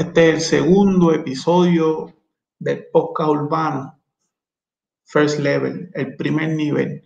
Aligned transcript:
Este 0.00 0.30
es 0.30 0.34
el 0.34 0.40
segundo 0.40 1.12
episodio 1.12 2.10
del 2.58 2.86
podcast 2.90 3.28
urbano 3.32 4.00
First 5.04 5.40
Level, 5.40 5.90
el 5.92 6.16
primer 6.16 6.54
nivel. 6.56 7.02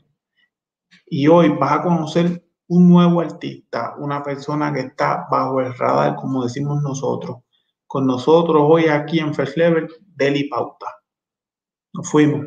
Y 1.07 1.27
hoy 1.27 1.49
vas 1.59 1.73
a 1.73 1.83
conocer 1.83 2.47
un 2.69 2.89
nuevo 2.89 3.21
artista, 3.21 3.97
una 3.99 4.23
persona 4.23 4.73
que 4.73 4.79
está 4.83 5.27
bajo 5.29 5.61
el 5.61 5.77
radar, 5.77 6.15
como 6.15 6.45
decimos 6.45 6.81
nosotros. 6.85 7.39
Con 7.85 8.07
nosotros 8.07 8.63
hoy 8.65 8.85
aquí 8.85 9.19
en 9.19 9.35
First 9.35 9.57
Level, 9.57 9.89
Deli 10.15 10.49
Pauta. 10.49 10.87
Nos 11.95 12.09
fuimos. 12.09 12.47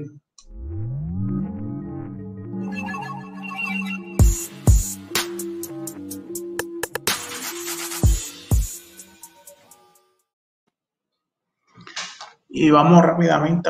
Y 12.59 12.71
vamos 12.71 13.03
rápidamente 13.03 13.70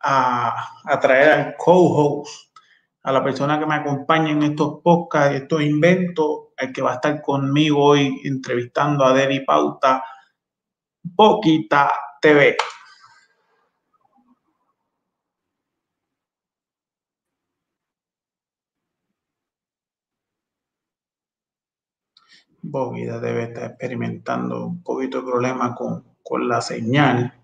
a, 0.00 0.80
a, 0.84 1.00
traer 1.00 1.30
al 1.32 1.56
co-host, 1.56 2.54
a 3.02 3.10
la 3.10 3.24
persona 3.24 3.58
que 3.58 3.66
me 3.66 3.74
acompaña 3.74 4.30
en 4.30 4.44
estos 4.44 4.80
podcasts, 4.80 5.34
estos 5.42 5.60
inventos, 5.62 6.50
el 6.56 6.72
que 6.72 6.80
va 6.80 6.92
a 6.92 6.94
estar 6.94 7.20
conmigo 7.20 7.82
hoy 7.82 8.20
entrevistando 8.22 9.04
a 9.04 9.12
Deli 9.12 9.40
Pauta, 9.44 10.04
Poquita 11.16 11.90
TV. 12.20 12.56
Poquita 22.70 23.20
TV 23.20 23.42
está 23.42 23.66
experimentando 23.66 24.64
un 24.66 24.82
poquito 24.84 25.22
de 25.22 25.26
problema 25.26 25.74
con, 25.74 26.04
con 26.22 26.48
la 26.48 26.60
señal. 26.60 27.37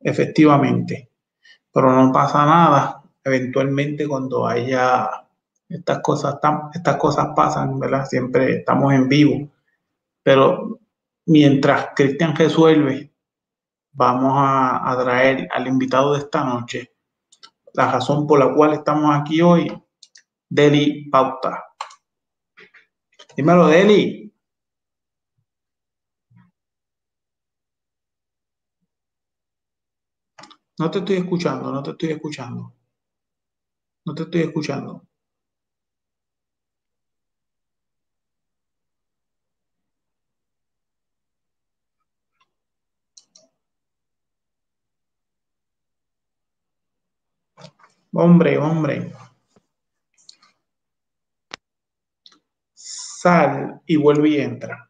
Efectivamente, 0.00 1.10
pero 1.72 1.92
no 1.92 2.12
pasa 2.12 2.46
nada. 2.46 3.02
Eventualmente 3.24 4.06
cuando 4.06 4.46
haya 4.46 5.26
estas 5.68 5.98
cosas, 6.00 6.36
estas 6.72 6.96
cosas 6.96 7.28
pasan, 7.34 7.78
¿verdad? 7.80 8.06
Siempre 8.06 8.58
estamos 8.58 8.92
en 8.94 9.08
vivo. 9.08 9.48
Pero 10.22 10.78
mientras 11.26 11.88
Cristian 11.96 12.36
resuelve, 12.36 13.12
vamos 13.92 14.32
a, 14.36 14.90
a 14.90 15.02
traer 15.02 15.48
al 15.50 15.66
invitado 15.66 16.12
de 16.12 16.20
esta 16.20 16.44
noche. 16.44 16.92
La 17.74 17.90
razón 17.90 18.26
por 18.26 18.38
la 18.38 18.54
cual 18.54 18.74
estamos 18.74 19.14
aquí 19.14 19.42
hoy, 19.42 19.72
Deli 20.48 21.10
Pauta. 21.10 21.64
Dímelo, 23.36 23.66
Deli. 23.66 24.25
No 30.78 30.90
te 30.90 31.00
estoy 31.00 31.16
escuchando, 31.16 31.70
no 31.70 31.82
te 31.82 31.90
estoy 31.90 32.10
escuchando. 32.12 32.72
No 34.06 34.14
te 34.14 34.22
estoy 34.22 34.40
escuchando. 34.40 35.06
Hombre, 48.12 48.58
hombre. 48.58 49.12
Sal 52.74 53.82
y 53.86 53.96
vuelve 53.96 54.28
y 54.28 54.36
entra. 54.40 54.88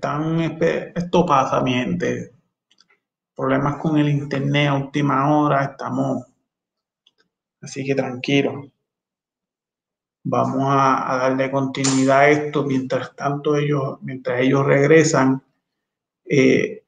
Están, 0.00 0.40
esto 0.94 1.26
pasa, 1.26 1.60
mi 1.60 1.74
gente. 1.74 2.32
Problemas 3.36 3.76
con 3.76 3.98
el 3.98 4.08
internet 4.08 4.68
a 4.68 4.74
última 4.74 5.30
hora, 5.30 5.64
estamos, 5.64 6.24
así 7.60 7.84
que 7.84 7.94
tranquilo. 7.94 8.70
Vamos 10.24 10.62
a, 10.66 11.18
darle 11.18 11.50
continuidad 11.50 12.20
a 12.20 12.30
esto 12.30 12.64
mientras 12.64 13.14
tanto 13.14 13.56
ellos, 13.56 13.98
mientras 14.02 14.40
ellos 14.40 14.64
regresan. 14.66 15.42
Eh, 16.24 16.82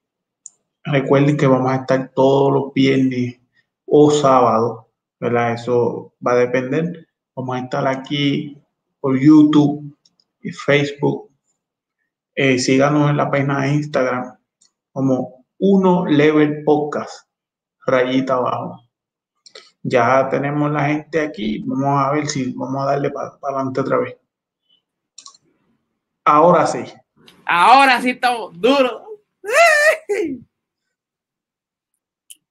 recuerden 0.84 1.36
que 1.36 1.46
vamos 1.46 1.72
a 1.72 1.76
estar 1.76 2.12
todos 2.14 2.52
los 2.52 2.74
viernes 2.74 3.40
o 3.86 4.10
sábados, 4.10 4.86
¿verdad? 5.20 5.54
Eso 5.54 6.14
va 6.26 6.32
a 6.32 6.36
depender. 6.36 7.08
Vamos 7.34 7.56
a 7.56 7.60
estar 7.60 7.86
aquí 7.86 8.58
por 9.00 9.18
YouTube 9.18 9.96
y 10.42 10.50
Facebook 10.50 11.31
eh, 12.34 12.58
síganos 12.58 13.10
en 13.10 13.16
la 13.16 13.30
página 13.30 13.62
de 13.62 13.74
Instagram 13.74 14.38
como 14.92 15.44
Uno 15.58 16.06
Level 16.06 16.64
Podcast, 16.64 17.28
rayita 17.86 18.34
abajo. 18.34 18.80
Ya 19.82 20.28
tenemos 20.28 20.70
la 20.70 20.84
gente 20.84 21.20
aquí. 21.20 21.62
Vamos 21.66 22.06
a 22.06 22.12
ver 22.12 22.26
si 22.28 22.52
vamos 22.52 22.82
a 22.82 22.92
darle 22.92 23.10
para 23.10 23.36
adelante 23.42 23.80
otra 23.80 23.98
vez. 23.98 24.16
Ahora 26.24 26.66
sí. 26.66 26.84
Ahora 27.44 28.00
sí 28.00 28.10
estamos 28.10 28.58
duros. 28.60 29.02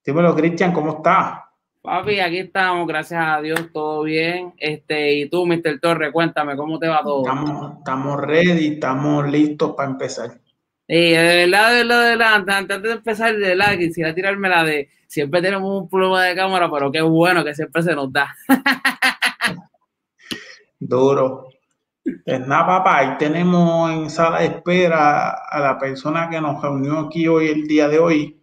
Dímelo, 0.03 0.35
Cristian, 0.35 0.73
¿cómo 0.73 0.97
estás? 0.97 1.39
Papi, 1.81 2.19
aquí 2.19 2.37
estamos, 2.37 2.87
gracias 2.87 3.23
a 3.25 3.41
Dios, 3.41 3.69
todo 3.73 4.03
bien. 4.03 4.53
Este, 4.57 5.15
y 5.15 5.29
tú, 5.29 5.47
Mr. 5.47 5.79
Torre, 5.81 6.11
cuéntame, 6.11 6.55
¿cómo 6.55 6.77
te 6.77 6.87
va 6.87 7.01
todo? 7.01 7.21
Estamos, 7.21 7.77
estamos 7.79 8.21
ready, 8.21 8.73
estamos 8.73 9.27
listos 9.29 9.73
para 9.75 9.89
empezar. 9.89 10.31
Sí, 10.87 10.95
de 11.09 11.47
verdad, 11.47 11.71
de 11.71 11.77
verdad, 11.77 12.03
de 12.03 12.09
verdad, 12.17 12.49
antes 12.49 12.83
de 12.83 12.91
empezar, 12.91 13.35
de 13.35 13.55
verdad, 13.55 13.77
quisiera 13.77 14.13
tirarme 14.13 14.49
la 14.49 14.63
de 14.63 14.89
siempre 15.11 15.41
tenemos 15.41 15.81
un 15.81 15.89
problema 15.89 16.23
de 16.23 16.35
cámara, 16.35 16.69
pero 16.71 16.89
qué 16.89 17.01
bueno 17.01 17.43
que 17.43 17.53
siempre 17.53 17.83
se 17.83 17.93
nos 17.93 18.13
da. 18.13 18.33
Duro. 20.79 21.49
Pues 22.25 22.47
nada, 22.47 22.65
papá, 22.65 22.97
ahí 22.99 23.17
tenemos 23.17 23.91
en 23.91 24.09
sala 24.09 24.39
de 24.39 24.45
espera 24.45 25.31
a 25.31 25.59
la 25.59 25.77
persona 25.77 26.29
que 26.29 26.39
nos 26.39 26.61
reunió 26.61 26.99
aquí 26.99 27.27
hoy, 27.27 27.49
el 27.49 27.67
día 27.67 27.89
de 27.89 27.99
hoy. 27.99 28.41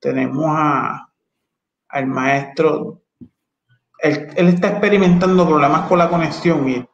Tenemos 0.00 0.46
a 0.48 1.05
al 1.88 2.06
maestro, 2.06 3.02
él, 4.00 4.48
está 4.48 4.68
experimentando 4.68 5.46
problemas 5.46 5.88
con 5.88 5.98
la 5.98 6.08
conexión 6.08 6.68
y 6.68 6.86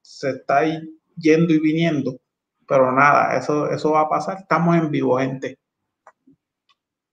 se 0.00 0.30
está 0.30 0.62
yendo 1.16 1.52
y 1.52 1.60
viniendo, 1.60 2.18
pero 2.66 2.92
nada, 2.92 3.36
eso, 3.36 3.70
eso 3.70 3.92
va 3.92 4.02
a 4.02 4.08
pasar, 4.08 4.38
estamos 4.38 4.76
en 4.76 4.90
vivo, 4.90 5.18
gente. 5.18 5.58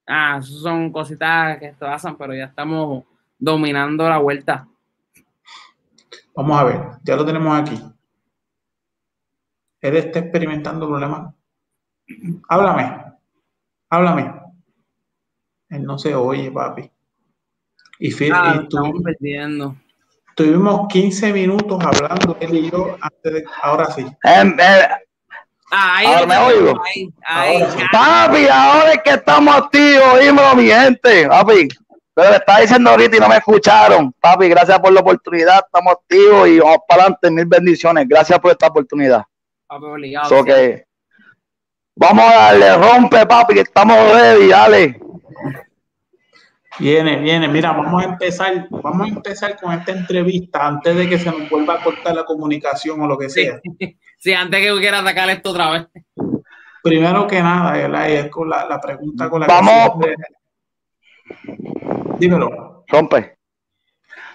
Ah, 0.07 0.41
son 0.41 0.91
cositas 0.91 1.59
que 1.59 1.73
pasan, 1.73 2.17
pero 2.17 2.33
ya 2.33 2.45
estamos 2.45 3.03
dominando 3.37 4.09
la 4.09 4.17
vuelta. 4.17 4.67
Vamos 6.35 6.59
a 6.59 6.63
ver, 6.63 6.81
ya 7.03 7.15
lo 7.15 7.25
tenemos 7.25 7.59
aquí. 7.59 7.79
Él 9.81 9.95
está 9.95 10.19
experimentando 10.19 10.87
problemas. 10.87 11.33
Háblame, 12.49 13.03
háblame. 13.89 14.33
Él 15.69 15.83
no 15.83 15.99
se 15.99 16.15
oye, 16.15 16.51
papi. 16.51 16.91
Y, 17.99 18.11
Phil, 18.11 18.31
ah, 18.33 18.65
perdiendo. 19.03 19.75
Tuvimos 20.33 20.87
15 20.87 21.33
minutos 21.33 21.83
hablando 21.83 22.37
él 22.39 22.55
y 22.55 22.71
yo 22.71 22.97
antes 23.01 23.33
de. 23.33 23.43
Ahora 23.61 23.91
sí. 23.91 24.05
Em, 24.23 24.57
eh, 24.57 24.87
ahí 25.69 26.05
ahora 26.05 26.25
me 26.25 26.37
oigo. 26.37 26.81
papi, 27.91 28.47
ahora 28.47 28.93
es 28.93 29.01
que 29.03 29.09
estamos 29.09 29.53
activos, 29.53 30.17
dímelo, 30.21 30.55
mi 30.55 30.67
gente. 30.67 31.27
Papi, 31.27 31.67
pero 32.13 32.29
le 32.29 32.37
estaba 32.37 32.59
diciendo 32.61 32.89
ahorita 32.89 33.17
y 33.17 33.19
no 33.19 33.27
me 33.27 33.35
escucharon. 33.35 34.13
Papi, 34.13 34.47
gracias 34.47 34.79
por 34.79 34.93
la 34.93 35.01
oportunidad. 35.01 35.59
Estamos 35.65 35.93
activos 35.93 36.47
y 36.47 36.59
vamos 36.59 36.77
para 36.87 37.01
adelante. 37.01 37.31
Mil 37.31 37.45
bendiciones. 37.45 38.07
Gracias 38.07 38.39
por 38.39 38.51
esta 38.51 38.67
oportunidad. 38.67 39.23
Papi, 39.67 39.85
obligado. 39.85 40.45
vamos 41.97 42.25
a 42.25 42.33
darle, 42.33 42.77
rompe, 42.77 43.25
papi, 43.25 43.55
que 43.55 43.61
estamos 43.61 43.97
ready, 44.13 44.47
dale. 44.47 44.99
Viene, 46.79 47.17
viene. 47.19 47.47
Mira, 47.47 47.73
vamos 47.73 48.03
a 48.03 48.07
empezar, 48.07 48.67
vamos 48.69 49.07
a 49.07 49.09
empezar 49.09 49.57
con 49.59 49.73
esta 49.73 49.91
entrevista 49.91 50.65
antes 50.65 50.95
de 50.95 51.09
que 51.09 51.19
se 51.19 51.29
nos 51.29 51.49
vuelva 51.49 51.75
a 51.75 51.83
cortar 51.83 52.15
la 52.15 52.23
comunicación 52.23 53.01
o 53.01 53.07
lo 53.07 53.17
que 53.17 53.29
sea. 53.29 53.59
Sí, 54.21 54.33
antes 54.33 54.59
que 54.59 54.79
quiera 54.81 54.99
atacar 54.99 55.29
esto 55.29 55.51
otra 55.51 55.71
vez. 55.71 55.87
Primero 56.83 57.25
que 57.25 57.41
nada, 57.41 58.05
es 58.05 58.29
con 58.29 58.49
la, 58.49 58.81
pregunta 58.81 59.29
con 59.29 59.39
la 59.39 59.47
vamos. 59.47 59.91
que 60.01 60.13
Dímelo. 62.19 62.83
Rompe. 62.89 63.37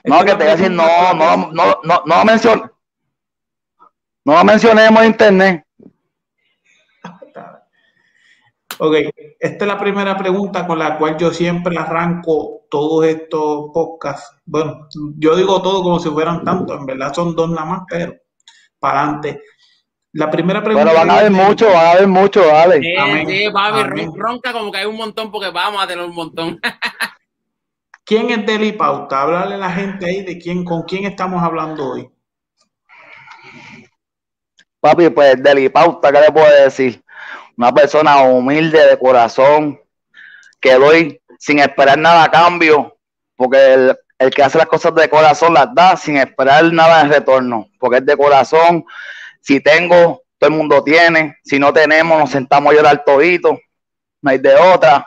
No, 0.05 0.25
que 0.25 0.31
te 0.31 0.37
voy 0.37 0.47
a 0.47 0.57
decir, 0.57 0.71
no, 0.71 1.13
no, 1.13 1.53
no, 1.53 1.81
no, 1.85 2.03
no 2.07 2.25
mencioné. 2.25 2.63
No 4.25 4.43
mencionemos 4.43 5.05
internet. 5.05 5.67
Ok, 8.79 8.95
esta 9.39 9.65
es 9.65 9.69
la 9.69 9.79
primera 9.79 10.17
pregunta 10.17 10.67
con 10.67 10.79
la 10.79 10.99
cual 10.99 11.17
yo 11.17 11.33
siempre 11.33 11.79
arranco 11.79 12.67
todos 12.69 13.05
estos 13.07 13.71
podcasts. 13.73 14.41
Bueno, 14.45 14.89
yo 15.17 15.37
digo 15.37 15.63
todo 15.63 15.83
como 15.83 15.99
si 15.99 16.09
fueran 16.11 16.45
tantos, 16.45 16.81
en 16.81 16.87
verdad 16.87 17.13
son 17.15 17.37
dos 17.37 17.51
nada 17.51 17.65
más, 17.65 17.83
pero 17.89 18.15
para 18.79 19.03
adelante. 19.03 19.43
La 20.13 20.31
primera 20.31 20.63
pregunta. 20.63 20.93
Bueno, 20.93 20.99
van 20.99 21.11
a 21.11 21.19
haber 21.19 21.31
mucho, 21.31 21.67
van 21.67 21.87
a 21.87 21.91
haber 21.93 22.07
mucho, 22.07 22.47
vale. 22.47 22.81
Sí, 22.81 22.97
Amén. 22.97 23.27
sí, 23.29 23.51
papi, 23.53 24.07
ronca 24.15 24.53
como 24.53 24.71
que 24.71 24.79
hay 24.79 24.87
un 24.87 24.97
montón 24.97 25.31
porque 25.31 25.51
vamos 25.51 25.83
a 25.83 25.87
tener 25.87 26.05
un 26.05 26.15
montón. 26.15 26.61
¿Quién 28.05 28.31
es 28.31 28.45
Deli 28.45 28.73
Pauta? 28.73 29.23
Háblale 29.23 29.55
a 29.55 29.59
la 29.59 29.71
gente 29.71 30.07
ahí 30.07 30.23
de 30.23 30.39
quién, 30.39 30.65
con 30.65 30.83
quién 30.83 31.05
estamos 31.05 31.43
hablando 31.43 31.93
hoy. 31.93 32.09
Papi, 34.81 35.11
pues 35.11 35.43
Deli 35.43 35.69
Pauta, 35.69 36.13
¿qué 36.13 36.21
le 36.21 36.31
puedo 36.31 36.63
decir? 36.63 37.04
Una 37.57 37.73
persona 37.73 38.23
humilde 38.23 38.87
de 38.87 38.99
corazón, 38.99 39.81
que 40.61 40.75
doy 40.75 41.21
sin 41.39 41.59
esperar 41.59 41.99
nada 41.99 42.25
a 42.25 42.31
cambio, 42.31 42.97
porque 43.37 43.75
el, 43.75 43.99
el 44.19 44.31
que 44.31 44.43
hace 44.43 44.59
las 44.59 44.67
cosas 44.67 44.95
de 44.95 45.09
corazón 45.09 45.55
las 45.55 45.75
da 45.75 45.97
sin 45.97 46.17
esperar 46.17 46.65
nada 46.73 47.03
en 47.03 47.11
retorno, 47.11 47.69
porque 47.79 47.99
es 47.99 48.07
de 48.07 48.17
corazón. 48.17 48.85
Si 49.41 49.61
tengo, 49.61 50.23
todo 50.39 50.51
el 50.51 50.57
mundo 50.57 50.83
tiene. 50.83 51.37
Si 51.45 51.59
no 51.59 51.73
tenemos, 51.73 52.19
nos 52.19 52.31
sentamos 52.31 52.73
a 52.73 52.77
llorar 52.77 53.05
todito. 53.05 53.59
No 54.23 54.31
hay 54.31 54.39
de 54.39 54.55
otra. 54.55 55.07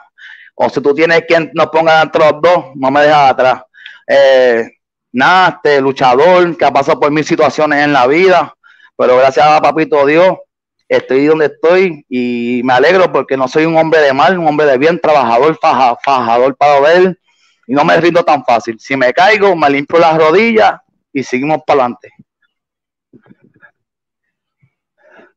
O 0.54 0.68
si 0.68 0.80
tú 0.80 0.94
tienes 0.94 1.22
quien 1.26 1.50
nos 1.54 1.66
ponga 1.68 2.02
entre 2.02 2.20
los 2.20 2.40
dos, 2.40 2.66
no 2.74 2.90
me 2.90 3.02
dejas 3.02 3.30
atrás. 3.30 3.62
Eh, 4.06 4.68
nada, 5.12 5.48
este 5.56 5.80
luchador 5.80 6.56
que 6.56 6.64
ha 6.64 6.72
pasado 6.72 7.00
por 7.00 7.10
mil 7.10 7.24
situaciones 7.24 7.84
en 7.84 7.92
la 7.92 8.06
vida, 8.06 8.54
pero 8.96 9.16
gracias 9.16 9.46
a 9.46 9.60
papito 9.60 10.04
Dios, 10.06 10.36
estoy 10.88 11.26
donde 11.26 11.46
estoy 11.46 12.04
y 12.08 12.62
me 12.64 12.72
alegro 12.72 13.12
porque 13.12 13.36
no 13.36 13.46
soy 13.46 13.66
un 13.66 13.76
hombre 13.76 14.00
de 14.00 14.12
mal, 14.12 14.38
un 14.38 14.46
hombre 14.46 14.66
de 14.66 14.78
bien, 14.78 14.98
trabajador, 15.00 15.58
fajador 15.60 16.56
para 16.56 16.80
ver 16.80 17.18
y 17.66 17.74
no 17.74 17.84
me 17.84 18.00
rindo 18.00 18.24
tan 18.24 18.44
fácil. 18.44 18.78
Si 18.80 18.96
me 18.96 19.12
caigo, 19.12 19.54
me 19.54 19.68
limpio 19.68 19.98
las 19.98 20.16
rodillas 20.16 20.80
y 21.12 21.22
seguimos 21.22 21.58
para 21.66 21.82
adelante. 21.82 22.10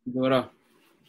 Duro. 0.03 0.51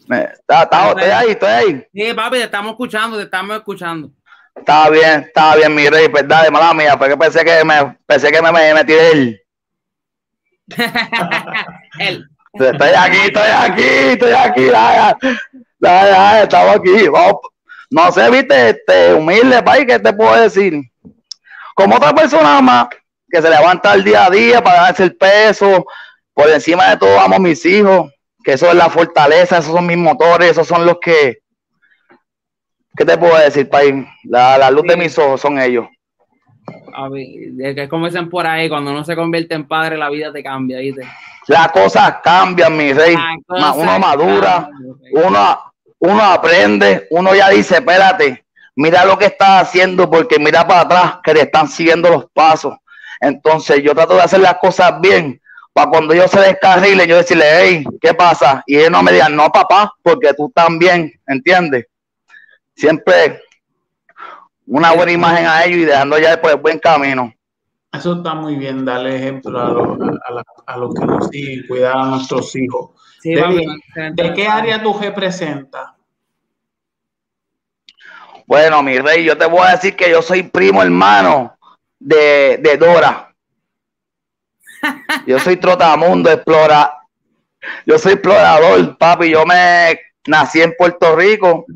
Está, 0.02 0.64
está, 0.64 0.88
estoy 0.88 1.10
ahí, 1.10 1.30
estoy 1.30 1.48
ahí. 1.48 1.86
Sí, 1.94 2.14
papi, 2.14 2.38
te 2.38 2.44
estamos 2.44 2.72
escuchando, 2.72 3.16
te 3.16 3.22
estamos 3.22 3.56
escuchando. 3.56 4.10
Está 4.54 4.90
bien, 4.90 5.20
está 5.20 5.56
bien, 5.56 5.74
mi 5.74 5.88
rey, 5.88 6.08
verdad, 6.08 6.42
de 6.42 6.50
mala 6.50 6.74
mía, 6.74 6.98
porque 6.98 7.16
pensé 7.16 7.44
que 7.44 7.64
me, 7.64 7.96
pensé 8.04 8.30
que 8.30 8.42
me, 8.42 8.52
me 8.52 8.74
metí 8.74 8.92
él. 8.92 9.40
él. 11.98 12.31
Estoy 12.52 12.90
aquí, 12.96 13.18
estoy 13.18 13.50
aquí, 13.50 13.82
estoy 13.82 14.32
aquí, 14.32 14.66
ya, 14.66 15.16
ya, 15.80 16.04
ya, 16.04 16.42
estamos 16.42 16.76
aquí. 16.76 17.08
Vamos. 17.08 17.40
No 17.90 18.12
sé, 18.12 18.30
viste, 18.30 18.70
este, 18.70 19.14
humilde, 19.14 19.62
país, 19.62 19.84
¿qué 19.86 19.98
te 19.98 20.12
puedo 20.12 20.34
decir? 20.40 20.80
Como 21.74 21.96
otra 21.96 22.14
persona 22.14 22.60
más 22.60 22.88
que 23.28 23.40
se 23.40 23.48
levanta 23.48 23.94
el 23.94 24.04
día 24.04 24.26
a 24.26 24.30
día 24.30 24.62
para 24.62 24.82
darse 24.82 25.04
el 25.04 25.16
peso, 25.16 25.86
por 26.34 26.48
encima 26.50 26.90
de 26.90 26.96
todo 26.98 27.18
amo 27.20 27.36
a 27.36 27.38
mis 27.38 27.64
hijos, 27.64 28.10
que 28.44 28.52
eso 28.52 28.68
es 28.68 28.74
la 28.74 28.90
fortaleza, 28.90 29.58
esos 29.58 29.74
son 29.74 29.86
mis 29.86 29.96
motores, 29.96 30.50
esos 30.50 30.66
son 30.66 30.84
los 30.84 30.98
que, 31.00 31.38
¿qué 32.96 33.04
te 33.04 33.16
puedo 33.16 33.36
decir, 33.38 33.68
país? 33.68 33.94
La, 34.24 34.58
la 34.58 34.70
luz 34.70 34.84
de 34.84 34.96
mis 34.96 35.18
ojos 35.18 35.40
son 35.40 35.58
ellos. 35.58 35.86
A 36.94 37.08
ver, 37.08 37.26
es 37.78 37.88
como 37.88 38.06
dicen 38.06 38.28
por 38.28 38.46
ahí, 38.46 38.68
cuando 38.68 38.90
uno 38.90 39.04
se 39.04 39.16
convierte 39.16 39.54
en 39.54 39.66
padre, 39.66 39.96
la 39.96 40.10
vida 40.10 40.32
te 40.32 40.42
cambia, 40.42 40.78
¿viste? 40.78 41.02
Las 41.48 41.72
cosas 41.72 42.16
cambian, 42.22 42.76
mi 42.76 42.92
rey. 42.92 43.16
Uno 43.48 43.98
madura, 43.98 44.68
uno, 45.12 45.72
uno 45.98 46.22
aprende, 46.22 47.06
uno 47.10 47.34
ya 47.34 47.48
dice, 47.48 47.76
espérate, 47.76 48.44
mira 48.76 49.04
lo 49.04 49.18
que 49.18 49.26
estás 49.26 49.62
haciendo, 49.62 50.10
porque 50.10 50.38
mira 50.38 50.66
para 50.66 50.80
atrás 50.80 51.18
que 51.22 51.32
te 51.32 51.42
están 51.42 51.68
siguiendo 51.68 52.10
los 52.10 52.26
pasos. 52.32 52.76
Entonces 53.20 53.82
yo 53.82 53.94
trato 53.94 54.14
de 54.14 54.22
hacer 54.22 54.40
las 54.40 54.58
cosas 54.58 55.00
bien, 55.00 55.40
para 55.72 55.90
cuando 55.90 56.14
yo 56.14 56.28
se 56.28 56.40
descarrile, 56.40 57.06
yo 57.06 57.16
decirle, 57.16 57.44
hey, 57.48 57.84
¿qué 58.00 58.12
pasa? 58.14 58.62
Y 58.66 58.76
ellos 58.76 58.90
no 58.90 59.02
me 59.02 59.12
digan, 59.12 59.34
no, 59.34 59.50
papá, 59.50 59.92
porque 60.02 60.34
tú 60.34 60.50
también, 60.54 61.12
¿entiendes? 61.26 61.86
Siempre 62.74 63.40
una 64.66 64.92
buena 64.92 65.12
imagen 65.12 65.46
a 65.46 65.64
ellos 65.64 65.78
y 65.78 65.84
dejando 65.84 66.18
ya 66.18 66.30
después 66.30 66.54
el 66.54 66.60
buen 66.60 66.78
camino. 66.78 67.32
Eso 67.92 68.14
está 68.14 68.34
muy 68.34 68.56
bien, 68.56 68.84
darle 68.84 69.16
ejemplo 69.16 69.60
a, 69.60 69.68
los, 69.68 69.98
a, 70.66 70.76
los 70.78 70.94
que 70.94 71.04
nos 71.04 71.28
siguen, 71.28 71.66
cuidar 71.68 71.96
a 71.96 72.06
nuestros 72.06 72.56
hijos. 72.56 72.90
¿De, 73.22 74.32
qué 74.34 74.48
área 74.48 74.82
tú 74.82 74.98
representas? 74.98 75.90
Bueno, 78.46 78.82
mi 78.82 78.98
rey, 78.98 79.24
yo 79.24 79.36
te 79.36 79.46
voy 79.46 79.66
a 79.66 79.72
decir 79.72 79.94
que 79.94 80.10
yo 80.10 80.22
soy 80.22 80.42
primo 80.42 80.82
hermano 80.82 81.56
de, 81.98 82.58
de 82.62 82.76
Dora. 82.76 83.28
Yo 85.28 85.38
soy 85.38 85.58
trotamundo, 85.58 86.28
explora. 86.28 86.92
Yo 87.86 87.96
soy 87.98 88.14
explorador, 88.14 88.98
papi. 88.98 89.30
Yo 89.30 89.46
me 89.46 89.96
nací 90.26 90.60
en 90.60 90.74
Puerto 90.76 91.14
Rico 91.14 91.66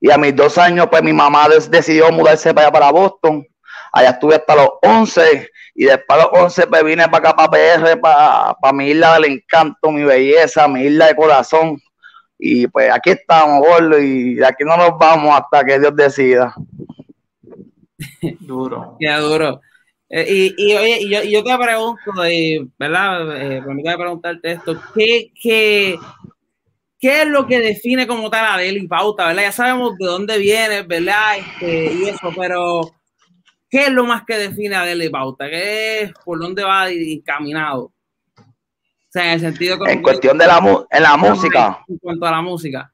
y 0.00 0.10
a 0.10 0.16
mis 0.16 0.34
dos 0.34 0.56
años, 0.56 0.86
pues 0.90 1.02
mi 1.02 1.12
mamá 1.12 1.48
decidió 1.68 2.10
mudarse 2.10 2.54
para 2.54 2.68
allá, 2.68 2.72
para 2.72 2.90
Boston. 2.90 3.46
Allá 3.92 4.10
estuve 4.10 4.36
hasta 4.36 4.54
los 4.54 4.70
11 4.82 5.50
y 5.74 5.84
después 5.84 6.18
a 6.18 6.22
los 6.22 6.42
11 6.42 6.66
pues 6.66 6.84
vine 6.84 7.08
para 7.08 7.30
acá, 7.30 7.36
para 7.36 7.50
PR, 7.50 8.00
para, 8.00 8.54
para 8.60 8.72
mi 8.72 8.88
isla 8.88 9.14
del 9.14 9.32
encanto, 9.32 9.90
mi 9.90 10.04
belleza, 10.04 10.68
mi 10.68 10.82
isla 10.82 11.06
de 11.06 11.16
corazón. 11.16 11.78
Y 12.38 12.66
pues 12.68 12.90
aquí 12.90 13.10
estamos, 13.10 13.66
gordo, 13.66 14.00
y 14.00 14.42
aquí 14.42 14.64
no 14.64 14.76
nos 14.76 14.98
vamos 14.98 15.38
hasta 15.38 15.64
que 15.64 15.78
Dios 15.78 15.94
decida. 15.94 16.54
Duro. 18.40 18.96
Qué 19.00 19.10
duro. 19.12 19.60
Eh, 20.08 20.52
y, 20.56 20.70
y, 20.70 20.74
oye, 20.74 20.98
y 21.02 21.08
yo, 21.08 21.22
yo, 21.22 21.44
te 21.44 21.56
pregunto, 21.56 22.24
eh, 22.24 22.66
¿verdad? 22.78 23.36
Eh, 23.40 23.62
permítame 23.62 23.96
preguntarte 23.96 24.52
esto. 24.52 24.80
¿Qué, 24.94 25.30
qué, 25.40 25.96
¿Qué 26.98 27.22
es 27.22 27.28
lo 27.28 27.46
que 27.46 27.60
define 27.60 28.06
como 28.06 28.28
tal 28.28 28.44
a 28.44 28.58
Deli 28.58 28.88
Pauta, 28.88 29.28
verdad? 29.28 29.42
Ya 29.42 29.52
sabemos 29.52 29.96
de 29.96 30.06
dónde 30.06 30.36
viene, 30.38 30.82
¿verdad? 30.82 31.38
Este, 31.38 31.92
y 31.94 32.08
eso, 32.08 32.32
pero 32.36 32.99
¿qué 33.70 33.84
es 33.84 33.90
lo 33.90 34.04
más 34.04 34.24
que 34.26 34.36
define 34.36 34.74
a 34.74 34.84
Deli 34.84 35.08
Pauta? 35.08 35.48
¿Qué 35.48 36.02
es 36.02 36.12
por 36.24 36.38
dónde 36.38 36.64
va 36.64 36.90
encaminado? 36.90 37.84
O 37.84 39.12
sea, 39.12 39.24
en 39.26 39.30
el 39.30 39.40
sentido 39.40 39.78
como 39.78 39.90
En 39.90 40.02
cuestión 40.02 40.36
de 40.36 40.46
la, 40.46 40.86
en 40.90 41.02
la 41.02 41.16
música. 41.16 41.84
En 41.88 41.98
cuanto 41.98 42.26
a 42.26 42.30
la 42.30 42.42
música. 42.42 42.92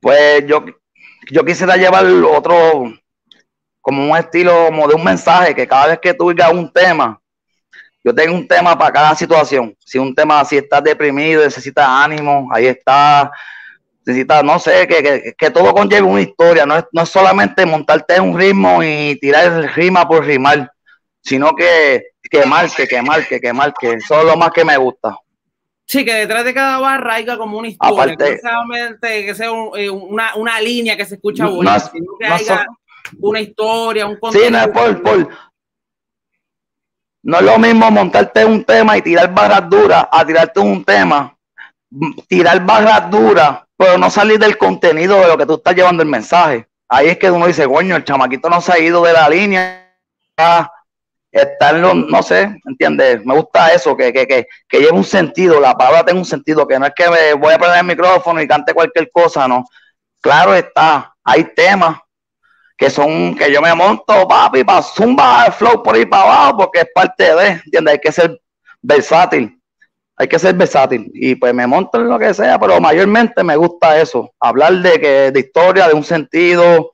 Pues 0.00 0.46
yo, 0.46 0.64
yo 1.30 1.44
quisiera 1.44 1.76
llevar 1.76 2.06
otro, 2.06 2.92
como 3.80 4.10
un 4.10 4.16
estilo, 4.16 4.66
como 4.66 4.88
de 4.88 4.94
un 4.94 5.04
mensaje, 5.04 5.54
que 5.54 5.66
cada 5.66 5.88
vez 5.88 5.98
que 6.00 6.14
tú 6.14 6.28
digas 6.30 6.52
un 6.52 6.72
tema, 6.72 7.20
yo 8.04 8.14
tengo 8.14 8.34
un 8.34 8.46
tema 8.46 8.76
para 8.78 8.92
cada 8.92 9.14
situación. 9.14 9.76
Si 9.80 9.98
un 9.98 10.14
tema, 10.14 10.44
si 10.44 10.56
estás 10.56 10.82
deprimido, 10.82 11.42
necesitas 11.42 11.86
ánimo, 11.86 12.48
ahí 12.52 12.66
está. 12.66 13.30
Necesitas, 14.08 14.42
no 14.42 14.58
sé, 14.58 14.88
que, 14.88 15.34
que, 15.36 15.50
todo 15.50 15.74
conlleve 15.74 16.00
una 16.00 16.22
historia. 16.22 16.64
No 16.64 16.78
es, 16.78 16.84
no 16.92 17.02
es 17.02 17.10
solamente 17.10 17.66
montarte 17.66 18.14
en 18.14 18.22
un 18.22 18.38
ritmo 18.38 18.82
y 18.82 19.18
tirar 19.20 19.70
rima 19.76 20.08
por 20.08 20.24
rimar, 20.24 20.72
sino 21.20 21.54
que, 21.54 22.12
que 22.22 22.46
marque, 22.46 22.88
que 22.88 23.02
marque, 23.02 23.38
que 23.38 23.52
marque. 23.52 23.92
Eso 23.92 24.18
es 24.20 24.24
lo 24.24 24.34
más 24.34 24.50
que 24.52 24.64
me 24.64 24.78
gusta. 24.78 25.14
Sí, 25.84 26.06
que 26.06 26.14
detrás 26.14 26.42
de 26.42 26.54
cada 26.54 26.78
barra 26.78 27.16
haya 27.16 27.36
como 27.36 27.58
una 27.58 27.68
historia, 27.68 28.16
que 28.16 29.34
sea 29.34 29.50
eh, 29.74 29.90
una, 29.90 30.34
una, 30.36 30.58
línea 30.58 30.96
que 30.96 31.04
se 31.04 31.16
escucha 31.16 31.44
bonita, 31.44 31.78
sino 31.78 32.06
que 32.18 32.26
haya 32.26 32.66
una 33.20 33.40
historia, 33.40 34.06
un 34.06 34.18
contenido. 34.18 34.48
Sí, 34.48 34.52
no 34.74 34.86
es 34.86 34.96
por, 35.00 35.28
no 37.24 37.36
es 37.36 37.42
lo 37.42 37.58
mismo 37.58 37.90
montarte 37.90 38.42
un 38.42 38.64
tema 38.64 38.96
y 38.96 39.02
tirar 39.02 39.34
barras 39.34 39.68
duras 39.68 40.08
a 40.10 40.24
tirarte 40.24 40.60
un 40.60 40.82
tema, 40.82 41.36
tirar 42.26 42.64
barras 42.64 43.10
duras, 43.10 43.67
pero 43.78 43.96
no 43.96 44.10
salir 44.10 44.40
del 44.40 44.58
contenido 44.58 45.20
de 45.20 45.28
lo 45.28 45.38
que 45.38 45.46
tú 45.46 45.54
estás 45.54 45.74
llevando 45.74 46.02
el 46.02 46.08
mensaje. 46.08 46.68
Ahí 46.88 47.08
es 47.08 47.18
que 47.18 47.30
uno 47.30 47.46
dice, 47.46 47.66
coño, 47.66 47.94
el 47.94 48.04
chamaquito 48.04 48.50
no 48.50 48.60
se 48.60 48.72
ha 48.72 48.78
ido 48.78 49.02
de 49.04 49.12
la 49.12 49.28
línea, 49.28 49.94
está 51.30 51.70
en 51.70 52.08
no 52.08 52.22
sé, 52.22 52.58
¿entiendes? 52.64 53.24
Me 53.24 53.34
gusta 53.34 53.72
eso, 53.72 53.96
que, 53.96 54.12
que, 54.12 54.26
que, 54.26 54.48
que 54.68 54.80
lleve 54.80 54.92
un 54.92 55.04
sentido, 55.04 55.60
la 55.60 55.74
palabra 55.74 56.04
tenga 56.04 56.18
un 56.18 56.24
sentido, 56.24 56.66
que 56.66 56.76
no 56.78 56.86
es 56.86 56.92
que 56.96 57.08
me 57.08 57.34
voy 57.34 57.54
a 57.54 57.58
poner 57.58 57.78
el 57.78 57.84
micrófono 57.84 58.42
y 58.42 58.48
cante 58.48 58.74
cualquier 58.74 59.10
cosa, 59.12 59.46
no. 59.46 59.64
Claro 60.20 60.54
está, 60.54 61.14
hay 61.22 61.44
temas 61.54 62.00
que 62.76 62.90
son, 62.90 63.36
que 63.36 63.52
yo 63.52 63.62
me 63.62 63.74
monto, 63.74 64.26
papi, 64.26 64.64
para 64.64 64.82
zumba 64.82 65.46
el 65.46 65.52
flow 65.52 65.84
por 65.84 65.94
ahí 65.94 66.06
para 66.06 66.24
abajo, 66.24 66.56
porque 66.58 66.80
es 66.80 66.88
parte 66.92 67.34
de, 67.34 67.48
¿entiendes? 67.64 67.92
Hay 67.92 68.00
que 68.00 68.12
ser 68.12 68.40
versátil, 68.82 69.57
hay 70.18 70.26
que 70.26 70.38
ser 70.38 70.54
versátil, 70.54 71.10
y 71.14 71.36
pues 71.36 71.54
me 71.54 71.66
monto 71.66 72.00
en 72.00 72.08
lo 72.08 72.18
que 72.18 72.34
sea, 72.34 72.58
pero 72.58 72.80
mayormente 72.80 73.44
me 73.44 73.54
gusta 73.54 74.00
eso, 74.00 74.32
hablar 74.40 74.72
de 74.74 75.00
que, 75.00 75.30
de 75.30 75.40
historia, 75.40 75.86
de 75.86 75.94
un 75.94 76.02
sentido, 76.02 76.92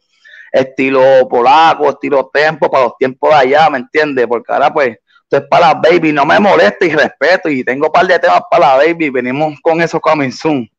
estilo 0.53 1.27
polaco, 1.27 1.89
estilo 1.89 2.31
tempo, 2.33 2.71
para 2.71 2.85
los 2.85 2.99
tiempos 2.99 3.31
de 3.31 3.37
allá, 3.37 3.71
¿me 3.71 3.79
entiendes? 3.79 4.27
Porque 4.27 4.53
ahora 4.53 4.73
pues, 4.73 4.99
esto 5.23 5.39
es 5.39 5.43
para 5.49 5.69
la 5.69 5.81
baby, 5.81 6.13
no 6.13 6.27
me 6.27 6.39
molesta 6.39 6.85
y 6.85 6.91
respeto, 6.91 7.49
y 7.49 7.65
tengo 7.65 7.87
un 7.87 7.93
par 7.93 8.07
de 8.07 8.19
temas 8.19 8.43
para 8.51 8.69
la 8.69 8.77
baby, 8.77 9.09
venimos 9.09 9.59
con 9.63 9.81
eso 9.81 9.99
coming 9.99 10.31
soon. 10.31 10.71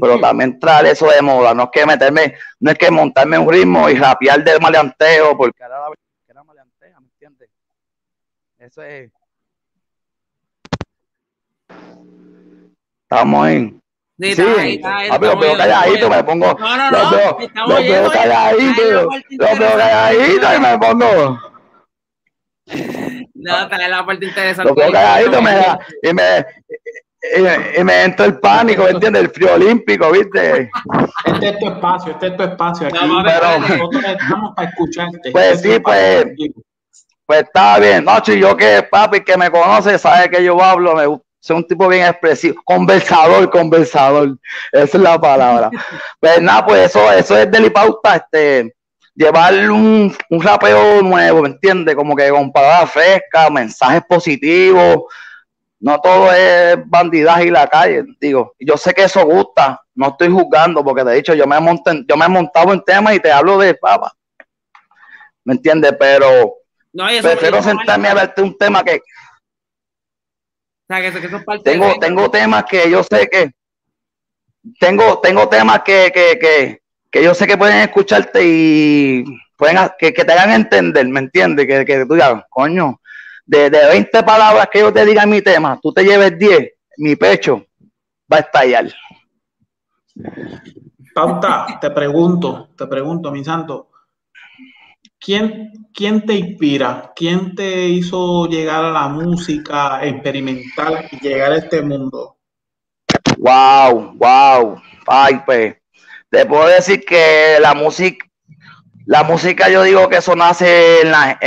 pero 0.00 0.20
también 0.20 0.60
traer 0.60 0.86
eso 0.86 1.10
de 1.10 1.20
moda, 1.20 1.52
no 1.52 1.64
es 1.64 1.70
que 1.72 1.84
meterme, 1.84 2.36
no 2.60 2.70
es 2.70 2.78
que 2.78 2.88
montarme 2.88 3.36
un 3.36 3.50
ritmo 3.50 3.90
y 3.90 3.96
rapear 3.96 4.44
del 4.44 4.60
maleanteo, 4.60 5.36
porque 5.36 5.60
era, 5.60 5.80
era 6.28 6.44
maleantea, 6.44 7.00
¿me 7.00 7.06
entiendes? 7.06 7.50
Eso 8.58 8.82
es. 8.82 9.10
Estamos 13.10 13.48
en. 13.48 13.82
Sí, 14.20 14.34
sí. 14.34 14.80
ah, 14.84 15.16
pero 15.18 15.36
veo 15.36 15.56
calladito, 15.56 16.08
me 16.08 16.22
pongo. 16.22 16.56
No, 16.60 16.76
no, 16.76 16.90
no. 16.90 17.00
Los 17.00 17.10
veo, 17.10 17.38
los 17.66 17.82
veo 17.82 18.10
calladito, 18.10 18.82
los 19.30 19.58
veo 19.58 19.76
calladito 19.76 20.54
y 20.54 20.60
me 20.60 20.78
pongo. 20.78 21.38
No, 23.34 23.62
está 23.62 23.88
la 23.88 24.06
parte 24.06 24.26
interesante. 24.26 24.68
Los 24.68 24.76
veo 24.76 24.92
calladito 24.92 25.42
me 25.42 25.52
da, 25.54 25.80
y 26.02 26.12
me, 26.12 26.46
y, 27.78 27.82
me 27.82 28.04
entra 28.04 28.26
el 28.26 28.38
pánico, 28.38 28.84
¿me 28.84 28.90
entiendes? 28.90 29.22
El 29.22 29.30
frío 29.30 29.54
olímpico, 29.54 30.12
¿viste? 30.12 30.70
Este 31.24 31.48
es 31.48 31.58
tu 31.58 31.66
espacio, 31.66 32.12
este 32.12 32.26
es 32.28 32.36
tu 32.36 32.42
espacio. 32.44 32.86
Aquí 32.86 32.98
no, 33.08 33.24
pero, 33.24 33.58
nosotros 33.58 34.04
estamos 34.04 34.54
para 34.54 34.68
escucharte. 34.68 35.32
Pues 35.32 35.56
este 35.56 35.74
sí, 35.74 35.80
pues, 35.80 36.26
pues 37.26 37.42
está 37.42 37.80
bien. 37.80 38.04
No, 38.04 38.22
yo 38.22 38.56
que 38.56 38.86
papi 38.88 39.22
que 39.22 39.36
me 39.36 39.50
conoce 39.50 39.98
sabe 39.98 40.30
que 40.30 40.44
yo 40.44 40.62
hablo, 40.62 40.94
me 40.94 41.06
soy 41.40 41.56
un 41.56 41.66
tipo 41.66 41.88
bien 41.88 42.06
expresivo, 42.06 42.60
conversador, 42.64 43.50
conversador, 43.50 44.38
esa 44.72 44.98
es 44.98 45.02
la 45.02 45.18
palabra. 45.18 45.70
pues 46.20 46.40
nada, 46.40 46.64
pues 46.64 46.86
eso, 46.86 47.10
eso 47.10 47.36
es 47.36 47.50
delipauta, 47.50 48.16
este, 48.16 48.74
llevar 49.14 49.54
un, 49.70 50.14
un 50.28 50.42
rapeo 50.42 51.02
nuevo, 51.02 51.42
¿me 51.42 51.48
entiendes? 51.48 51.96
Como 51.96 52.14
que 52.14 52.28
con 52.28 52.52
palabras 52.52 52.90
frescas, 52.90 53.50
mensajes 53.50 54.02
positivos, 54.06 55.04
no 55.80 55.98
todo 55.98 56.30
es 56.30 56.76
bandidaje 56.86 57.46
y 57.46 57.50
la 57.50 57.66
calle, 57.66 58.04
digo, 58.20 58.54
yo 58.58 58.76
sé 58.76 58.92
que 58.92 59.04
eso 59.04 59.24
gusta, 59.24 59.80
no 59.94 60.08
estoy 60.08 60.28
juzgando 60.28 60.84
porque 60.84 61.04
te 61.04 61.10
he 61.10 61.14
dicho, 61.14 61.34
yo 61.34 61.46
me, 61.46 61.58
monté, 61.58 62.04
yo 62.06 62.18
me 62.18 62.26
he 62.26 62.28
montado 62.28 62.74
en 62.74 62.82
temas 62.82 63.14
y 63.14 63.20
te 63.20 63.32
hablo 63.32 63.56
de 63.58 63.74
papa, 63.74 64.12
¿me 65.42 65.54
entiendes? 65.54 65.94
Pero 65.98 66.56
prefiero 67.22 67.62
sentarme 67.62 68.08
a 68.08 68.14
verte 68.14 68.42
un 68.42 68.56
tema 68.58 68.84
que... 68.84 69.00
tengo, 71.62 71.94
tengo 72.00 72.30
temas 72.30 72.64
que 72.64 72.90
yo 72.90 73.02
sé 73.02 73.28
que... 73.28 73.52
Tengo, 74.78 75.20
tengo 75.20 75.48
temas 75.48 75.82
que, 75.82 76.10
que, 76.12 76.38
que, 76.38 76.82
que 77.10 77.24
yo 77.24 77.34
sé 77.34 77.46
que 77.46 77.56
pueden 77.56 77.78
escucharte 77.78 78.40
y 78.44 79.24
pueden 79.56 79.78
que, 79.98 80.12
que 80.12 80.24
te 80.24 80.32
hagan 80.32 80.50
entender, 80.50 81.06
¿me 81.08 81.20
entiendes? 81.20 81.66
Que, 81.66 81.84
que 81.84 82.04
tú 82.04 82.14
digas, 82.14 82.44
coño, 82.50 83.00
de, 83.46 83.70
de 83.70 83.86
20 83.86 84.22
palabras 84.22 84.68
que 84.70 84.80
yo 84.80 84.92
te 84.92 85.04
diga 85.04 85.22
en 85.22 85.30
mi 85.30 85.40
tema, 85.40 85.78
tú 85.80 85.92
te 85.92 86.04
lleves 86.04 86.38
10, 86.38 86.72
mi 86.98 87.16
pecho 87.16 87.64
va 88.30 88.38
a 88.38 88.40
estallar. 88.40 88.92
Pauta, 91.14 91.78
te 91.80 91.90
pregunto, 91.90 92.68
te 92.76 92.86
pregunto, 92.86 93.30
mi 93.32 93.44
santo, 93.44 93.89
¿quién, 95.20 95.70
¿quién 95.94 96.24
te 96.24 96.34
inspira? 96.34 97.12
¿Quién 97.14 97.54
te 97.54 97.86
hizo 97.88 98.46
llegar 98.46 98.84
a 98.84 98.90
la 98.90 99.08
música 99.08 100.04
experimental 100.04 101.06
y 101.12 101.20
llegar 101.20 101.52
a 101.52 101.58
este 101.58 101.82
mundo? 101.82 102.38
Wow, 103.38 104.14
wow, 104.16 104.82
ay, 105.06 105.40
pues, 105.44 105.76
te 106.30 106.46
puedo 106.46 106.66
decir 106.66 107.04
que 107.04 107.58
la 107.60 107.74
música, 107.74 108.26
la 109.06 109.22
música 109.22 109.68
yo 109.68 109.82
digo 109.82 110.08
que 110.08 110.16
eso 110.16 110.34
nace 110.34 111.02
en, 111.02 111.10
la, 111.10 111.38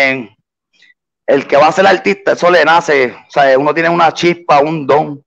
el 1.27 1.47
que 1.47 1.57
va 1.57 1.67
a 1.67 1.71
ser 1.71 1.87
artista, 1.87 2.33
eso 2.33 2.49
le 2.49 2.65
nace, 2.65 3.11
o 3.11 3.31
sea, 3.31 3.57
uno 3.57 3.73
tiene 3.73 3.89
una 3.89 4.11
chispa, 4.13 4.61
un 4.61 4.85
don. 4.87 5.23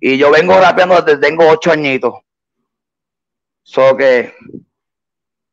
Y 0.00 0.18
yo 0.18 0.30
vengo 0.30 0.58
rapeando 0.60 1.00
desde 1.00 1.18
tengo 1.18 1.48
ocho 1.48 1.72
añitos. 1.72 2.14
So 3.62 3.96
que 3.96 4.34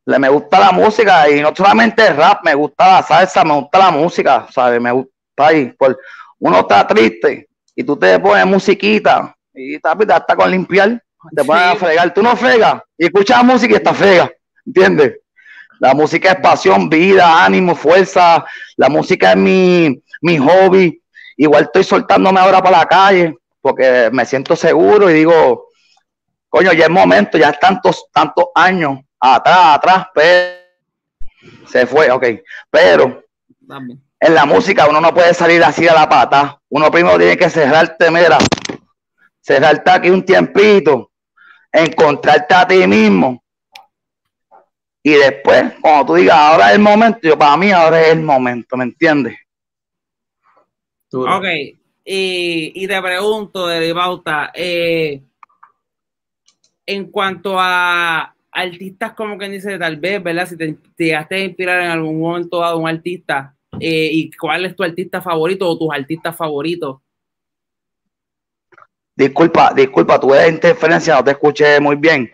le 0.06 0.18
me 0.18 0.28
gusta 0.28 0.60
la 0.60 0.72
música 0.72 1.30
y 1.30 1.40
no 1.40 1.54
solamente 1.54 2.06
el 2.06 2.16
rap, 2.16 2.44
me 2.44 2.54
gusta 2.54 2.96
la 2.96 3.02
salsa, 3.02 3.44
me 3.44 3.54
gusta 3.54 3.78
la 3.78 3.90
música, 3.90 4.46
¿sabes? 4.50 4.80
Me 4.80 4.92
gusta 4.92 5.12
ahí. 5.36 5.66
Por, 5.78 5.98
uno 6.38 6.60
está 6.60 6.86
triste 6.86 7.48
y 7.74 7.84
tú 7.84 7.96
te 7.96 8.18
pones 8.18 8.46
musiquita 8.46 9.34
y 9.54 9.76
está, 9.76 9.96
está 9.98 10.36
con 10.36 10.50
limpiar, 10.50 11.02
te 11.34 11.44
pones 11.44 11.64
a 11.64 11.76
fregar. 11.76 12.12
Tú 12.12 12.22
no 12.22 12.36
fregas 12.36 12.82
y 12.98 13.06
escuchas 13.06 13.42
música 13.42 13.72
y 13.72 13.76
está 13.76 13.94
frega, 13.94 14.30
¿entiendes? 14.66 15.20
La 15.80 15.94
música 15.94 16.32
es 16.32 16.40
pasión, 16.40 16.88
vida, 16.88 17.44
ánimo, 17.44 17.74
fuerza. 17.74 18.44
La 18.76 18.88
música 18.88 19.32
es 19.32 19.36
mi, 19.36 20.02
mi 20.20 20.38
hobby. 20.38 21.02
Igual 21.36 21.64
estoy 21.64 21.82
soltándome 21.82 22.40
ahora 22.40 22.62
para 22.62 22.78
la 22.78 22.86
calle 22.86 23.36
porque 23.60 24.10
me 24.12 24.26
siento 24.26 24.54
seguro 24.54 25.08
y 25.10 25.14
digo, 25.14 25.68
coño, 26.50 26.72
ya 26.74 26.84
es 26.84 26.90
momento, 26.90 27.38
ya 27.38 27.48
es 27.48 27.58
tantos, 27.58 28.06
tantos 28.12 28.46
años 28.54 28.98
atrás, 29.32 29.76
atrás, 29.76 30.06
pero 30.14 30.64
se 31.66 31.86
fue, 31.86 32.10
ok. 32.10 32.24
Pero 32.70 33.24
en 34.20 34.34
la 34.34 34.44
música 34.44 34.86
uno 34.88 35.00
no 35.00 35.14
puede 35.14 35.34
salir 35.34 35.62
así 35.62 35.86
a 35.88 35.94
la 35.94 36.08
pata. 36.08 36.60
Uno 36.68 36.90
primero 36.90 37.18
tiene 37.18 37.36
que 37.36 37.50
cerrarte, 37.50 38.10
mira, 38.10 38.38
cerrarte 39.40 39.90
aquí 39.90 40.10
un 40.10 40.24
tiempito, 40.24 41.10
encontrarte 41.72 42.54
a 42.54 42.66
ti 42.66 42.86
mismo 42.86 43.44
y 45.06 45.12
después, 45.12 45.74
cuando 45.82 46.06
tú 46.06 46.14
digas, 46.14 46.34
ahora 46.34 46.68
es 46.70 46.76
el 46.76 46.80
momento, 46.80 47.18
yo 47.22 47.36
para 47.36 47.58
mí 47.58 47.70
ahora 47.70 48.00
es 48.00 48.08
el 48.08 48.22
momento, 48.22 48.74
¿me 48.74 48.84
entiendes? 48.84 49.36
Ok, 51.12 51.44
y, 52.06 52.86
te 52.86 53.02
pregunto, 53.02 53.66
de 53.66 53.92
Bauta, 53.92 54.50
eh, 54.54 55.22
en 56.86 57.10
cuanto 57.10 57.56
a 57.60 58.33
artistas, 58.54 59.12
como 59.12 59.36
que 59.36 59.48
dice, 59.48 59.78
tal 59.78 59.96
vez, 59.96 60.22
¿verdad? 60.22 60.46
Si 60.46 60.56
te, 60.56 60.76
llegaste 60.96 61.34
a 61.34 61.44
inspirar 61.44 61.80
en 61.82 61.90
algún 61.90 62.20
momento 62.20 62.60
dado 62.60 62.78
un 62.78 62.88
artista, 62.88 63.54
eh, 63.80 64.08
¿y 64.12 64.30
cuál 64.32 64.64
es 64.64 64.76
tu 64.76 64.84
artista 64.84 65.20
favorito 65.20 65.68
o 65.68 65.76
tus 65.76 65.92
artistas 65.92 66.36
favoritos? 66.36 67.00
Disculpa, 69.16 69.72
disculpa, 69.74 70.18
tuve 70.18 70.48
interferencia, 70.48 71.16
no 71.16 71.24
te 71.24 71.32
escuché 71.32 71.80
muy 71.80 71.96
bien. 71.96 72.30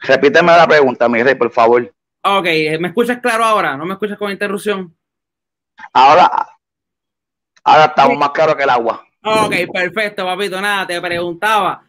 Repíteme 0.00 0.52
la 0.52 0.66
pregunta, 0.66 1.08
mi 1.08 1.22
rey, 1.22 1.34
por 1.34 1.50
favor. 1.50 1.92
Ok, 2.22 2.44
¿me 2.80 2.88
escuchas 2.88 3.18
claro 3.20 3.44
ahora? 3.44 3.76
¿No 3.76 3.84
me 3.84 3.94
escuchas 3.94 4.18
con 4.18 4.30
interrupción? 4.30 4.96
Ahora, 5.92 6.48
ahora 7.62 7.84
estamos 7.84 8.16
más 8.18 8.30
claros 8.30 8.56
que 8.56 8.62
el 8.62 8.70
agua. 8.70 9.06
Ok, 9.22 9.54
perfecto, 9.72 10.24
papito. 10.24 10.60
Nada, 10.60 10.86
te 10.86 11.00
preguntaba. 11.00 11.85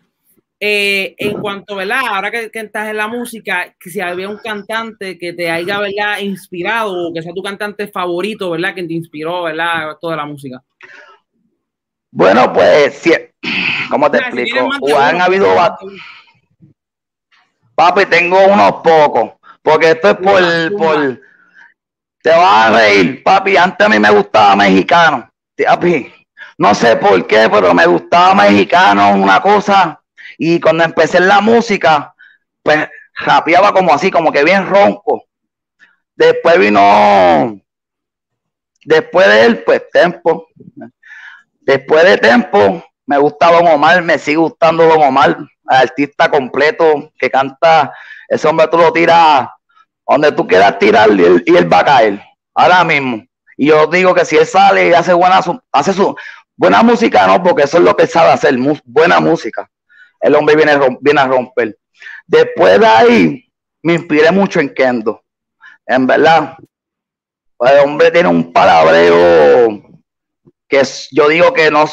Eh, 0.59 1.15
en 1.17 1.39
cuanto, 1.39 1.75
¿verdad? 1.75 2.01
Ahora 2.07 2.31
que, 2.31 2.49
estás 2.51 2.89
en 2.89 2.97
la 2.97 3.07
música, 3.07 3.75
que 3.79 3.89
si 3.89 3.99
había 3.99 4.27
un 4.27 4.37
cantante 4.37 5.17
que 5.17 5.33
te 5.33 5.51
haya, 5.51 5.79
¿verdad? 5.79 6.19
Inspirado, 6.19 7.09
o 7.09 7.13
que 7.13 7.21
sea 7.21 7.33
tu 7.33 7.43
cantante 7.43 7.87
favorito, 7.87 8.49
¿verdad? 8.49 8.73
Que 8.73 8.83
te 8.83 8.93
inspiró, 8.93 9.43
¿verdad? 9.43 9.97
Toda 10.01 10.15
la 10.15 10.25
música. 10.25 10.63
Bueno, 12.11 12.51
pues, 12.51 12.95
si, 12.95 13.13
¿cómo 13.89 14.09
te 14.09 14.17
explico? 14.17 14.69
han 14.97 15.21
habido... 15.21 15.55
Papi, 17.75 18.07
tengo 18.07 18.43
unos 18.47 18.71
pocos 18.83 19.37
porque 19.67 19.91
esto 19.91 20.11
es 20.11 20.15
por, 20.15 20.77
por. 20.77 21.21
Te 22.23 22.29
vas 22.29 22.67
a 22.67 22.69
reír, 22.71 23.21
papi. 23.21 23.57
Antes 23.57 23.85
a 23.85 23.89
mí 23.89 23.99
me 23.99 24.09
gustaba 24.11 24.55
mexicano. 24.55 25.29
Papi, 25.57 26.09
no 26.57 26.73
sé 26.73 26.95
por 26.95 27.27
qué, 27.27 27.49
pero 27.51 27.73
me 27.73 27.85
gustaba 27.85 28.33
mexicano, 28.33 29.11
una 29.11 29.41
cosa. 29.41 30.01
Y 30.37 30.59
cuando 30.59 30.83
empecé 30.83 31.17
en 31.17 31.27
la 31.27 31.41
música, 31.41 32.13
pues 32.63 32.87
rapeaba 33.15 33.73
como 33.73 33.93
así, 33.93 34.11
como 34.11 34.31
que 34.31 34.43
bien 34.43 34.67
ronco. 34.67 35.23
Después 36.15 36.59
vino. 36.59 37.59
Después 38.85 39.27
de 39.27 39.45
él, 39.45 39.63
pues 39.63 39.89
Tempo. 39.91 40.47
Después 41.61 42.05
de 42.05 42.17
Tempo, 42.17 42.83
me 43.05 43.17
gustaba 43.17 43.57
Don 43.57 43.67
Omar, 43.67 44.01
me 44.03 44.17
sigue 44.17 44.37
gustando 44.37 44.85
Don 44.85 45.01
Omar, 45.01 45.37
artista 45.65 46.29
completo 46.29 47.11
que 47.17 47.29
canta. 47.29 47.93
Ese 48.29 48.47
hombre 48.47 48.67
tú 48.67 48.77
lo 48.77 48.91
tiras 48.93 49.47
donde 50.07 50.31
tú 50.31 50.47
quieras 50.47 50.79
tirar 50.79 51.09
y 51.11 51.55
él, 51.55 51.71
va 51.71 51.79
a 51.79 51.85
caer, 51.85 52.21
ahora 52.55 52.83
mismo. 52.83 53.25
Y 53.57 53.67
yo 53.67 53.87
digo 53.87 54.13
que 54.13 54.23
si 54.23 54.37
él 54.37 54.45
sale 54.45 54.89
y 54.89 54.93
hace 54.93 55.13
buena, 55.13 55.41
hace 55.71 55.93
su 55.93 56.15
buena 56.55 56.81
música, 56.81 57.27
no, 57.27 57.43
porque 57.43 57.63
eso 57.63 57.77
es 57.77 57.83
lo 57.83 57.95
que 57.95 58.07
sabe 58.07 58.31
hacer, 58.31 58.55
buena 58.85 59.19
música. 59.19 59.69
El 60.19 60.35
hombre 60.35 60.55
viene, 60.55 60.77
viene 61.01 61.21
a 61.21 61.27
romper. 61.27 61.77
Después 62.25 62.79
de 62.79 62.85
ahí, 62.85 63.51
me 63.81 63.93
inspiré 63.93 64.31
mucho 64.31 64.59
en 64.59 64.73
Kendo. 64.73 65.23
En 65.85 66.05
verdad, 66.05 66.57
el 67.59 67.79
hombre 67.79 68.11
tiene 68.11 68.29
un 68.29 68.51
palabreo 68.51 69.81
que 70.67 70.81
yo 71.11 71.29
digo 71.29 71.53
que 71.53 71.71
no, 71.71 71.85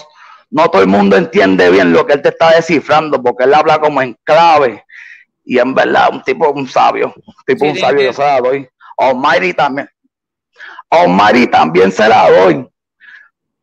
no 0.51 0.69
todo 0.69 0.83
el 0.83 0.89
mundo 0.89 1.17
entiende 1.17 1.71
bien 1.71 1.93
lo 1.93 2.05
que 2.05 2.15
él 2.15 2.23
te 2.23 2.31
está 2.31 2.57
descifrando, 2.57 3.23
porque 3.23 3.45
él 3.45 3.55
habla 3.55 3.79
como 3.79 4.03
en 4.03 4.17
clave 4.25 4.85
y 5.45 5.59
en 5.59 5.75
verdad, 5.75 6.09
un 6.13 6.23
tipo, 6.23 6.51
un 6.51 6.67
sabio, 6.67 7.13
un 7.15 7.35
tipo, 7.47 7.67
un 7.67 7.77
sabio, 7.77 8.03
yo 8.03 8.13
se 8.13 8.23
la 8.23 8.41
doy. 8.41 8.69
Almighty 8.97 9.53
también. 9.53 9.89
Almighty 10.91 11.47
también 11.47 11.93
se 11.93 12.09
la 12.09 12.31
doy. 12.31 12.67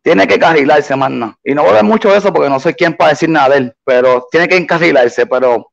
Tiene 0.02 0.28
que 0.28 0.36
encarrilarse, 0.36 0.96
mano. 0.96 1.38
Y 1.44 1.54
no 1.54 1.62
voy 1.62 1.72
a 1.72 1.76
ver 1.76 1.84
mucho 1.84 2.12
de 2.12 2.18
eso 2.18 2.34
porque 2.34 2.50
no 2.50 2.60
soy 2.60 2.74
quien 2.74 2.96
para 2.96 3.12
decir 3.12 3.30
nada 3.30 3.50
de 3.50 3.58
él, 3.58 3.74
pero 3.84 4.28
tiene 4.32 4.48
que 4.48 4.58
encarrilarse. 4.58 5.26
Pero 5.28 5.72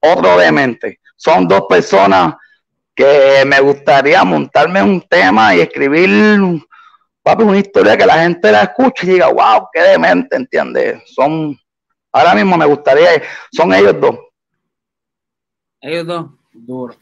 otro 0.00 0.38
demente. 0.38 1.00
Son 1.16 1.46
dos 1.46 1.62
personas 1.68 2.34
que 2.94 3.44
me 3.46 3.60
gustaría 3.60 4.24
montarme 4.24 4.82
un 4.82 5.00
tema 5.02 5.54
y 5.54 5.60
escribir, 5.60 6.40
papi, 7.22 7.44
una 7.44 7.58
historia 7.58 7.96
que 7.96 8.06
la 8.06 8.22
gente 8.22 8.50
la 8.50 8.62
escuche 8.62 9.06
y 9.06 9.10
diga, 9.10 9.28
wow, 9.28 9.68
qué 9.72 9.82
demente, 9.82 10.36
¿entiendes? 10.36 11.02
Son, 11.14 11.56
ahora 12.10 12.34
mismo 12.34 12.56
me 12.56 12.66
gustaría, 12.66 13.22
son 13.52 13.72
ellos 13.72 14.00
dos. 14.00 14.16
Ellos 15.80 16.06
dos, 16.06 16.26
duro. 16.52 16.96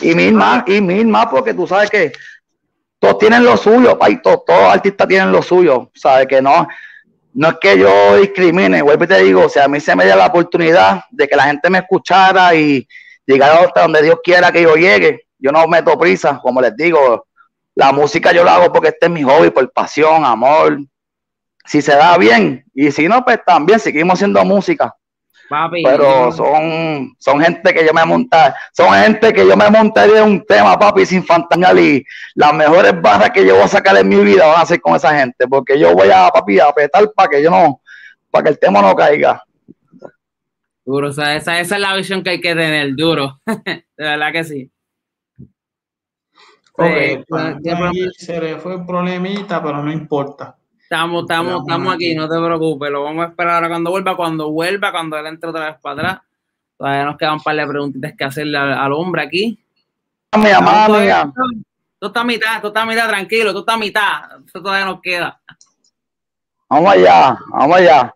Y 0.00 0.14
mil 0.14 0.34
más, 0.34 0.62
y 0.68 0.80
mil 0.80 1.06
más, 1.08 1.26
porque 1.26 1.52
tú 1.52 1.66
sabes 1.66 1.90
que 1.90 2.12
todos 3.00 3.18
tienen 3.18 3.44
lo 3.44 3.56
suyo, 3.56 3.98
todos, 4.22 4.44
todos 4.44 4.72
artistas 4.72 5.08
tienen 5.08 5.32
lo 5.32 5.42
suyo, 5.42 5.90
¿sabes? 5.94 6.26
Que 6.26 6.40
no, 6.42 6.68
no 7.32 7.48
es 7.48 7.54
que 7.60 7.78
yo 7.78 8.16
discrimine, 8.16 8.82
vuelvo 8.82 9.04
y 9.04 9.06
te 9.08 9.22
digo, 9.22 9.48
sea, 9.48 9.64
a 9.64 9.68
mí 9.68 9.80
se 9.80 9.96
me 9.96 10.04
da 10.04 10.14
la 10.14 10.26
oportunidad 10.26 11.04
de 11.10 11.26
que 11.26 11.34
la 11.34 11.44
gente 11.44 11.70
me 11.70 11.78
escuchara 11.78 12.54
y 12.54 12.86
llegar 13.24 13.64
hasta 13.64 13.82
donde 13.82 14.02
Dios 14.02 14.18
quiera 14.22 14.52
que 14.52 14.62
yo 14.62 14.74
llegue. 14.76 15.26
Yo 15.38 15.50
no 15.50 15.66
meto 15.66 15.98
prisa, 15.98 16.38
como 16.42 16.60
les 16.60 16.76
digo, 16.76 17.26
la 17.74 17.90
música 17.90 18.32
yo 18.32 18.44
la 18.44 18.56
hago 18.56 18.70
porque 18.70 18.88
este 18.88 19.06
es 19.06 19.12
mi 19.12 19.22
hobby, 19.22 19.48
por 19.50 19.72
pasión, 19.72 20.24
amor. 20.24 20.78
Si 21.64 21.80
se 21.80 21.96
da 21.96 22.18
bien, 22.18 22.64
y 22.74 22.90
si 22.90 23.08
no, 23.08 23.24
pues 23.24 23.40
también 23.46 23.80
seguimos 23.80 24.14
haciendo 24.14 24.44
música. 24.44 24.94
Pero 25.82 26.30
son, 26.30 27.14
son 27.18 27.40
gente 27.40 27.74
que 27.74 27.84
yo 27.84 27.92
me 27.92 28.04
monta, 28.04 28.54
son 28.72 28.94
gente 28.94 29.32
que 29.32 29.46
yo 29.46 29.56
me 29.56 29.68
montaría 29.68 30.22
un 30.22 30.44
tema, 30.46 30.78
papi, 30.78 31.04
sin 31.04 31.24
fantasmal 31.24 31.78
y 31.78 32.04
las 32.34 32.54
mejores 32.54 33.00
barras 33.00 33.30
que 33.30 33.44
yo 33.44 33.54
voy 33.54 33.64
a 33.64 33.68
sacar 33.68 33.96
en 33.96 34.08
mi 34.08 34.16
vida 34.16 34.46
van 34.46 34.60
a 34.60 34.66
ser 34.66 34.80
con 34.80 34.94
esa 34.94 35.18
gente, 35.18 35.48
porque 35.48 35.78
yo 35.78 35.92
voy 35.94 36.08
a, 36.10 36.28
papi, 36.28 36.60
a 36.60 36.68
apretar 36.68 37.10
para 37.14 37.28
que 37.28 37.42
yo 37.42 37.50
no, 37.50 37.80
para 38.30 38.44
que 38.44 38.50
el 38.50 38.58
tema 38.58 38.80
no 38.80 38.94
caiga. 38.94 39.42
Duro, 40.84 41.08
o 41.08 41.12
sea, 41.12 41.34
esa, 41.36 41.58
esa 41.58 41.74
es 41.74 41.80
la 41.80 41.96
visión 41.96 42.22
que 42.22 42.30
hay 42.30 42.40
que 42.40 42.54
tener, 42.54 42.94
duro. 42.94 43.40
de 43.46 43.84
verdad 43.96 44.32
que 44.32 44.44
sí. 44.44 44.70
Ok, 46.74 47.26
pues, 47.28 48.16
se 48.16 48.40
le 48.40 48.56
fue 48.56 48.74
el 48.74 48.86
problemita, 48.86 49.62
pero 49.62 49.82
no 49.82 49.92
importa. 49.92 50.56
Estamos, 50.90 51.22
estamos, 51.22 51.60
estamos 51.60 51.94
aquí, 51.94 52.16
no 52.16 52.28
te 52.28 52.34
preocupes, 52.36 52.90
lo 52.90 53.04
vamos 53.04 53.24
a 53.24 53.28
esperar 53.28 53.54
ahora 53.54 53.68
cuando 53.68 53.90
vuelva, 53.92 54.16
cuando 54.16 54.50
vuelva, 54.50 54.90
cuando 54.90 55.16
él 55.18 55.26
entre 55.26 55.48
otra 55.48 55.66
vez 55.66 55.76
para 55.80 55.94
atrás. 55.94 56.20
Todavía 56.76 57.04
nos 57.04 57.16
quedan 57.16 57.34
un 57.34 57.40
par 57.40 57.54
de 57.54 57.64
preguntitas 57.64 58.12
que 58.18 58.24
hacerle 58.24 58.58
al, 58.58 58.92
hombre 58.92 59.22
aquí. 59.22 59.64
Mi 60.36 60.50
amor, 60.50 61.32
Tú 61.96 62.06
estás 62.08 62.22
a 62.22 62.26
mitad, 62.26 62.60
tú 62.60 62.66
estás 62.66 62.82
a 62.82 62.86
mitad, 62.86 63.08
tranquilo, 63.08 63.52
tú 63.52 63.60
estás 63.60 63.76
a 63.76 63.78
mitad. 63.78 64.20
Eso 64.44 64.60
todavía 64.60 64.84
nos 64.84 65.00
queda. 65.00 65.40
Vamos 66.68 66.92
allá, 66.92 67.38
vamos 67.50 67.76
allá. 67.76 68.14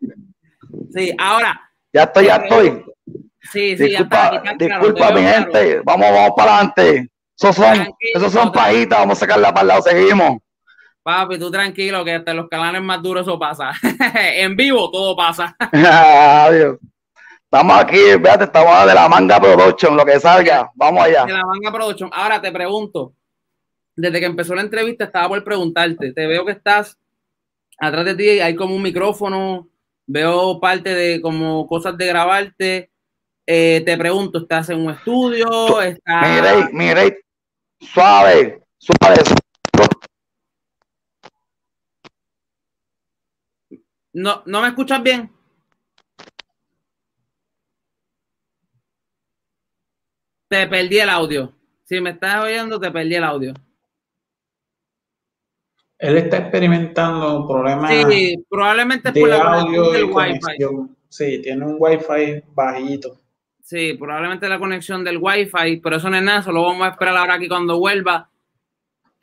Sí, 0.93 1.15
ahora. 1.17 1.71
Ya 1.93 2.03
estoy, 2.03 2.27
ya 2.27 2.37
estoy. 2.37 2.85
Sí, 3.53 3.77
sí, 3.77 3.85
disculpa, 3.85 4.43
ya 4.43 4.51
está. 4.51 4.55
disculpa, 4.55 5.13
mi 5.13 5.21
gente. 5.21 5.81
Vamos, 5.85 6.11
vamos 6.11 6.33
para 6.37 6.57
adelante. 6.57 7.09
Esos 7.39 7.55
son, 7.55 7.89
esos 8.15 8.33
son 8.33 8.51
pajitas, 8.51 8.99
vamos 8.99 9.19
a 9.19 9.21
sacarla 9.21 9.55
para 9.55 9.63
el 9.63 9.69
lado, 9.69 9.83
seguimos. 9.83 10.39
Papi, 11.05 11.39
tú 11.39 11.51
tranquilo, 11.51 12.03
que 12.03 12.15
hasta 12.15 12.33
los 12.33 12.49
canales 12.49 12.81
más 12.81 13.03
duros 13.03 13.27
eso 13.27 13.39
pasa. 13.39 13.73
en 14.17 14.57
vivo 14.57 14.91
todo 14.91 15.15
pasa. 15.15 15.55
Adiós. 15.71 16.79
Estamos 17.45 17.77
aquí, 17.79 17.99
fíjate, 17.99 18.45
estamos 18.45 18.87
de 18.87 18.95
la 18.95 19.07
manga 19.07 19.39
production, 19.39 19.99
lo 19.99 20.05
que 20.07 20.19
salga. 20.19 20.73
Vamos 20.75 21.05
allá. 21.05 21.27
De 21.27 21.35
la 21.35 21.45
manga 21.45 21.71
production. 21.71 22.09
Ahora 22.11 22.41
te 22.41 22.51
pregunto, 22.51 23.13
desde 23.95 24.19
que 24.19 24.25
empezó 24.25 24.55
la 24.55 24.63
entrevista 24.63 25.05
estaba 25.05 25.29
por 25.29 25.45
preguntarte, 25.45 26.15
te 26.15 26.27
veo 26.27 26.47
que 26.47 26.53
estás 26.53 26.99
atrás 27.79 28.07
de 28.07 28.15
ti, 28.15 28.29
hay 28.41 28.57
como 28.57 28.75
un 28.75 28.83
micrófono, 28.83 29.69
veo 30.07 30.59
parte 30.59 30.95
de 30.95 31.21
como 31.21 31.67
cosas 31.67 31.99
de 31.99 32.07
grabarte. 32.07 32.91
Eh, 33.47 33.83
te 33.85 33.99
pregunto, 33.99 34.39
¿estás 34.39 34.71
en 34.71 34.81
un 34.81 34.91
estudio? 34.91 35.83
¿Estás... 35.83 36.29
Mire, 36.29 36.69
mire, 36.73 37.25
suave, 37.79 38.63
suave, 38.79 39.17
No, 44.15 44.43
¿No 44.47 44.63
me 44.63 44.69
escuchas 44.69 45.03
bien? 45.03 45.31
Te 50.49 50.69
perdí 50.69 50.99
el 50.99 51.09
audio. 51.11 51.53
Si 51.83 52.01
me 52.01 52.11
estás 52.11 52.45
oyendo, 52.45 52.79
te 52.79 52.91
perdí 52.93 53.17
el 53.17 53.25
audio. 53.25 53.55
Él 55.99 56.17
está 56.17 56.39
experimentando 56.39 57.47
problemas. 57.49 57.91
Sí, 57.91 58.37
probablemente 58.49 59.13
por 59.13 59.29
la 59.29 59.37
audio 59.37 59.91
del 59.91 60.05
Wi-Fi. 60.05 60.65
Sí, 61.09 61.41
tiene 61.43 61.67
un 61.67 61.77
Wi-Fi 61.79 62.45
bajito. 62.55 63.21
Sí, 63.63 63.95
probablemente 63.95 64.49
la 64.49 64.59
conexión 64.59 65.03
del 65.03 65.19
Wi-Fi, 65.19 65.79
pero 65.79 65.97
eso 65.97 66.09
no 66.09 66.17
es 66.17 66.23
nada, 66.23 66.43
solo 66.43 66.63
vamos 66.63 66.87
a 66.87 66.91
esperar 66.91 67.17
ahora 67.17 67.35
aquí 67.35 67.49
cuando 67.49 67.79
vuelva. 67.79 68.31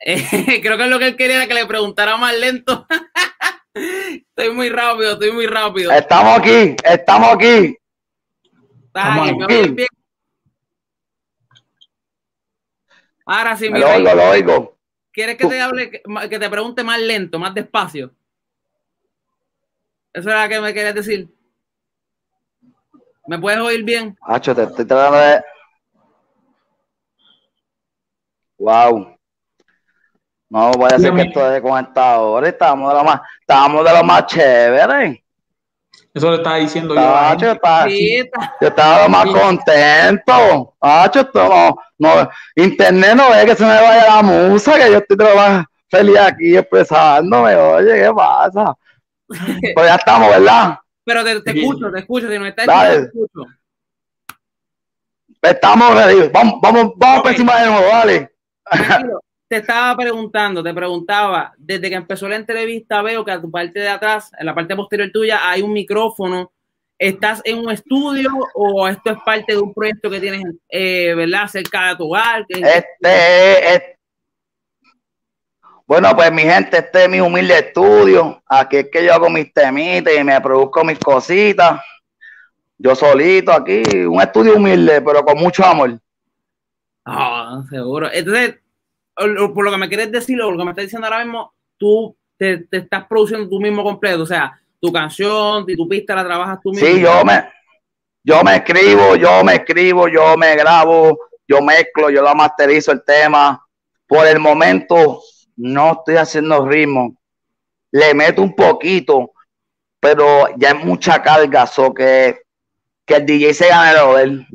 creo 0.00 0.76
que 0.76 0.84
es 0.84 0.90
lo 0.90 0.98
que 0.98 1.08
él 1.08 1.16
quería 1.16 1.46
que 1.46 1.54
le 1.54 1.66
preguntara 1.66 2.16
más 2.18 2.38
lento. 2.38 2.86
Estoy 3.74 4.50
muy 4.54 4.68
rápido, 4.68 5.12
estoy 5.12 5.32
muy 5.32 5.46
rápido. 5.46 5.90
Estamos 5.92 6.38
aquí, 6.38 6.76
estamos 6.84 7.28
aquí. 7.34 7.76
Ahora 13.24 13.56
sí, 13.56 13.70
me 13.70 13.78
lo 13.78 13.88
oigo, 13.88 14.14
lo 14.14 14.30
oigo. 14.30 14.78
¿Quieres 15.12 15.36
que 15.36 15.46
te 15.46 15.60
hable, 15.60 15.90
que 15.90 16.38
te 16.38 16.50
pregunte 16.50 16.82
más 16.82 16.98
lento, 16.98 17.38
más 17.38 17.54
despacio? 17.54 18.14
Eso 20.12 20.28
era 20.28 20.44
lo 20.44 20.48
que 20.48 20.60
me 20.60 20.74
querías 20.74 20.94
decir. 20.94 21.28
¿Me 23.26 23.38
puedes 23.38 23.60
oír 23.60 23.84
bien? 23.84 24.16
Hacho, 24.22 24.54
te 24.54 24.64
estoy 24.64 24.84
tratando 24.84 25.18
de. 25.18 25.42
Wow. 28.58 29.11
No, 30.52 30.70
voy 30.72 30.90
a 30.92 30.98
ser 30.98 31.14
que 31.14 31.22
estoy 31.22 31.50
desconectado. 31.50 32.26
Ahora 32.26 32.48
estamos 32.50 32.92
de 32.92 32.98
lo 32.98 33.04
más, 33.04 33.22
estamos 33.40 33.84
de 33.86 33.90
lo 33.90 34.04
más 34.04 34.26
chévere. 34.26 35.24
Eso 36.12 36.30
le 36.30 36.36
estaba 36.36 36.56
diciendo 36.56 36.94
yo. 36.94 37.36
yo, 37.38 37.52
estaba, 37.52 37.88
yo 37.88 38.68
estaba 38.68 39.08
más 39.08 39.24
contento. 39.24 40.74
Hacho, 40.78 41.30
no, 41.32 41.74
no, 41.98 42.30
internet 42.54 43.14
no 43.14 43.30
ve 43.30 43.46
que 43.46 43.56
se 43.56 43.64
me 43.64 43.72
vaya 43.72 44.04
la 44.04 44.22
musa, 44.22 44.74
que 44.74 44.92
yo 44.92 44.98
estoy 44.98 45.16
más 45.34 45.64
feliz 45.88 46.18
aquí 46.18 46.54
expresándome. 46.54 47.54
Oye, 47.54 47.94
¿qué 47.94 48.12
pasa? 48.14 48.74
pues 49.28 49.86
ya 49.86 49.94
estamos, 49.94 50.28
¿verdad? 50.28 50.78
Pero 51.02 51.24
te, 51.24 51.50
escucho, 51.50 51.90
te 51.90 52.00
escucho. 52.00 52.30
Si 52.30 52.38
no 52.38 52.44
estás 52.44 52.66
te 52.66 52.96
escucho. 53.04 53.46
Estamos 55.40 55.94
ready. 55.94 56.28
Vamos, 56.28 56.60
vamos, 56.60 56.92
vamos 56.96 57.20
okay. 57.20 57.22
por 57.22 57.30
encima 57.30 57.62
de 57.62 57.70
nuevo, 57.70 57.86
dale. 57.88 58.30
Tranquilo 58.70 59.20
te 59.52 59.58
estaba 59.58 59.94
preguntando, 59.94 60.62
te 60.62 60.72
preguntaba, 60.72 61.52
desde 61.58 61.90
que 61.90 61.96
empezó 61.96 62.26
la 62.26 62.36
entrevista 62.36 63.02
veo 63.02 63.22
que 63.22 63.32
a 63.32 63.40
tu 63.42 63.50
parte 63.50 63.80
de 63.80 63.88
atrás, 63.90 64.30
en 64.38 64.46
la 64.46 64.54
parte 64.54 64.74
posterior 64.74 65.10
tuya, 65.12 65.46
hay 65.46 65.60
un 65.60 65.74
micrófono. 65.74 66.50
¿Estás 66.98 67.42
en 67.44 67.58
un 67.58 67.70
estudio 67.70 68.30
o 68.54 68.88
esto 68.88 69.10
es 69.10 69.18
parte 69.26 69.52
de 69.52 69.58
un 69.58 69.74
proyecto 69.74 70.08
que 70.08 70.20
tienes, 70.20 70.42
eh, 70.70 71.12
¿verdad? 71.14 71.48
Cerca 71.48 71.88
de 71.90 71.96
tu 71.96 72.06
hogar. 72.06 72.46
Este, 72.48 73.98
bueno, 75.84 76.16
pues 76.16 76.32
mi 76.32 76.44
gente, 76.44 76.78
este 76.78 77.04
es 77.04 77.10
mi 77.10 77.20
humilde 77.20 77.58
estudio. 77.58 78.42
Aquí 78.46 78.78
es 78.78 78.88
que 78.90 79.04
yo 79.04 79.12
hago 79.12 79.28
mis 79.28 79.52
temitas 79.52 80.14
y 80.18 80.24
me 80.24 80.40
produzco 80.40 80.82
mis 80.82 80.98
cositas. 80.98 81.78
Yo 82.78 82.94
solito 82.94 83.52
aquí, 83.52 83.82
un 84.06 84.18
estudio 84.22 84.56
humilde, 84.56 85.02
pero 85.02 85.22
con 85.22 85.36
mucho 85.36 85.62
amor. 85.62 85.98
Ah, 87.04 87.62
seguro. 87.68 88.08
Entonces, 88.10 88.61
por 89.14 89.64
lo 89.64 89.70
que 89.70 89.78
me 89.78 89.88
quieres 89.88 90.10
decir 90.10 90.40
o 90.40 90.50
lo 90.50 90.58
que 90.58 90.64
me 90.64 90.70
estás 90.70 90.84
diciendo 90.84 91.06
ahora 91.06 91.24
mismo, 91.24 91.54
tú 91.76 92.16
te, 92.36 92.66
estás 92.70 93.06
produciendo 93.06 93.48
tú 93.48 93.60
mismo 93.60 93.82
completo, 93.82 94.22
o 94.22 94.26
sea, 94.26 94.58
tu 94.80 94.92
canción 94.92 95.64
y 95.68 95.76
tu 95.76 95.88
pista 95.88 96.14
la 96.14 96.24
trabajas 96.24 96.58
tú 96.62 96.70
mismo. 96.70 96.86
Sí, 96.86 97.00
yo 97.00 97.24
me, 97.24 97.48
yo 98.24 98.42
me 98.42 98.56
escribo, 98.56 99.16
yo 99.16 99.44
me 99.44 99.54
escribo, 99.56 100.08
yo 100.08 100.36
me 100.36 100.56
grabo, 100.56 101.18
yo 101.46 101.60
mezclo, 101.60 102.10
yo 102.10 102.22
la 102.22 102.34
masterizo 102.34 102.92
el 102.92 103.04
tema. 103.04 103.64
Por 104.06 104.26
el 104.26 104.38
momento 104.38 105.22
no 105.56 105.92
estoy 105.92 106.16
haciendo 106.16 106.66
ritmo, 106.66 107.16
le 107.90 108.14
meto 108.14 108.42
un 108.42 108.54
poquito, 108.54 109.32
pero 110.00 110.46
ya 110.56 110.70
es 110.70 110.84
mucha 110.84 111.22
carga, 111.22 111.66
so 111.66 111.94
que, 111.94 112.40
que 113.06 113.14
el 113.16 113.26
DJ 113.26 113.54
se 113.54 113.68
gane 113.68 113.98
lo 113.98 114.16
de 114.16 114.22
él. 114.24 114.46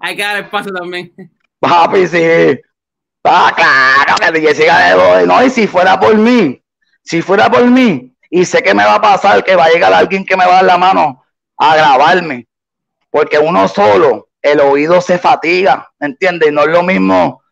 Hay 0.00 0.16
que 0.16 0.22
dar 0.22 0.42
espacio 0.42 0.72
también. 0.72 1.12
Papi, 1.60 2.06
sí. 2.06 2.60
Ah, 3.24 3.52
claro 4.16 4.40
que 4.40 4.54
siga 4.54 5.24
No, 5.26 5.44
y 5.44 5.50
si 5.50 5.66
fuera 5.66 5.98
por 5.98 6.16
mí, 6.16 6.62
si 7.02 7.22
fuera 7.22 7.50
por 7.50 7.64
mí, 7.66 8.14
y 8.30 8.44
sé 8.44 8.62
que 8.62 8.74
me 8.74 8.84
va 8.84 8.94
a 8.94 9.00
pasar, 9.00 9.44
que 9.44 9.56
va 9.56 9.64
a 9.64 9.70
llegar 9.70 9.92
alguien 9.92 10.24
que 10.24 10.36
me 10.36 10.46
va 10.46 10.52
a 10.52 10.56
dar 10.56 10.64
la 10.64 10.78
mano 10.78 11.24
a 11.58 11.76
grabarme, 11.76 12.46
porque 13.10 13.38
uno 13.38 13.68
solo, 13.68 14.28
el 14.40 14.60
oído 14.60 15.00
se 15.00 15.18
fatiga, 15.18 15.90
¿entiendes? 15.98 16.48
Y 16.48 16.52
no 16.52 16.62
es 16.62 16.68
lo 16.68 16.82
mismo 16.82 17.42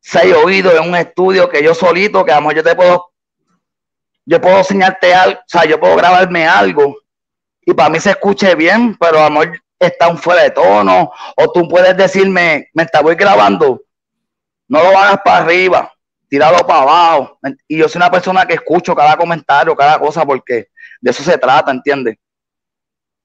seis 0.00 0.34
oídos 0.34 0.74
en 0.74 0.88
un 0.88 0.96
estudio 0.96 1.48
que 1.48 1.62
yo 1.62 1.74
solito, 1.74 2.24
que 2.24 2.32
a 2.32 2.36
lo 2.36 2.40
mejor 2.40 2.56
yo 2.56 2.62
te 2.64 2.74
puedo, 2.74 3.12
yo 4.24 4.40
puedo 4.40 4.58
enseñarte 4.58 5.14
algo, 5.14 5.38
o 5.38 5.44
sea, 5.46 5.64
yo 5.66 5.78
puedo 5.78 5.94
grabarme 5.96 6.46
algo 6.48 6.96
y 7.60 7.74
para 7.74 7.90
mí 7.90 8.00
se 8.00 8.10
escuche 8.10 8.54
bien, 8.54 8.96
pero 8.98 9.20
amor 9.20 9.52
está 9.78 10.08
un 10.08 10.18
fuera 10.18 10.42
de 10.42 10.50
tono, 10.50 11.12
o 11.36 11.52
tú 11.52 11.68
puedes 11.68 11.96
decirme, 11.96 12.68
me 12.74 12.82
está 12.82 13.00
voy 13.00 13.14
grabando, 13.14 13.82
no 14.70 14.80
lo 14.84 14.96
hagas 14.96 15.20
para 15.24 15.44
arriba, 15.44 15.92
tíralo 16.28 16.64
para 16.64 16.82
abajo. 16.82 17.38
Y 17.66 17.78
yo 17.78 17.88
soy 17.88 17.98
una 17.98 18.10
persona 18.10 18.46
que 18.46 18.54
escucho 18.54 18.94
cada 18.94 19.16
comentario, 19.16 19.74
cada 19.74 19.98
cosa, 19.98 20.24
porque 20.24 20.68
de 21.00 21.10
eso 21.10 21.24
se 21.24 21.36
trata, 21.36 21.72
¿entiendes? 21.72 22.16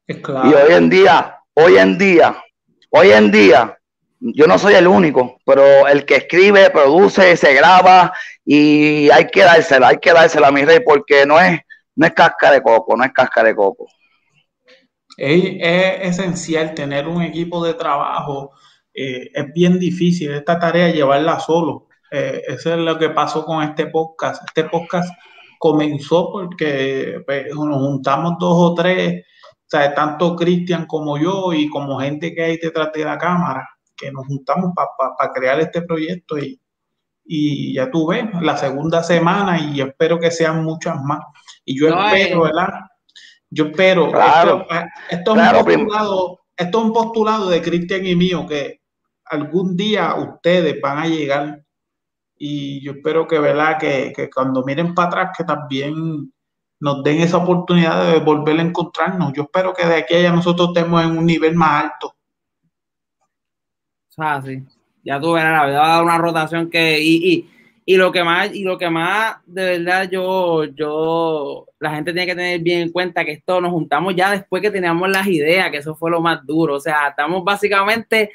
Y 0.07 0.53
hoy 0.53 0.73
en 0.73 0.89
día, 0.89 1.39
hoy 1.53 1.77
en 1.77 1.97
día, 1.99 2.43
hoy 2.89 3.11
en 3.11 3.31
día, 3.31 3.77
yo 4.19 4.47
no 4.47 4.57
soy 4.57 4.73
el 4.73 4.87
único, 4.87 5.37
pero 5.45 5.87
el 5.87 6.03
que 6.03 6.15
escribe, 6.15 6.71
produce, 6.71 7.37
se 7.37 7.53
graba 7.53 8.11
y 8.43 9.11
hay 9.11 9.27
que 9.27 9.41
dársela, 9.41 9.89
hay 9.89 9.97
que 9.97 10.13
dársela 10.13 10.47
a 10.47 10.51
mi 10.51 10.65
rey, 10.65 10.79
porque 10.83 11.27
no 11.27 11.39
es, 11.39 11.59
no 11.95 12.07
es 12.07 12.13
casca 12.13 12.51
de 12.51 12.63
coco, 12.63 12.97
no 12.97 13.03
es 13.03 13.13
casca 13.13 13.43
de 13.43 13.55
coco. 13.55 13.87
Es, 15.15 16.17
esencial 16.17 16.73
tener 16.73 17.07
un 17.07 17.21
equipo 17.21 17.63
de 17.63 17.75
trabajo. 17.75 18.51
Eh, 18.95 19.29
es 19.33 19.53
bien 19.53 19.77
difícil 19.77 20.31
esta 20.31 20.57
tarea 20.57 20.89
llevarla 20.89 21.39
solo. 21.39 21.87
Eh, 22.09 22.41
eso 22.47 22.73
es 22.73 22.79
lo 22.79 22.97
que 22.97 23.09
pasó 23.09 23.43
con 23.43 23.61
este 23.61 23.87
podcast. 23.87 24.43
Este 24.47 24.63
podcast 24.63 25.09
comenzó 25.59 26.31
porque 26.31 27.21
pues, 27.25 27.53
nos 27.53 27.77
juntamos 27.77 28.35
dos 28.39 28.55
o 28.55 28.73
tres, 28.73 29.23
o 29.23 29.67
sea, 29.67 29.93
tanto 29.93 30.35
Cristian 30.35 30.85
como 30.85 31.17
yo 31.17 31.51
y 31.53 31.69
como 31.69 31.99
gente 31.99 32.33
que 32.33 32.43
hay 32.43 32.57
detrás 32.57 32.91
de 32.93 33.03
la 33.03 33.17
cámara, 33.17 33.67
que 33.97 34.11
nos 34.11 34.25
juntamos 34.27 34.71
para 34.75 35.33
crear 35.33 35.59
este 35.59 35.81
proyecto 35.81 36.37
y, 36.37 36.61
y 37.25 37.73
ya 37.73 37.89
tú 37.89 38.07
ves, 38.07 38.25
la 38.41 38.55
segunda 38.55 39.03
semana 39.03 39.59
y 39.59 39.81
espero 39.81 40.19
que 40.19 40.31
sean 40.31 40.63
muchas 40.63 41.01
más. 41.03 41.19
Y 41.65 41.79
yo 41.79 41.89
espero, 41.89 42.43
¿verdad? 42.43 42.69
Yo 43.49 43.65
espero, 43.65 44.07
esto, 44.07 44.65
ah, 44.69 44.85
esto, 45.09 45.35
es 45.35 45.41
un 45.41 45.65
postulado, 45.65 46.39
esto 46.55 46.77
es 46.77 46.85
un 46.85 46.93
postulado 46.93 47.49
de 47.49 47.61
Cristian 47.61 48.05
y 48.05 48.15
mío, 48.15 48.45
que 48.47 48.81
algún 49.25 49.75
día 49.75 50.15
ustedes 50.15 50.79
van 50.81 50.99
a 50.99 51.07
llegar 51.07 51.63
y 52.37 52.81
yo 52.83 52.93
espero 52.93 53.27
que, 53.27 53.39
¿verdad? 53.39 53.77
Que, 53.79 54.13
que 54.15 54.29
cuando 54.29 54.63
miren 54.63 54.93
para 54.93 55.07
atrás, 55.07 55.31
que 55.37 55.43
también 55.43 56.31
nos 56.79 57.03
den 57.03 57.21
esa 57.21 57.37
oportunidad 57.37 58.11
de 58.11 58.19
volver 58.19 58.59
a 58.59 58.63
encontrarnos. 58.63 59.33
Yo 59.33 59.43
espero 59.43 59.73
que 59.73 59.85
de 59.85 59.95
aquí 59.95 60.15
a 60.15 60.17
allá 60.19 60.31
nosotros 60.31 60.69
estemos 60.73 61.03
en 61.03 61.17
un 61.17 61.25
nivel 61.25 61.55
más 61.55 61.85
alto. 61.85 62.15
Ah, 64.17 64.41
sí. 64.43 64.63
Ya 65.03 65.19
tú 65.19 65.33
verás, 65.33 65.61
va 65.61 65.65
a 65.67 65.95
dar 65.95 66.03
una 66.03 66.17
rotación 66.17 66.69
que. 66.69 66.99
Y, 66.99 67.33
y, 67.33 67.49
y, 67.85 67.97
lo 67.97 68.11
que 68.11 68.23
más, 68.23 68.53
y 68.53 68.63
lo 68.63 68.77
que 68.77 68.89
más, 68.89 69.37
de 69.45 69.77
verdad, 69.77 70.09
yo, 70.09 70.65
yo, 70.65 71.67
la 71.79 71.91
gente 71.91 72.11
tiene 72.11 72.25
que 72.25 72.35
tener 72.35 72.59
bien 72.61 72.81
en 72.81 72.91
cuenta 72.91 73.23
que 73.23 73.33
esto 73.33 73.61
nos 73.61 73.71
juntamos 73.71 74.15
ya 74.15 74.31
después 74.31 74.61
que 74.61 74.71
teníamos 74.71 75.09
las 75.09 75.27
ideas, 75.27 75.69
que 75.69 75.77
eso 75.77 75.95
fue 75.95 76.09
lo 76.09 76.21
más 76.21 76.45
duro. 76.45 76.75
O 76.75 76.79
sea, 76.79 77.09
estamos 77.09 77.43
básicamente 77.43 78.31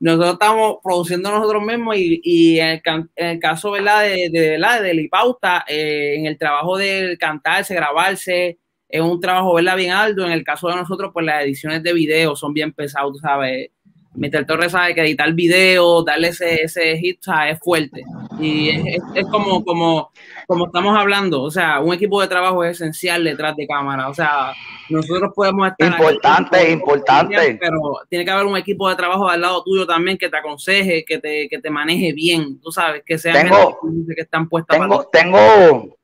nosotros 0.00 0.34
estamos 0.34 0.76
produciendo 0.82 1.30
nosotros 1.30 1.62
mismos 1.62 1.96
y, 1.98 2.60
en, 2.60 2.80
el, 3.16 3.38
caso 3.40 3.72
¿verdad? 3.72 4.02
de, 4.02 4.28
de, 4.30 4.40
de, 4.58 4.82
de 4.82 4.94
Lipauta, 4.94 5.64
eh, 5.66 6.14
en 6.16 6.26
el 6.26 6.38
trabajo 6.38 6.76
de 6.76 7.16
cantarse, 7.18 7.74
grabarse, 7.74 8.58
es 8.88 9.00
un 9.00 9.20
trabajo 9.20 9.54
¿verdad? 9.54 9.76
bien 9.76 9.92
alto. 9.92 10.24
En 10.24 10.32
el 10.32 10.44
caso 10.44 10.68
de 10.68 10.76
nosotros, 10.76 11.10
pues 11.12 11.26
las 11.26 11.42
ediciones 11.42 11.82
de 11.82 11.92
video 11.92 12.36
son 12.36 12.54
bien 12.54 12.72
pesadas, 12.72 13.18
¿sabes? 13.20 13.70
Mr. 14.14 14.46
Torres 14.46 14.72
sabe 14.72 14.94
que 14.94 15.02
editar 15.02 15.32
video, 15.32 16.02
darle 16.02 16.28
ese, 16.28 16.62
ese 16.62 16.96
hit, 16.98 17.20
es 17.48 17.58
fuerte. 17.60 18.02
Y 18.40 18.70
es, 19.14 19.26
como, 19.30 19.64
como, 19.64 20.10
como 20.46 20.66
estamos 20.66 20.98
hablando, 20.98 21.42
o 21.42 21.50
sea, 21.50 21.80
un 21.80 21.94
equipo 21.94 22.20
de 22.20 22.28
trabajo 22.28 22.64
es 22.64 22.80
esencial 22.80 23.24
detrás 23.24 23.54
de 23.56 23.66
cámara. 23.66 24.08
O 24.08 24.14
sea, 24.14 24.52
nosotros 24.88 25.32
podemos 25.34 25.68
estar. 25.68 25.88
Importante, 25.88 26.70
importante. 26.70 27.58
Pero 27.60 27.80
tiene 28.08 28.24
que 28.24 28.30
haber 28.30 28.46
un 28.46 28.56
equipo 28.56 28.88
de 28.88 28.96
trabajo 28.96 29.28
al 29.28 29.40
lado 29.40 29.62
tuyo 29.62 29.86
también 29.86 30.18
que 30.18 30.28
te 30.28 30.36
aconseje, 30.36 31.04
que 31.04 31.18
te, 31.18 31.48
que 31.48 31.58
te 31.58 31.70
maneje 31.70 32.12
bien, 32.12 32.60
tú 32.60 32.72
sabes, 32.72 33.02
que 33.04 33.18
sean 33.18 33.48
tengo, 33.48 33.78
que 34.14 34.22
están 34.22 34.48
puestas 34.48 34.78
tengo, 34.78 35.04
tengo, 35.12 35.96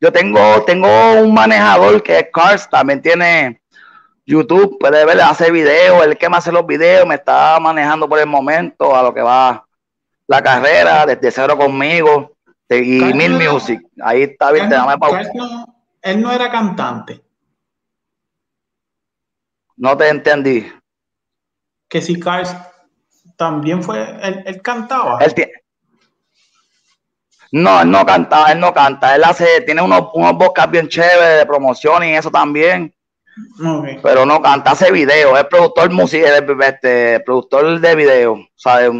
yo 0.00 0.12
tengo, 0.12 0.62
tengo 0.64 0.88
un 1.20 1.34
manejador 1.34 2.02
que 2.02 2.18
es 2.18 2.26
Cars, 2.32 2.68
también 2.70 3.02
tiene 3.02 3.59
YouTube, 4.30 4.78
puede 4.78 5.04
ver, 5.04 5.20
hace 5.20 5.50
videos, 5.50 6.04
el 6.04 6.16
que 6.16 6.28
me 6.28 6.36
hace 6.36 6.52
los 6.52 6.64
videos, 6.64 7.06
me 7.06 7.16
está 7.16 7.58
manejando 7.58 8.08
por 8.08 8.18
el 8.20 8.26
momento 8.26 8.94
a 8.94 9.02
lo 9.02 9.12
que 9.12 9.20
va 9.20 9.66
la 10.28 10.40
carrera, 10.40 11.04
desde 11.04 11.32
cero 11.32 11.58
conmigo, 11.58 12.36
y 12.68 13.00
Mil 13.12 13.32
Music. 13.32 13.80
Ahí 14.00 14.22
está, 14.22 14.52
bien, 14.52 14.70
dame 14.70 14.96
pausa. 14.96 15.28
él 16.02 16.22
no 16.22 16.30
era 16.30 16.48
cantante. 16.48 17.24
No 19.76 19.96
te 19.96 20.08
entendí. 20.08 20.72
Que 21.88 22.00
si 22.00 22.20
Cars 22.20 22.56
también 23.36 23.82
fue, 23.82 23.98
él, 24.22 24.62
cantaba. 24.62 25.18
Él 25.18 25.34
tiene, 25.34 25.52
no, 27.50 27.80
él 27.80 27.90
no 27.90 28.06
canta, 28.06 28.52
él 28.52 28.60
no 28.60 28.72
canta, 28.72 29.16
él 29.16 29.24
hace, 29.24 29.62
tiene 29.62 29.82
unos, 29.82 30.10
unos 30.14 30.36
bien 30.70 30.86
chéveres 30.86 31.38
de 31.40 31.46
promoción 31.46 32.04
y 32.04 32.14
eso 32.14 32.30
también. 32.30 32.94
Pero 34.02 34.26
no 34.26 34.40
canta, 34.40 34.72
hace 34.72 34.90
video, 34.90 35.36
es 35.36 35.44
productor 35.44 35.90
musical, 35.90 36.46
este, 36.62 37.20
productor 37.20 37.80
de 37.80 37.94
video, 37.94 38.48
¿sabes? 38.54 38.90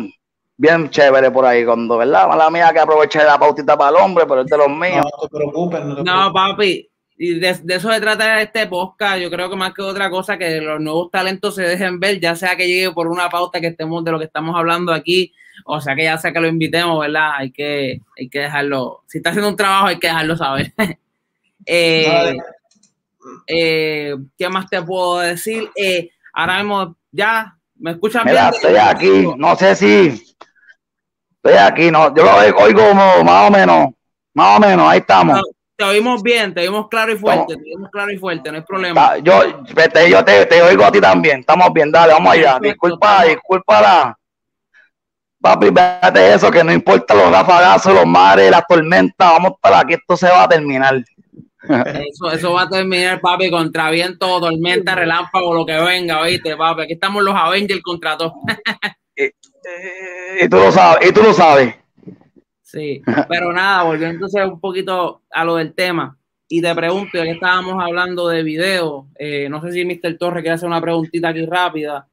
Bien 0.57 0.91
chévere 0.91 1.31
por 1.31 1.47
ahí, 1.47 1.65
cuando, 1.65 1.97
¿verdad? 1.97 2.29
Mala 2.29 2.51
mía 2.51 2.71
que 2.73 2.81
aproveché 2.81 3.25
la 3.25 3.39
pautita 3.39 3.77
para 3.77 3.97
el 3.97 4.05
hombre, 4.05 4.27
pero 4.27 4.43
es 4.43 4.47
de 4.47 4.57
los 4.59 4.69
míos. 4.69 5.07
No 5.21 5.29
te 5.29 5.37
preocupes, 5.37 5.85
no, 5.85 6.03
no 6.03 6.33
papi, 6.33 6.91
y 7.23 7.39
de, 7.39 7.51
eso 7.51 7.93
se 7.93 8.01
trata 8.01 8.41
este 8.41 8.67
podcast. 8.67 9.21
Yo 9.21 9.31
creo 9.31 9.51
que 9.51 9.57
más 9.57 9.75
que 9.75 9.83
otra 9.83 10.09
cosa, 10.09 10.39
que 10.39 10.59
los 10.63 10.81
nuevos 10.81 11.11
talentos 11.11 11.55
se 11.55 11.63
dejen 11.63 12.01
ver, 12.01 12.19
ya 12.19 12.35
sea 12.35 12.57
que 12.57 12.67
llegue 12.67 12.93
por 12.93 13.09
una 13.09 13.29
pauta 13.29 13.61
que 13.61 13.67
estemos 13.67 14.03
de 14.03 14.11
lo 14.11 14.19
que 14.19 14.25
estamos 14.25 14.57
hablando 14.57 14.91
aquí, 14.91 15.35
o 15.67 15.83
sea 15.83 15.95
que 15.95 16.05
ya 16.05 16.17
sea 16.17 16.33
que 16.33 16.41
lo 16.41 16.49
invitemos, 16.49 16.99
¿verdad? 16.99 17.33
Hay 17.37 17.51
que, 17.53 18.01
hay 18.19 18.29
que 18.31 18.39
dejarlo. 18.39 19.03
Si 19.07 19.19
está 19.19 19.31
haciendo 19.31 19.51
un 19.51 19.57
trabajo, 19.57 19.89
hay 19.89 19.99
que 19.99 20.07
dejarlo 20.07 20.35
saber. 20.35 20.73
eh, 21.67 22.39
eh, 23.47 24.17
¿Qué 24.37 24.49
más 24.49 24.69
te 24.69 24.83
puedo 24.83 25.19
decir? 25.19 25.71
Eh, 25.77 26.11
ahora 26.33 26.59
mismo 26.59 26.97
ya, 27.11 27.57
¿me 27.77 27.93
escuchan 27.93 28.25
bien? 28.25 28.39
Estoy 28.53 28.77
aquí, 28.77 29.29
no 29.37 29.57
sé 29.57 29.75
si 29.77 30.37
estoy 31.43 31.59
aquí, 31.59 31.91
no, 31.91 32.15
yo 32.15 32.25
lo 32.25 32.37
oigo 32.63 32.95
más 32.95 33.49
o 33.49 33.51
menos, 33.51 33.89
más 34.35 34.59
o 34.59 34.61
menos, 34.61 34.89
ahí 34.89 34.99
estamos. 34.99 35.41
te 35.77 35.85
oímos 35.85 36.23
bien, 36.23 36.53
te 36.53 36.61
oímos 36.61 36.89
claro 36.89 37.13
y 37.13 37.17
fuerte, 37.17 37.57
te 37.57 37.75
oímos 37.75 37.91
claro 37.91 38.13
y 38.13 38.19
fuerte, 38.19 38.51
no 38.51 38.59
hay 38.59 38.65
problema. 38.65 39.19
Yo, 39.19 39.43
yo 39.65 40.25
te, 40.25 40.47
te, 40.47 40.63
oigo 40.63 40.85
a 40.85 40.93
ti 40.93 41.01
también, 41.01 41.41
estamos 41.41 41.73
bien, 41.73 41.91
dale, 41.91 42.13
vamos 42.13 42.33
allá. 42.33 42.59
disculpa, 42.61 43.25
disculpa 43.25 43.81
la. 43.81 44.17
Papi, 45.43 45.71
véate 45.71 46.35
eso, 46.35 46.51
que 46.51 46.63
no 46.63 46.71
importa 46.71 47.15
los 47.15 47.33
rafagazos, 47.33 47.95
los 47.95 48.05
mares, 48.05 48.51
las 48.51 48.67
tormentas, 48.67 49.33
vamos 49.33 49.53
para 49.59 49.79
aquí, 49.79 49.95
esto 49.95 50.15
se 50.15 50.29
va 50.29 50.43
a 50.43 50.49
terminar. 50.49 51.03
Eso, 52.09 52.31
eso 52.33 52.53
va 52.55 52.63
a 52.63 52.69
terminar, 52.69 53.21
papi, 53.21 53.51
contra 53.51 53.91
viento, 53.91 54.41
tormenta, 54.41 54.95
relámpago, 54.95 55.55
lo 55.55 55.67
que 55.67 55.79
venga, 55.79 56.21
oíste, 56.21 56.57
papi. 56.57 56.83
Aquí 56.83 56.95
estamos 56.95 57.23
los 57.23 57.35
Avengers 57.35 57.83
contra 57.83 58.17
todos. 58.17 58.33
y, 59.17 60.49
tú 60.49 60.57
lo 60.57 60.73
sabes, 60.73 61.09
y 61.09 61.13
tú 61.13 61.23
lo 61.23 61.35
sabes. 61.35 61.75
Sí, 62.63 63.03
pero 63.29 63.53
nada, 63.53 63.83
volviendo 63.83 64.15
entonces 64.15 64.45
un 64.45 64.61
poquito 64.61 65.23
a 65.31 65.45
lo 65.45 65.57
del 65.57 65.75
tema. 65.75 66.17
Y 66.49 66.63
te 66.63 66.75
pregunto, 66.75 67.11
ya 67.15 67.25
que 67.25 67.33
estábamos 67.33 67.77
hablando 67.81 68.27
de 68.29 68.43
video, 68.43 69.09
eh, 69.17 69.49
no 69.49 69.61
sé 69.61 69.73
si 69.73 69.85
Mr. 69.85 70.19
Torres 70.19 70.43
quiere 70.43 70.55
hacer 70.55 70.69
una 70.69 70.81
preguntita 70.81 71.29
aquí 71.29 71.47
rápida. 71.47 72.09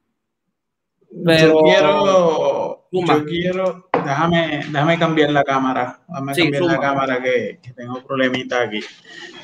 Pero, 1.24 1.54
yo 1.54 1.60
quiero, 1.62 2.88
yo 2.92 3.24
quiero, 3.24 3.87
déjame, 4.08 4.64
déjame 4.70 4.98
cambiar 4.98 5.30
la 5.30 5.44
cámara, 5.44 6.00
déjame 6.08 6.34
cambiar 6.34 6.62
la 6.62 6.80
cámara 6.80 7.22
que, 7.22 7.58
que, 7.62 7.72
tengo 7.72 8.02
problemita 8.02 8.62
aquí. 8.62 8.80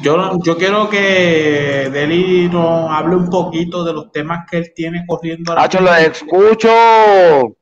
Yo, 0.00 0.38
yo 0.42 0.56
quiero 0.56 0.88
que 0.88 1.90
Deli 1.92 2.48
nos 2.48 2.90
hable 2.90 3.16
un 3.16 3.28
poquito 3.28 3.84
de 3.84 3.92
los 3.92 4.10
temas 4.10 4.46
que 4.50 4.58
él 4.58 4.72
tiene 4.74 5.04
corriendo. 5.06 5.56
Hacho, 5.58 5.80
lo 5.80 5.94
escucho. 5.94 7.56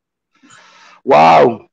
Wow. 1.04 1.68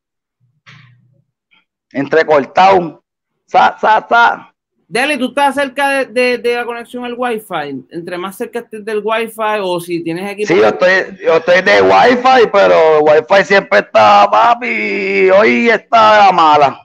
Entrecortado. 1.92 3.04
Sa, 3.46 3.78
sa, 3.80 4.06
sa. 4.08 4.49
Dale, 4.92 5.20
tú 5.20 5.28
estás 5.28 5.54
cerca 5.54 6.04
de, 6.04 6.42
la 6.44 6.66
conexión 6.66 7.06
al 7.06 7.14
Wi-Fi. 7.16 7.86
Entre 7.92 8.18
más 8.18 8.36
cerca 8.36 8.58
estés 8.58 8.84
del 8.84 9.02
Wi-Fi 9.04 9.60
o 9.62 9.80
si 9.80 10.04
tienes 10.04 10.32
equipo. 10.32 10.48
Sí, 10.48 10.56
yo 10.60 10.68
estoy, 10.68 11.16
yo 11.24 11.38
estoy 11.38 11.62
de 11.62 11.80
Wi-Fi, 11.84 12.50
pero 12.52 12.98
el 12.98 13.04
Wi-Fi 13.04 13.46
siempre 13.46 13.80
está, 13.80 14.28
papi. 14.32 15.30
Hoy 15.30 15.70
está 15.70 16.32
mala. 16.32 16.82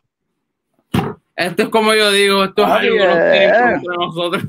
Esto 1.35 1.63
es 1.63 1.69
como 1.71 1.95
yo 1.95 2.11
digo, 2.13 2.45
esto 2.45 2.63
es 2.65 2.69
algo 2.69 2.97
que 2.99 3.45
entre 3.45 3.97
nosotros. 3.97 4.43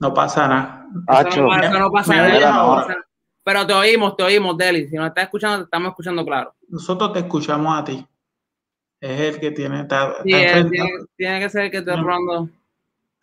no 0.00 0.14
pasa 0.14 0.48
nada. 0.48 0.86
no, 0.90 1.92
pasa, 1.92 2.16
nada. 2.16 2.96
Pero 3.44 3.66
te 3.66 3.74
oímos, 3.74 4.16
te 4.16 4.22
oímos, 4.22 4.56
Deli. 4.56 4.88
Si 4.88 4.96
nos 4.96 5.08
estás 5.08 5.24
escuchando, 5.24 5.58
te 5.58 5.64
estamos 5.64 5.90
escuchando 5.90 6.24
claro. 6.24 6.54
Nosotros 6.68 7.12
te 7.12 7.18
escuchamos 7.18 7.78
a 7.78 7.84
ti 7.84 8.06
es 9.00 9.20
el 9.20 9.40
que 9.40 9.50
tiene. 9.50 9.86
tiene, 10.24 11.40
que 11.40 11.48
ser 11.48 11.64
el 11.64 11.70
que 11.70 11.78
está 11.78 11.94
probando 12.00 12.50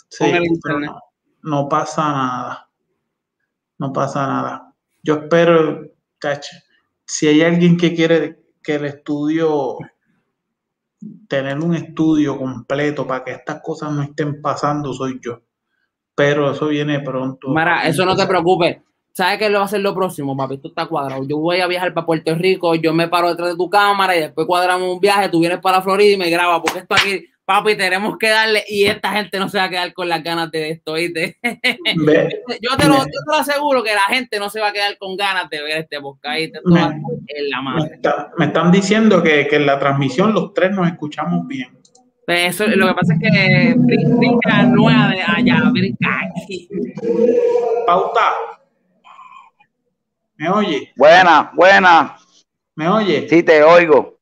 sí, 0.09 0.25
el 0.25 0.45
internet. 0.45 0.91
no 1.43 1.69
pasa 1.69 2.11
nada. 2.11 2.69
No 3.77 3.93
pasa 3.93 4.25
nada. 4.25 4.73
Yo 5.03 5.15
espero, 5.15 5.87
cacha, 6.17 6.57
si 7.05 7.27
hay 7.27 7.43
alguien 7.43 7.77
que 7.77 7.93
quiere 7.93 8.39
que 8.63 8.75
el 8.75 8.85
estudio, 8.85 9.77
tener 11.29 11.59
un 11.59 11.75
estudio 11.75 12.37
completo 12.37 13.05
para 13.05 13.23
que 13.23 13.31
estas 13.31 13.61
cosas 13.61 13.91
no 13.93 14.01
estén 14.01 14.41
pasando, 14.41 14.93
soy 14.93 15.19
yo. 15.21 15.41
Pero 16.15 16.51
eso 16.51 16.67
viene 16.67 16.99
pronto. 17.01 17.49
Mara, 17.49 17.87
eso 17.87 18.03
no 18.03 18.15
te 18.15 18.25
preocupes. 18.25 18.77
¿Sabes 19.17 19.39
qué 19.39 19.49
lo 19.49 19.57
va 19.57 19.63
a 19.63 19.65
hacer 19.65 19.79
lo 19.79 19.95
próximo, 19.95 20.37
papi? 20.37 20.53
Esto 20.53 20.67
está 20.67 20.85
cuadrado. 20.85 21.27
Yo 21.27 21.39
voy 21.39 21.59
a 21.59 21.65
viajar 21.65 21.91
para 21.91 22.05
Puerto 22.05 22.35
Rico, 22.35 22.75
yo 22.75 22.93
me 22.93 23.07
paro 23.07 23.29
detrás 23.29 23.49
de 23.49 23.55
tu 23.55 23.67
cámara 23.67 24.15
y 24.15 24.19
después 24.19 24.45
cuadramos 24.45 24.93
un 24.93 24.99
viaje, 24.99 25.27
tú 25.29 25.39
vienes 25.39 25.57
para 25.57 25.81
Florida 25.81 26.13
y 26.13 26.17
me 26.17 26.29
grabas, 26.29 26.61
porque 26.63 26.81
esto 26.81 26.93
aquí, 26.93 27.25
papi, 27.43 27.75
tenemos 27.75 28.15
que 28.19 28.29
darle 28.29 28.63
y 28.67 28.85
esta 28.85 29.13
gente 29.13 29.39
no 29.39 29.49
se 29.49 29.57
va 29.57 29.63
a 29.63 29.69
quedar 29.71 29.91
con 29.93 30.07
las 30.07 30.23
ganas 30.23 30.51
de 30.51 30.69
esto, 30.69 30.93
¿viste? 30.93 31.35
yo, 31.41 32.77
te 32.77 32.87
lo, 32.87 33.03
aseguro 33.33 33.81
que 33.81 33.95
la 33.95 34.01
gente 34.01 34.37
no 34.37 34.51
se 34.51 34.59
va 34.59 34.67
a 34.67 34.73
quedar 34.73 34.95
con 34.99 35.17
ganas 35.17 35.49
de 35.49 35.63
ver 35.63 35.79
este 35.79 35.99
podcast. 35.99 36.37
Me, 36.65 36.79
en 36.81 37.49
la 37.49 37.61
madre. 37.63 37.99
Me, 38.37 38.45
están 38.45 38.71
diciendo 38.71 39.23
que, 39.23 39.47
que, 39.47 39.55
en 39.55 39.65
la 39.65 39.79
transmisión 39.79 40.31
los 40.31 40.53
tres 40.53 40.69
nos 40.73 40.87
escuchamos 40.87 41.47
bien. 41.47 41.75
Pues 42.23 42.49
eso, 42.49 42.67
lo 42.67 42.89
que 42.89 42.93
pasa 42.93 43.15
es 43.15 43.19
que 43.19 43.73
brinca 43.77 44.61
nueva 44.61 45.07
de 45.09 45.21
allá, 45.23 45.63
brinca 45.71 46.19
aquí. 46.43 46.69
Pauta, 47.87 48.21
¿Me 50.37 50.49
oye? 50.49 50.93
Buena, 50.95 51.51
buena. 51.55 52.15
¿Me 52.75 52.87
oye? 52.87 53.27
Sí, 53.27 53.41
te 53.41 53.63
oigo. 53.63 54.19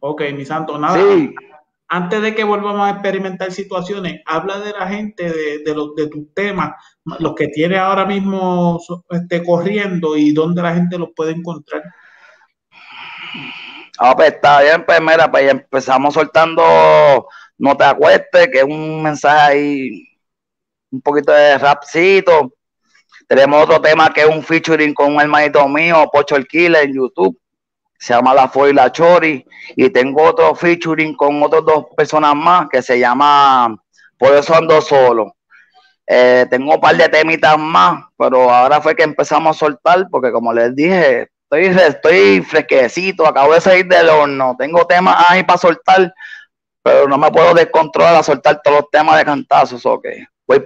Ok, 0.00 0.22
mi 0.34 0.44
santo, 0.44 0.78
nada. 0.78 0.98
Sí. 0.98 1.34
Antes 1.88 2.20
de 2.20 2.34
que 2.34 2.44
volvamos 2.44 2.86
a 2.86 2.90
experimentar 2.90 3.50
situaciones, 3.50 4.20
habla 4.26 4.60
de 4.60 4.72
la 4.72 4.86
gente, 4.88 5.30
de, 5.64 5.74
los, 5.74 5.94
de 5.94 6.08
tus 6.08 6.34
temas, 6.34 6.72
los 7.18 7.34
que 7.34 7.48
tiene 7.48 7.78
ahora 7.78 8.04
mismo 8.04 8.78
este, 9.10 9.42
corriendo 9.42 10.16
y 10.16 10.32
dónde 10.32 10.60
la 10.60 10.74
gente 10.74 10.98
los 10.98 11.10
puede 11.16 11.32
encontrar. 11.32 11.82
Ah, 13.98 14.14
pues 14.14 14.32
está 14.32 14.60
bien, 14.60 14.84
pues 14.84 15.00
mira, 15.00 15.30
pues 15.30 15.50
empezamos 15.50 16.14
soltando 16.14 17.28
No 17.56 17.76
te 17.76 17.84
acuestes, 17.84 18.48
que 18.48 18.58
es 18.58 18.64
un 18.64 19.02
mensaje 19.02 19.40
ahí, 19.40 20.08
un 20.90 21.00
poquito 21.00 21.32
de 21.32 21.56
rapcito 21.58 22.52
tenemos 23.28 23.62
otro 23.62 23.80
tema 23.80 24.12
que 24.12 24.22
es 24.22 24.26
un 24.26 24.42
featuring 24.42 24.94
con 24.94 25.14
un 25.14 25.20
hermanito 25.20 25.66
mío, 25.68 26.08
Pocho 26.12 26.36
el 26.36 26.46
Killer, 26.46 26.84
en 26.84 26.94
YouTube. 26.94 27.38
Se 27.98 28.12
llama 28.12 28.34
La 28.34 28.48
Fue 28.48 28.70
y 28.70 28.72
la 28.72 28.92
Chori. 28.92 29.44
Y 29.76 29.90
tengo 29.90 30.22
otro 30.22 30.54
featuring 30.54 31.16
con 31.16 31.42
otras 31.42 31.64
dos 31.64 31.86
personas 31.96 32.34
más 32.34 32.68
que 32.68 32.82
se 32.82 32.98
llama 32.98 33.76
Por 34.18 34.34
eso 34.34 34.54
ando 34.54 34.80
solo. 34.80 35.34
Eh, 36.06 36.46
tengo 36.50 36.74
un 36.74 36.80
par 36.80 36.96
de 36.96 37.08
temitas 37.08 37.58
más, 37.58 38.04
pero 38.18 38.50
ahora 38.50 38.80
fue 38.80 38.94
que 38.94 39.02
empezamos 39.02 39.56
a 39.56 39.58
soltar, 39.58 40.06
porque 40.10 40.30
como 40.30 40.52
les 40.52 40.74
dije, 40.76 41.30
estoy, 41.50 42.42
fresquecito, 42.42 43.26
acabo 43.26 43.54
de 43.54 43.60
salir 43.60 43.86
del 43.86 44.08
horno, 44.08 44.54
tengo 44.58 44.86
temas 44.86 45.24
ahí 45.28 45.42
para 45.44 45.58
soltar, 45.58 46.12
pero 46.82 47.08
no 47.08 47.16
me 47.16 47.30
puedo 47.30 47.54
descontrolar 47.54 48.16
a 48.16 48.22
soltar 48.22 48.60
todos 48.62 48.80
los 48.82 48.90
temas 48.90 49.16
de 49.16 49.24
cantazos. 49.24 49.82
Voy 50.46 50.64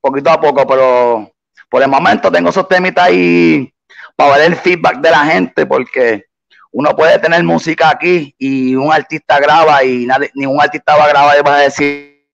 poquito 0.00 0.30
a 0.30 0.40
poco, 0.40 0.66
pero 0.66 1.31
por 1.72 1.82
el 1.82 1.88
momento 1.88 2.30
tengo 2.30 2.50
esos 2.50 2.68
temitas 2.68 3.06
ahí 3.06 3.72
para 4.14 4.36
ver 4.36 4.42
el 4.48 4.56
feedback 4.56 4.98
de 4.98 5.10
la 5.10 5.24
gente, 5.24 5.64
porque 5.64 6.26
uno 6.70 6.94
puede 6.94 7.18
tener 7.18 7.42
música 7.44 7.88
aquí 7.88 8.34
y 8.36 8.74
un 8.76 8.92
artista 8.92 9.40
graba 9.40 9.82
y 9.82 10.04
nadie, 10.04 10.30
ningún 10.34 10.60
artista 10.60 10.94
va 10.98 11.04
a 11.04 11.08
grabar 11.08 11.38
y 11.38 11.42
va 11.42 11.56
a 11.56 11.60
decir, 11.60 12.28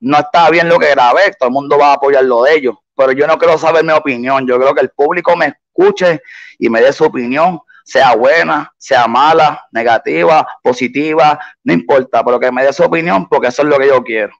no 0.00 0.16
está 0.16 0.48
bien 0.48 0.70
lo 0.70 0.78
que 0.78 0.88
grabé, 0.88 1.32
todo 1.38 1.50
el 1.50 1.52
mundo 1.52 1.76
va 1.76 1.88
a 1.88 1.92
apoyar 1.96 2.24
lo 2.24 2.44
de 2.44 2.54
ellos. 2.54 2.76
Pero 2.96 3.12
yo 3.12 3.26
no 3.26 3.36
quiero 3.36 3.58
saber 3.58 3.84
mi 3.84 3.92
opinión, 3.92 4.46
yo 4.46 4.58
creo 4.58 4.74
que 4.74 4.80
el 4.80 4.88
público 4.88 5.36
me 5.36 5.48
escuche 5.48 6.22
y 6.58 6.70
me 6.70 6.80
dé 6.80 6.94
su 6.94 7.04
opinión, 7.04 7.60
sea 7.84 8.16
buena, 8.16 8.72
sea 8.78 9.06
mala, 9.06 9.68
negativa, 9.70 10.48
positiva, 10.62 11.38
no 11.62 11.74
importa, 11.74 12.24
pero 12.24 12.40
que 12.40 12.50
me 12.50 12.64
dé 12.64 12.72
su 12.72 12.84
opinión 12.84 13.28
porque 13.28 13.48
eso 13.48 13.60
es 13.60 13.68
lo 13.68 13.76
que 13.76 13.88
yo 13.88 14.02
quiero. 14.02 14.32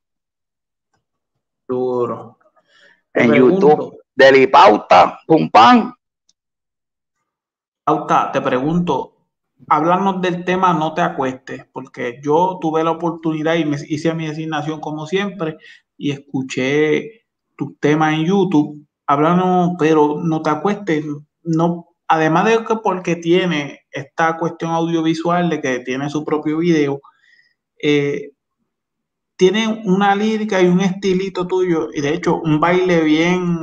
Duro 1.69 2.40
en 3.15 3.35
YouTube. 3.35 3.99
Delipauta, 4.15 5.21
pum 5.27 5.49
pam. 5.51 5.95
Pauta, 7.85 8.31
te 8.33 8.41
pregunto, 8.41 9.17
háblanos 9.69 10.21
del 10.21 10.45
tema 10.45 10.73
No 10.73 10.95
te 10.95 11.01
acuestes, 11.03 11.65
porque 11.73 12.21
yo 12.23 12.59
tuve 12.61 12.85
la 12.85 12.93
oportunidad 12.93 13.55
y 13.55 13.65
me 13.65 13.77
hice 13.89 14.15
mi 14.15 14.27
designación 14.27 14.81
como 14.81 15.07
siempre 15.07 15.57
y 15.97 16.11
escuché 16.11 17.27
tu 17.57 17.77
tema 17.81 18.15
en 18.15 18.27
YouTube. 18.27 18.87
Háblanos, 19.07 19.73
pero 19.79 20.21
no 20.23 20.43
te 20.43 20.51
acuestes, 20.51 21.05
no, 21.43 21.89
además 22.07 22.45
de 22.45 22.65
que 22.65 22.77
porque 22.77 23.17
tiene 23.17 23.81
esta 23.91 24.37
cuestión 24.37 24.73
audiovisual 24.73 25.51
de 25.51 25.61
que 25.61 25.81
tiene 25.81 26.11
su 26.11 26.25
propio 26.25 26.59
video, 26.59 27.01
eh, 27.83 28.31
tiene 29.41 29.83
una 29.87 30.15
lírica 30.15 30.61
y 30.61 30.67
un 30.67 30.83
estilito 30.83 31.47
tuyo, 31.47 31.89
y 31.95 32.03
de 32.03 32.13
hecho 32.13 32.37
un 32.43 32.61
baile 32.61 33.01
bien 33.01 33.57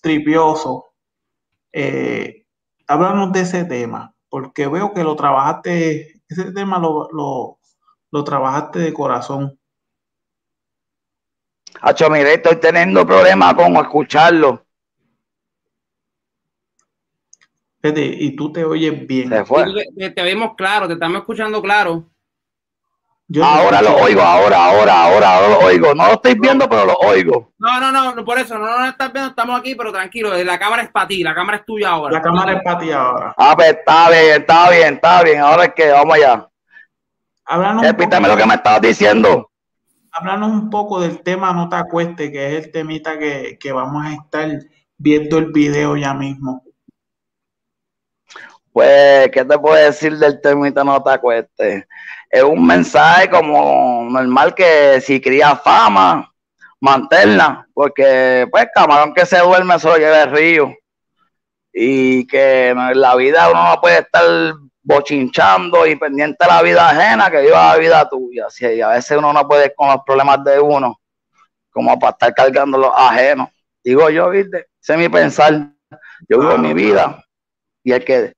tripioso. 0.00 0.92
Eh, 1.72 2.46
háblanos 2.86 3.32
de 3.32 3.40
ese 3.40 3.64
tema, 3.64 4.14
porque 4.28 4.68
veo 4.68 4.94
que 4.94 5.02
lo 5.02 5.16
trabajaste, 5.16 6.22
ese 6.28 6.52
tema 6.52 6.78
lo, 6.78 7.58
lo, 8.12 8.24
trabajaste 8.24 8.78
de 8.78 8.92
corazón. 8.92 9.58
Hacho, 11.80 12.08
mire, 12.08 12.34
estoy 12.34 12.60
teniendo 12.60 13.04
problemas 13.04 13.54
con 13.54 13.76
escucharlo. 13.78 14.64
y 17.82 18.36
tú 18.36 18.52
te 18.52 18.64
oyes 18.64 19.08
bien. 19.08 19.28
Te, 19.28 20.10
te, 20.10 20.22
oímos 20.22 20.54
claro, 20.56 20.86
te 20.86 20.92
estamos 20.92 21.18
escuchando 21.18 21.60
claro 21.60 22.09
ahora 23.38 23.80
lo 23.80 23.96
oigo, 23.96 24.20
ahora, 24.20 24.64
ahora, 24.64 25.04
ahora, 25.04 25.48
lo 25.48 25.58
oigo. 25.60 25.94
No 25.94 26.06
lo 26.06 26.12
estoy 26.14 26.34
viendo, 26.34 26.68
pero 26.68 26.84
lo 26.84 26.94
oigo. 26.94 27.52
No, 27.58 27.80
no, 27.80 27.92
no, 27.92 28.24
por 28.24 28.38
eso, 28.38 28.58
no 28.58 28.66
lo 28.66 28.84
estás 28.86 29.12
viendo, 29.12 29.30
estamos 29.30 29.60
aquí, 29.60 29.74
pero 29.74 29.92
tranquilo, 29.92 30.36
la 30.42 30.58
cámara 30.58 30.82
es 30.82 30.90
para 30.90 31.06
ti, 31.06 31.22
la 31.22 31.34
cámara 31.34 31.58
es 31.58 31.64
tuya 31.64 31.90
ahora. 31.90 32.12
La 32.12 32.22
cámara 32.22 32.52
es 32.54 32.62
para 32.62 32.78
ti 32.78 32.90
ahora. 32.90 33.34
Ah, 33.36 33.54
pues 33.54 33.70
está 33.70 34.10
bien, 34.10 34.40
está 34.40 34.70
bien, 34.70 34.94
está 34.94 35.22
bien. 35.22 35.40
Ahora 35.40 35.64
es 35.64 35.74
que 35.74 35.90
vamos 35.90 36.16
allá. 36.16 36.48
Repítame 37.82 38.28
lo 38.28 38.36
que 38.36 38.46
me 38.46 38.54
estabas 38.54 38.80
diciendo. 38.80 39.50
Háblanos 40.12 40.50
un 40.50 40.70
poco 40.70 41.00
del 41.00 41.22
tema 41.22 41.52
No 41.52 41.68
te 41.68 41.76
acueste, 41.76 42.32
que 42.32 42.56
es 42.56 42.64
el 42.64 42.72
temita 42.72 43.18
que, 43.18 43.58
que 43.60 43.72
vamos 43.72 44.04
a 44.04 44.12
estar 44.14 44.48
viendo 44.96 45.38
el 45.38 45.52
video 45.52 45.96
ya 45.96 46.14
mismo. 46.14 46.64
Pues, 48.72 49.30
¿qué 49.32 49.44
te 49.44 49.58
puedo 49.58 49.74
decir 49.74 50.16
del 50.16 50.40
temita 50.40 50.84
No 50.84 51.02
te 51.02 51.10
acueste? 51.10 51.88
Es 52.30 52.42
un 52.44 52.64
mensaje 52.64 53.28
como 53.28 54.08
normal 54.08 54.54
que 54.54 55.00
si 55.00 55.20
cría 55.20 55.56
fama, 55.56 56.32
manténla, 56.80 57.66
porque 57.74 58.46
pues 58.50 58.68
camarón 58.72 59.12
que 59.12 59.26
se 59.26 59.38
duerme 59.38 59.78
solo 59.80 59.98
lleva 59.98 60.22
el 60.22 60.30
río. 60.30 60.74
Y 61.72 62.26
que 62.26 62.68
en 62.68 63.00
la 63.00 63.14
vida 63.16 63.50
uno 63.50 63.68
no 63.68 63.80
puede 63.80 63.98
estar 63.98 64.24
bochinchando 64.82 65.86
y 65.86 65.96
pendiente 65.96 66.44
de 66.44 66.46
la 66.50 66.62
vida 66.62 66.88
ajena 66.88 67.30
que 67.30 67.42
viva 67.42 67.72
la 67.72 67.76
vida 67.76 68.08
tuya. 68.08 68.46
Si 68.48 68.80
a 68.80 68.88
veces 68.88 69.18
uno 69.18 69.32
no 69.32 69.46
puede 69.46 69.74
con 69.74 69.88
los 69.88 70.02
problemas 70.04 70.42
de 70.44 70.58
uno, 70.58 71.00
como 71.70 71.98
para 71.98 72.12
estar 72.12 72.34
cargando 72.34 72.78
los 72.78 72.92
ajenos. 72.94 73.48
Digo 73.82 74.08
yo, 74.10 74.30
viste, 74.30 74.68
ese 74.80 74.92
es 74.94 74.98
mi 74.98 75.08
pensar. 75.08 75.52
Yo 76.28 76.40
vivo 76.40 76.58
mi 76.58 76.74
vida 76.74 77.24
y 77.82 77.92
el 77.92 78.04
que 78.04 78.32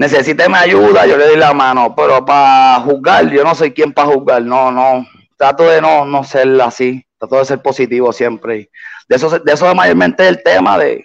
necesite 0.00 0.48
mi 0.48 0.54
ayuda, 0.54 1.04
yo 1.04 1.18
le 1.18 1.26
doy 1.26 1.36
la 1.36 1.52
mano, 1.52 1.94
pero 1.94 2.24
para 2.24 2.80
juzgar, 2.80 3.30
yo 3.30 3.44
no 3.44 3.54
soy 3.54 3.72
quien 3.72 3.92
para 3.92 4.08
juzgar, 4.08 4.40
no, 4.40 4.72
no, 4.72 5.06
trato 5.36 5.64
de 5.64 5.82
no, 5.82 6.06
no 6.06 6.24
ser 6.24 6.58
así, 6.62 7.04
trato 7.18 7.36
de 7.36 7.44
ser 7.44 7.60
positivo 7.60 8.10
siempre. 8.10 8.70
De 9.06 9.16
eso, 9.16 9.38
de 9.38 9.52
eso 9.52 9.74
mayormente 9.74 10.26
el 10.26 10.42
tema 10.42 10.78
de 10.78 11.04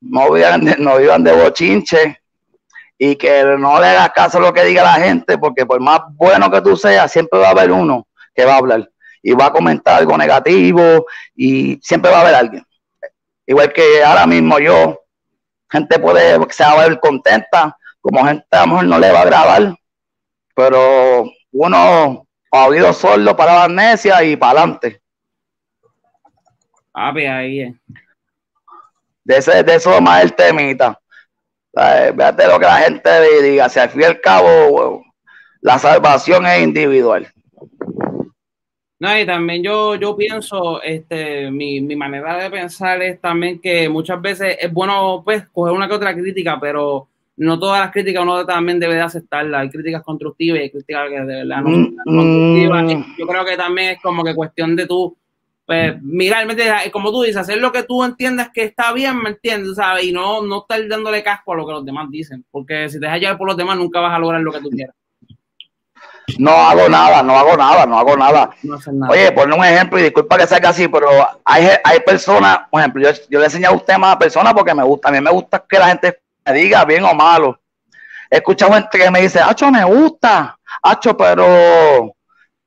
no 0.00 0.30
vivan 0.30 0.64
de, 0.64 0.76
no 0.78 0.98
vivan 0.98 1.24
de 1.24 1.32
bochinche 1.32 2.22
y 2.96 3.16
que 3.16 3.42
no 3.58 3.80
le 3.80 3.88
hagas 3.88 4.10
caso 4.10 4.38
a 4.38 4.42
lo 4.42 4.52
que 4.52 4.62
diga 4.62 4.84
la 4.84 5.04
gente, 5.04 5.36
porque 5.36 5.66
por 5.66 5.80
más 5.80 6.02
bueno 6.12 6.48
que 6.52 6.60
tú 6.60 6.76
seas, 6.76 7.10
siempre 7.10 7.40
va 7.40 7.48
a 7.48 7.50
haber 7.50 7.72
uno 7.72 8.06
que 8.32 8.44
va 8.44 8.54
a 8.54 8.58
hablar 8.58 8.88
y 9.24 9.32
va 9.32 9.46
a 9.46 9.52
comentar 9.52 9.98
algo 9.98 10.16
negativo 10.16 11.04
y 11.34 11.80
siempre 11.82 12.12
va 12.12 12.18
a 12.18 12.20
haber 12.20 12.36
alguien. 12.36 12.64
Igual 13.44 13.72
que 13.72 14.04
ahora 14.04 14.24
mismo 14.24 14.60
yo, 14.60 15.00
gente 15.68 15.98
puede 15.98 16.38
se 16.50 16.62
va 16.62 16.70
a 16.70 16.88
ver 16.88 17.00
contenta, 17.00 17.76
como 18.00 18.24
gente 18.24 18.44
a 18.50 18.60
lo 18.60 18.66
mejor 18.68 18.84
no 18.86 18.98
le 18.98 19.12
va 19.12 19.20
a 19.20 19.26
grabar, 19.26 19.74
pero 20.54 21.24
uno 21.52 22.26
ha 22.52 22.66
oído 22.66 22.92
sordo 22.92 23.36
para 23.36 23.54
la 23.54 23.64
amnesia 23.64 24.22
y 24.24 24.36
para 24.36 24.60
adelante. 24.60 25.00
Ah, 26.92 27.12
ahí 27.14 27.60
es. 27.60 27.74
De, 29.24 29.36
ese, 29.36 29.62
de 29.62 29.74
eso 29.74 30.00
más 30.00 30.22
el 30.22 30.34
temita. 30.34 30.98
Véate 31.72 32.48
lo 32.48 32.58
que 32.58 32.66
la 32.66 32.78
gente 32.78 33.42
diga. 33.42 33.68
Si 33.68 33.78
al 33.78 33.90
fin 33.90 34.00
y 34.00 34.04
al 34.04 34.20
cabo, 34.20 35.04
la 35.60 35.78
salvación 35.78 36.46
es 36.46 36.62
individual. 36.62 37.32
No, 38.98 39.18
y 39.18 39.24
también 39.24 39.62
yo, 39.62 39.94
yo 39.94 40.14
pienso, 40.14 40.82
este, 40.82 41.50
mi, 41.50 41.80
mi, 41.80 41.96
manera 41.96 42.36
de 42.36 42.50
pensar 42.50 43.00
es 43.00 43.18
también 43.18 43.58
que 43.58 43.88
muchas 43.88 44.20
veces 44.20 44.58
es 44.60 44.70
bueno, 44.70 45.22
pues, 45.24 45.48
coger 45.48 45.72
una 45.72 45.88
que 45.88 45.94
otra 45.94 46.12
crítica, 46.12 46.58
pero 46.60 47.08
no 47.40 47.58
todas 47.58 47.80
las 47.80 47.90
críticas 47.90 48.22
uno 48.22 48.44
también 48.44 48.78
debe 48.78 48.96
de 48.96 49.00
aceptarlas. 49.00 49.62
Hay 49.62 49.70
críticas 49.70 50.02
constructivas 50.02 50.60
y 50.60 50.62
hay 50.64 50.70
críticas 50.70 51.08
que 51.08 51.20
de 51.20 51.36
verdad 51.36 51.62
no 51.62 51.70
son 51.70 51.82
mm, 51.82 51.96
constructivas. 52.04 52.82
Mm. 52.82 53.16
Yo 53.18 53.26
creo 53.26 53.44
que 53.46 53.56
también 53.56 53.88
es 53.92 54.02
como 54.02 54.22
que 54.22 54.34
cuestión 54.34 54.76
de 54.76 54.86
tú, 54.86 55.16
pues, 55.64 56.02
mirar, 56.02 56.46
como 56.92 57.10
tú 57.10 57.22
dices, 57.22 57.38
hacer 57.38 57.56
lo 57.56 57.72
que 57.72 57.84
tú 57.84 58.04
entiendas 58.04 58.50
que 58.52 58.64
está 58.64 58.92
bien, 58.92 59.22
¿me 59.22 59.30
entiendes? 59.30 59.76
¿Sabes? 59.76 60.04
Y 60.04 60.12
no, 60.12 60.42
no 60.42 60.58
estar 60.58 60.86
dándole 60.86 61.22
casco 61.22 61.54
a 61.54 61.56
lo 61.56 61.66
que 61.66 61.72
los 61.72 61.84
demás 61.86 62.10
dicen, 62.10 62.44
porque 62.50 62.90
si 62.90 63.00
te 63.00 63.06
dejas 63.06 63.20
llevar 63.20 63.38
por 63.38 63.48
los 63.48 63.56
demás 63.56 63.78
nunca 63.78 64.00
vas 64.00 64.14
a 64.14 64.18
lograr 64.18 64.42
lo 64.42 64.52
que 64.52 64.60
tú 64.60 64.68
quieras. 64.68 64.94
No 66.38 66.50
hago 66.50 66.90
nada, 66.90 67.22
no 67.22 67.38
hago 67.38 67.56
nada, 67.56 67.86
no 67.86 67.98
hago 67.98 68.16
nada. 68.18 68.50
Oye, 69.08 69.32
ponle 69.32 69.56
un 69.56 69.64
ejemplo 69.64 69.98
y 69.98 70.02
disculpa 70.02 70.36
que 70.36 70.46
salga 70.46 70.68
así, 70.68 70.88
pero 70.88 71.08
hay, 71.44 71.68
hay 71.82 72.00
personas, 72.00 72.60
por 72.70 72.80
ejemplo, 72.80 73.02
yo, 73.02 73.18
yo 73.30 73.38
le 73.38 73.46
he 73.46 73.48
enseñado 73.48 73.74
a 73.74 73.78
usted 73.78 73.96
más 73.96 74.14
a 74.14 74.18
personas 74.18 74.52
porque 74.52 74.74
me 74.74 74.84
gusta, 74.84 75.08
a 75.08 75.12
mí 75.12 75.22
me 75.22 75.30
gusta 75.30 75.64
que 75.66 75.78
la 75.78 75.88
gente 75.88 76.20
diga 76.46 76.84
bien 76.84 77.04
o 77.04 77.14
malo. 77.14 77.60
He 78.30 78.36
escuchado 78.36 78.72
gente 78.72 78.98
que 78.98 79.10
me 79.10 79.22
dice, 79.22 79.40
Acho, 79.40 79.70
me 79.70 79.84
gusta, 79.84 80.58
Acho, 80.82 81.16
pero 81.16 82.14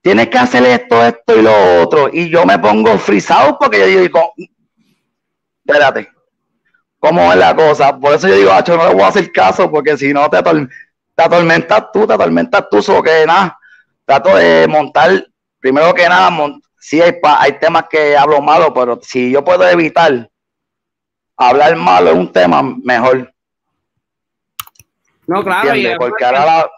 tienes 0.02 0.28
que 0.28 0.38
hacer 0.38 0.64
esto, 0.66 1.04
esto 1.04 1.38
y 1.38 1.42
lo 1.42 1.82
otro. 1.82 2.10
Y 2.12 2.30
yo 2.30 2.46
me 2.46 2.60
pongo 2.60 2.98
frisado 2.98 3.58
porque 3.58 3.80
yo 3.80 4.02
digo, 4.02 4.34
espérate, 5.66 6.10
¿cómo 7.00 7.32
es 7.32 7.38
la 7.38 7.56
cosa? 7.56 7.98
Por 7.98 8.14
eso 8.14 8.28
yo 8.28 8.36
digo, 8.36 8.52
Acho, 8.52 8.78
no 8.78 8.88
le 8.88 8.94
voy 8.94 9.04
a 9.04 9.08
hacer 9.08 9.32
caso 9.32 9.72
porque 9.72 9.98
si 9.98 10.14
no 10.14 10.30
te, 10.30 10.42
te 10.42 11.24
atormentas 11.24 11.92
tú, 11.92 12.06
te 12.06 12.14
atormentas 12.14 12.68
tú, 12.70 12.82
so 12.82 13.02
que 13.02 13.26
nada, 13.26 13.58
trato 14.06 14.36
de 14.36 14.68
montar, 14.68 15.26
primero 15.60 15.94
que 15.94 16.08
nada, 16.10 16.30
si 16.80 17.02
hay, 17.02 17.14
hay 17.24 17.60
temas 17.60 17.86
que 17.90 18.18
hablo 18.18 18.42
malo, 18.42 18.74
pero 18.74 19.00
si 19.02 19.32
yo 19.32 19.44
puedo 19.44 19.68
evitar 19.70 20.30
hablar 21.38 21.76
malo 21.78 22.12
en 22.12 22.20
un 22.20 22.32
tema, 22.32 22.62
mejor. 22.62 23.33
No, 25.28 25.44
claro, 25.44 25.76
y 25.76 25.88
porque 25.98 26.26
ahora 26.26 26.46
la... 26.46 26.72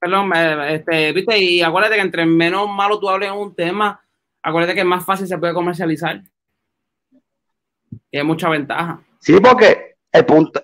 Perdón, 0.00 0.32
este, 0.68 1.12
viste, 1.12 1.38
y 1.38 1.60
acuérdate 1.60 1.96
que 1.96 2.02
entre 2.02 2.24
menos 2.24 2.68
malo 2.68 3.00
tú 3.00 3.08
hables 3.08 3.30
en 3.30 3.36
un 3.36 3.54
tema, 3.54 4.00
acuérdate 4.42 4.74
que 4.74 4.84
más 4.84 5.04
fácil 5.04 5.26
se 5.26 5.38
puede 5.38 5.52
comercializar. 5.52 6.22
Y 8.10 8.18
hay 8.18 8.22
mucha 8.22 8.48
ventaja. 8.48 9.00
Sí, 9.18 9.38
porque 9.40 9.96
el 10.12 10.24
punto, 10.24 10.62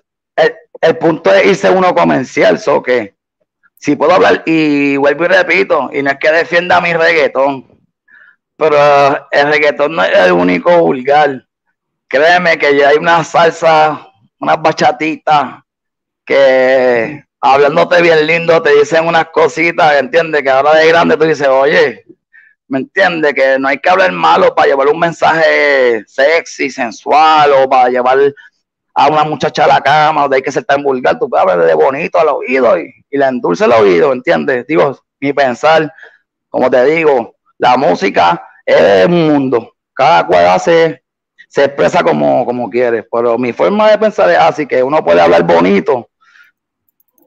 el 0.81 0.97
punto 0.97 1.33
es 1.33 1.45
irse 1.45 1.69
uno 1.69 1.93
comercial, 1.93 2.57
so 2.57 2.81
que 2.81 3.15
si 3.75 3.95
puedo 3.95 4.13
hablar, 4.13 4.41
y 4.45 4.95
vuelvo 4.95 5.25
y 5.25 5.27
repito, 5.27 5.89
y 5.91 6.01
no 6.01 6.11
es 6.11 6.17
que 6.17 6.31
defienda 6.31 6.79
mi 6.79 6.93
reggaetón, 6.93 7.67
pero 8.55 8.77
el 9.31 9.47
reggaetón 9.47 9.95
no 9.95 10.03
es 10.03 10.17
el 10.17 10.31
único 10.31 10.77
vulgar. 10.79 11.45
Créeme 12.07 12.57
que 12.57 12.77
ya 12.77 12.89
hay 12.89 12.97
una 12.97 13.23
salsa, 13.23 14.07
unas 14.39 14.61
bachatitas 14.61 15.64
que 16.25 17.23
hablándote 17.39 18.01
bien 18.01 18.25
lindo 18.25 18.61
te 18.61 18.73
dicen 18.75 19.07
unas 19.07 19.29
cositas, 19.29 19.95
¿entiendes? 19.95 20.41
Que 20.41 20.49
ahora 20.49 20.75
de 20.75 20.87
grande 20.87 21.17
tú 21.17 21.25
dices, 21.25 21.47
oye, 21.47 22.05
¿me 22.67 22.79
entiendes? 22.79 23.33
Que 23.33 23.59
no 23.59 23.67
hay 23.67 23.77
que 23.77 23.89
hablar 23.89 24.11
malo 24.11 24.53
para 24.55 24.69
llevar 24.69 24.87
un 24.87 24.99
mensaje 24.99 26.03
sexy, 26.07 26.69
sensual 26.69 27.51
o 27.53 27.69
para 27.69 27.89
llevar 27.89 28.17
a 28.95 29.07
una 29.07 29.23
muchacha 29.25 29.65
a 29.65 29.67
la 29.67 29.81
cama, 29.81 30.21
donde 30.21 30.37
hay 30.37 30.41
que 30.41 30.51
ser 30.51 30.63
tan 30.63 30.81
vulgar, 30.81 31.19
tú 31.19 31.29
puedes 31.29 31.41
hablar 31.41 31.67
de 31.67 31.73
bonito 31.73 32.17
al 32.17 32.29
oído 32.29 32.79
y, 32.79 32.91
y 33.09 33.17
le 33.17 33.25
endulce 33.25 33.65
el 33.65 33.73
oído, 33.73 34.13
¿entiendes? 34.13 34.65
Digo, 34.67 34.97
mi 35.19 35.33
pensar, 35.33 35.93
como 36.49 36.71
te 36.71 36.83
digo, 36.85 37.35
la 37.57 37.77
música 37.77 38.47
es 38.65 39.05
un 39.05 39.27
mundo, 39.27 39.75
cada 39.93 40.25
cual 40.25 40.47
hace, 40.47 41.03
se 41.47 41.65
expresa 41.65 42.03
como, 42.03 42.45
como 42.45 42.69
quiere, 42.69 43.03
pero 43.03 43.37
mi 43.37 43.53
forma 43.53 43.91
de 43.91 43.97
pensar 43.97 44.29
es 44.29 44.37
así, 44.37 44.65
que 44.65 44.81
uno 44.81 45.03
puede 45.03 45.21
hablar 45.21 45.43
bonito, 45.43 46.09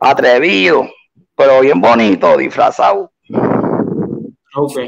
atrevido, 0.01 0.89
pero 1.37 1.61
bien 1.61 1.81
bonito, 1.81 2.37
disfrazado. 2.37 3.13
Ok. 4.55 4.79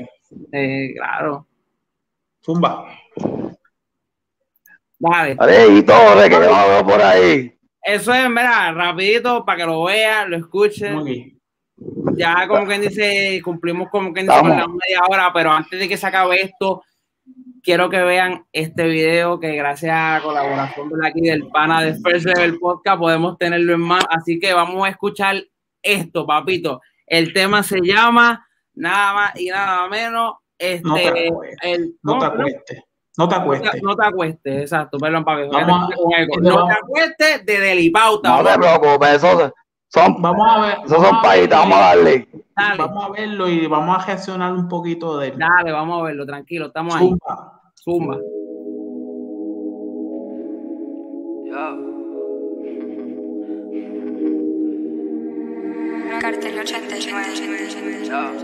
Eh, 0.53 0.95
claro. 0.97 1.47
Zumba. 2.45 2.87
Vale. 4.99 5.37
y 5.71 5.83
todo, 5.83 6.23
que 6.23 6.31
yo 6.31 6.87
por 6.87 7.01
ahí. 7.01 7.53
Eso 7.83 8.13
es, 8.13 8.29
mira, 8.29 8.73
rapidito 8.73 9.45
para 9.45 9.59
que 9.59 9.67
lo 9.67 9.85
vean, 9.85 10.31
lo 10.31 10.37
escuchen. 10.37 11.39
Ya 12.15 12.47
como 12.47 12.67
quien 12.67 12.83
dice, 12.83 13.41
cumplimos 13.43 13.89
como 13.89 14.13
quien 14.13 14.27
dice 14.27 14.39
con 14.39 14.51
la 14.51 14.69
media 14.69 15.01
hora, 15.09 15.31
pero 15.33 15.51
antes 15.51 15.79
de 15.79 15.89
que 15.89 15.97
se 15.97 16.07
acabe 16.07 16.43
esto, 16.43 16.83
quiero 17.63 17.91
que 17.91 18.03
vean 18.03 18.47
este 18.53 18.87
video 18.87 19.41
que 19.41 19.55
gracias 19.55 19.93
a 19.93 20.15
la 20.15 20.23
colaboración 20.23 20.89
de 20.89 21.09
aquí 21.09 21.21
del 21.23 21.49
pana 21.49 21.83
de 21.83 21.95
First 21.95 22.27
Level 22.27 22.59
Podcast 22.59 22.99
podemos 22.99 23.39
tenerlo 23.39 23.75
en 23.75 23.81
más. 23.81 24.05
Así 24.11 24.39
que 24.39 24.53
vamos 24.53 24.85
a 24.87 24.91
escuchar 24.91 25.43
esto, 25.83 26.27
papito. 26.27 26.81
El 27.07 27.33
tema 27.33 27.63
se 27.63 27.81
llama 27.81 28.47
nada 28.75 29.15
más 29.15 29.41
y 29.41 29.49
nada 29.49 29.89
menos. 29.89 30.35
Este, 30.59 30.87
no 30.87 30.95
te, 30.95 31.29
el, 31.63 31.95
no 32.03 32.19
te 32.19 32.27
no 33.17 33.29
te 33.29 33.35
acuestes. 33.35 33.83
No 33.83 33.97
te 33.97 34.07
acuestes, 34.07 34.63
exacto, 34.63 34.99
perdón, 34.99 35.25
papi. 35.25 35.43
no 35.49 35.89
te 36.67 36.73
acuestes 36.73 37.45
de 37.45 37.61
Delipauta. 37.61 38.31
No 38.31 38.45
te 38.45 38.59
preocupes, 38.59 39.15
eso 39.15 39.53
son, 39.93 40.23
vamos 40.23 40.47
a 40.49 40.61
ver, 40.61 40.79
esos 40.85 41.05
son 41.05 41.21
países, 41.21 41.51
vamos 41.51 41.77
a 41.77 41.81
darle. 41.81 42.29
Vamos 42.79 43.05
a 43.05 43.09
verlo 43.11 43.49
y 43.49 43.67
vamos 43.67 43.99
a 43.99 44.01
gestionar 44.03 44.53
un 44.53 44.69
poquito 44.69 45.19
de 45.19 45.29
él. 45.29 45.39
Dale, 45.39 45.73
vamos 45.73 46.01
a 46.01 46.05
verlo, 46.05 46.25
tranquilo, 46.27 46.67
estamos 46.67 46.95
ahí. 46.95 47.13
Zumba. 47.75 48.19
Cartel 56.21 56.59
89. 56.61 58.41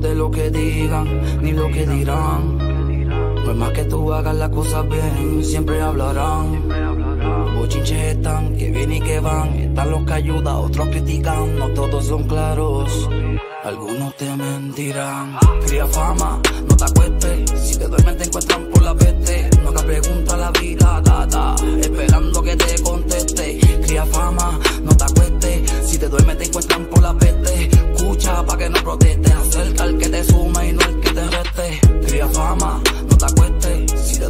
de 0.00 0.14
lo 0.14 0.30
que 0.30 0.50
digan 0.50 1.06
ni 1.42 1.52
lo 1.52 1.68
que 1.68 1.86
dirán. 1.86 2.79
Por 3.50 3.56
más 3.56 3.72
que 3.72 3.82
tú 3.82 4.12
hagas 4.12 4.36
las 4.36 4.48
cosas 4.50 4.88
bien, 4.88 5.44
siempre 5.44 5.82
hablarán. 5.82 6.68
Bochinches 7.58 8.14
están, 8.14 8.54
que 8.56 8.70
vienen 8.70 8.92
y 8.92 9.00
que 9.00 9.18
van. 9.18 9.48
Están 9.58 9.90
los 9.90 10.04
que 10.06 10.12
ayudan, 10.12 10.54
otros 10.54 10.86
critican. 10.86 11.58
No 11.58 11.68
todos 11.70 12.04
son 12.04 12.28
claros. 12.28 13.10
Algunos 13.64 14.16
te 14.16 14.36
mentirán. 14.36 15.36
Cría 15.66 15.84
fama, 15.88 16.40
no 16.68 16.76
te 16.76 16.84
acuestes. 16.84 17.50
Si 17.60 17.76
te 17.76 17.88
duermen, 17.88 18.16
te 18.18 18.24
encuentran 18.26 18.68
por 18.72 18.82
la 18.84 18.94
peste. 18.94 19.50
No 19.64 19.72
te 19.72 19.82
pregunta 19.82 20.36
la 20.36 20.50
vida, 20.52 21.02
da, 21.02 21.56
esperando 21.80 22.42
que 22.44 22.54
te 22.54 22.82
conteste. 22.84 23.58
Cría 23.84 24.06
fama, 24.06 24.60
no 24.84 24.96
te 24.96 25.04
acuestes. 25.04 25.88
Si 25.88 25.98
te 25.98 26.08
duermes, 26.08 26.38
te 26.38 26.44
encuentran 26.44 26.84
por 26.84 27.02
la 27.02 27.14
peste. 27.14 27.68
Escucha 27.96 28.46
pa' 28.46 28.56
que 28.56 28.68
no 28.68 28.80
protestes. 28.84 29.34
Acerca 29.34 29.82
al 29.82 29.98
que 29.98 30.08
te 30.08 30.22
suma 30.22 30.64
y 30.64 30.72
no 30.72 30.82
al 30.82 31.00
que 31.00 31.10
te 31.10 31.26
reste. 31.26 31.80
Cría 32.06 32.28
fama, 32.28 32.80
no 33.08 33.16
te 33.16 33.24
acuestes. 33.24 33.39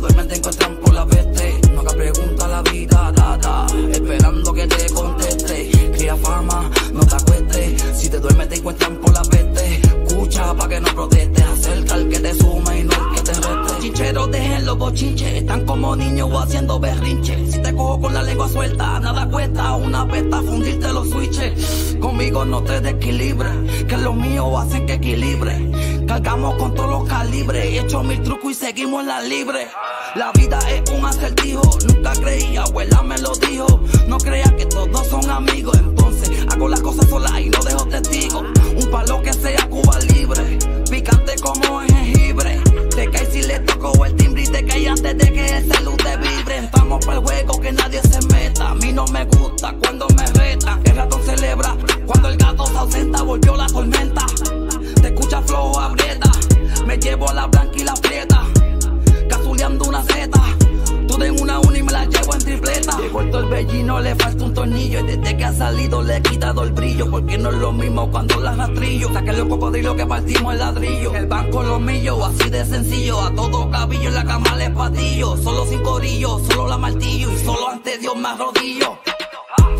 Si 0.00 0.26
te 0.26 0.36
encuentran 0.36 0.76
por 0.76 0.94
la 0.94 1.06
peste. 1.06 1.60
No 1.74 1.82
te 1.82 1.94
pregunta 1.94 2.48
la 2.48 2.62
vida, 2.62 3.12
da, 3.12 3.66
esperando 3.92 4.52
que 4.54 4.66
te 4.66 4.92
conteste. 4.94 5.70
Cría 5.92 6.16
fama, 6.16 6.70
no 6.92 7.00
te 7.00 7.16
acuestes. 7.16 7.82
Si 7.98 8.08
te 8.08 8.18
duermes, 8.18 8.48
te 8.48 8.56
encuentran 8.56 8.96
por 8.96 9.12
la 9.12 9.22
peste. 9.22 9.80
Escucha 10.06 10.54
pa' 10.54 10.68
que 10.68 10.80
no 10.80 10.94
protestes. 10.94 11.44
Acerca 11.44 11.94
al 11.94 12.08
que 12.08 12.18
te 12.18 12.34
suma 12.34 12.76
y 12.78 12.84
no 12.84 12.99
al 13.80 13.86
que 13.86 13.90
te 13.90 14.02
reste. 14.02 14.20
Chincheros, 14.20 14.30
dejen 14.30 14.66
los 14.66 14.78
bochinches. 14.78 15.34
Están 15.34 15.66
como 15.66 15.96
niños 15.96 16.30
haciendo 16.34 16.78
berrinche. 16.78 17.46
Si 17.50 17.58
te 17.60 17.74
cojo 17.74 18.00
con 18.00 18.14
la 18.14 18.22
lengua 18.22 18.48
suelta, 18.48 19.00
nada 19.00 19.28
cuesta. 19.28 19.76
Una 19.76 20.06
pesta 20.06 20.42
fundirte 20.42 20.92
los 20.92 21.08
switches. 21.10 21.96
Conmigo 22.00 22.44
no 22.44 22.62
te 22.62 22.80
desequilibres. 22.80 23.84
Que 23.84 23.96
los 23.96 24.14
míos 24.14 24.48
hacen 24.58 24.86
que 24.86 24.94
equilibre. 24.94 25.70
Cargamos 26.06 26.54
con 26.56 26.74
todos 26.74 26.90
los 26.90 27.08
calibres. 27.08 27.64
He 27.64 27.78
hecho 27.80 28.02
mil 28.02 28.22
trucos 28.22 28.52
y 28.52 28.54
seguimos 28.54 29.02
en 29.02 29.08
la 29.08 29.20
libre. 29.22 29.68
La 30.14 30.32
vida 30.32 30.58
es 30.70 30.90
un 30.90 31.04
acertijo. 31.04 31.62
Nunca 31.86 32.12
creía, 32.12 32.62
abuela 32.62 33.02
me 33.02 33.18
lo 33.18 33.32
dijo. 33.36 33.80
No 34.08 34.18
creas 34.18 34.52
que 34.52 34.66
todos 34.66 35.06
son 35.06 35.30
amigos. 35.30 35.76
Entonces 35.78 36.30
hago 36.48 36.68
las 36.68 36.80
cosas 36.80 37.08
sola 37.08 37.40
y 37.40 37.48
no 37.48 37.62
dejo 37.62 37.86
testigos. 37.86 38.44
Un 38.76 38.90
palo 38.90 39.22
que 39.22 39.32
sea 39.32 39.68
Cuba 39.68 39.98
libre. 40.00 40.58
Picante 40.90 41.34
como 41.40 41.80
jengibre. 41.80 41.99
Te 43.00 43.10
cae 43.10 43.30
si 43.30 43.42
le 43.44 43.58
toco 43.60 44.04
el 44.04 44.14
timbre 44.14 44.42
y 44.42 44.46
te 44.46 44.62
cae 44.62 44.86
antes 44.86 45.16
de 45.16 45.32
que 45.32 45.56
el 45.56 45.72
salud 45.72 45.96
te 45.96 46.18
vibre. 46.18 46.58
Estamos 46.58 47.02
para 47.06 47.16
el 47.16 47.24
juego 47.24 47.58
que 47.58 47.72
nadie 47.72 47.98
se 48.02 48.20
meta. 48.26 48.72
A 48.72 48.74
mí 48.74 48.92
no 48.92 49.06
me 49.06 49.24
gusta 49.24 49.74
cuando 49.80 50.06
me 50.18 50.26
reta. 50.38 50.78
El 50.84 50.96
ratón 50.96 51.22
celebra 51.22 51.78
cuando 52.04 52.28
el 52.28 52.36
gato 52.36 52.66
se 52.66 52.76
ausenta. 52.76 53.22
Volvió 53.22 53.56
la 53.56 53.66
tormenta. 53.68 54.26
Te 55.00 55.08
escucha 55.08 55.40
flow 55.40 55.78
abrieta. 55.78 56.30
Me 56.84 56.98
llevo 56.98 57.30
a 57.30 57.32
la 57.32 57.46
blanca 57.46 57.72
y 57.74 57.84
la 57.84 57.94
prieta. 57.94 58.42
Cazuleando 59.30 59.86
una 59.86 60.02
zeta. 60.02 60.59
Tú 61.20 61.26
en 61.26 61.38
una 61.38 61.58
uni 61.60 61.80
y 61.80 61.82
me 61.82 61.92
la 61.92 62.06
llevo 62.06 62.32
en 62.32 62.40
tripleta. 62.40 62.96
Llegó 62.98 63.20
el 63.20 63.30
torbellino, 63.30 64.00
le 64.00 64.14
falta 64.14 64.42
un 64.42 64.54
tornillo. 64.54 65.00
Y 65.00 65.02
desde 65.02 65.36
que 65.36 65.44
ha 65.44 65.52
salido 65.52 66.02
le 66.02 66.16
he 66.16 66.22
quitado 66.22 66.62
el 66.62 66.72
brillo, 66.72 67.10
porque 67.10 67.36
no 67.36 67.50
es 67.50 67.56
lo 67.56 67.72
mismo 67.72 68.10
cuando 68.10 68.40
las 68.40 68.56
rastrillo. 68.56 69.12
Saqué 69.12 69.34
los 69.34 69.46
cocodrilos 69.46 69.96
que 69.96 70.06
partimos 70.06 70.54
el 70.54 70.60
ladrillo. 70.60 71.14
El 71.14 71.26
banco 71.26 71.62
los 71.62 71.78
millos, 71.78 72.18
así 72.24 72.48
de 72.48 72.64
sencillo. 72.64 73.20
A 73.20 73.34
todo 73.34 73.70
cabillo 73.70 74.08
en 74.08 74.14
la 74.14 74.24
cama 74.24 74.56
le 74.56 74.70
patillo. 74.70 75.36
Solo 75.36 75.66
sin 75.66 75.82
corillo, 75.82 76.38
solo 76.38 76.68
la 76.68 76.78
martillo. 76.78 77.30
Y 77.30 77.44
solo 77.44 77.68
ante 77.68 77.98
Dios 77.98 78.16
me 78.16 78.28
arrodillo. 78.28 78.98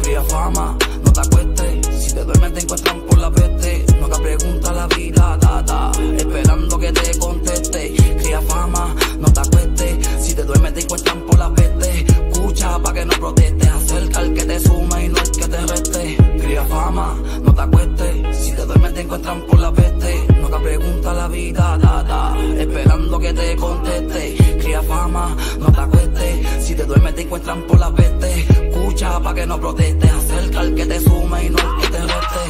Fría 0.02 0.22
fama, 0.24 0.76
no 1.02 1.10
te 1.10 1.20
acuestes. 1.20 1.79
Si 2.10 2.16
te 2.16 2.24
duermes 2.24 2.52
te 2.54 2.60
encuentran 2.62 3.00
por 3.02 3.18
la 3.18 3.30
peste. 3.30 3.86
No 4.00 4.08
te 4.08 4.20
pregunta 4.20 4.72
la 4.72 4.88
vida, 4.88 5.38
data. 5.40 5.92
Esperando 6.16 6.76
que 6.76 6.92
te 6.92 7.18
conteste. 7.20 7.94
Cría 8.18 8.42
fama, 8.42 8.96
no 9.20 9.32
te 9.32 9.38
acuestes. 9.38 10.08
Si 10.20 10.34
te 10.34 10.42
duermes 10.42 10.74
te 10.74 10.80
encuentran 10.80 11.20
por 11.20 11.38
la 11.38 11.54
peste. 11.54 12.06
Escucha 12.32 12.82
pa' 12.82 12.92
que 12.92 13.04
no 13.04 13.12
protestes. 13.12 13.68
Acerca 13.68 14.18
al 14.18 14.34
que 14.34 14.44
te 14.44 14.58
suma 14.58 15.04
y 15.04 15.08
no 15.08 15.18
el 15.18 15.30
que 15.30 15.46
te 15.46 15.66
reste. 15.66 16.19
Fama, 16.68 17.16
no 17.42 17.52
te 17.54 17.62
acuestes. 17.62 18.36
Si 18.36 18.52
te 18.52 18.64
duermes 18.64 18.94
te 18.94 19.00
encuentran 19.00 19.40
por 19.42 19.58
la 19.58 19.72
peste. 19.72 20.26
No 20.40 20.48
te 20.48 20.58
pregunta 20.58 21.12
la 21.14 21.28
vida, 21.28 21.78
data. 21.78 22.34
Esperando 22.58 23.18
que 23.18 23.32
te 23.32 23.56
conteste. 23.56 24.36
Cría 24.60 24.82
fama, 24.82 25.36
no 25.58 25.72
te 25.72 25.80
acuestes. 25.80 26.64
Si 26.64 26.74
te 26.74 26.84
duermes 26.84 27.14
te 27.14 27.22
encuentran 27.22 27.62
por 27.62 27.80
la 27.80 27.92
peste. 27.92 28.40
Escucha 28.40 29.20
pa' 29.20 29.34
que 29.34 29.46
no 29.46 29.60
protestes. 29.60 30.12
Acerca 30.12 30.60
al 30.60 30.74
que 30.74 30.86
te 30.86 31.00
suma 31.00 31.42
y 31.42 31.50
no 31.50 31.58
el 31.58 31.80
que 31.80 31.88
te 31.88 31.98
reste. 31.98 32.42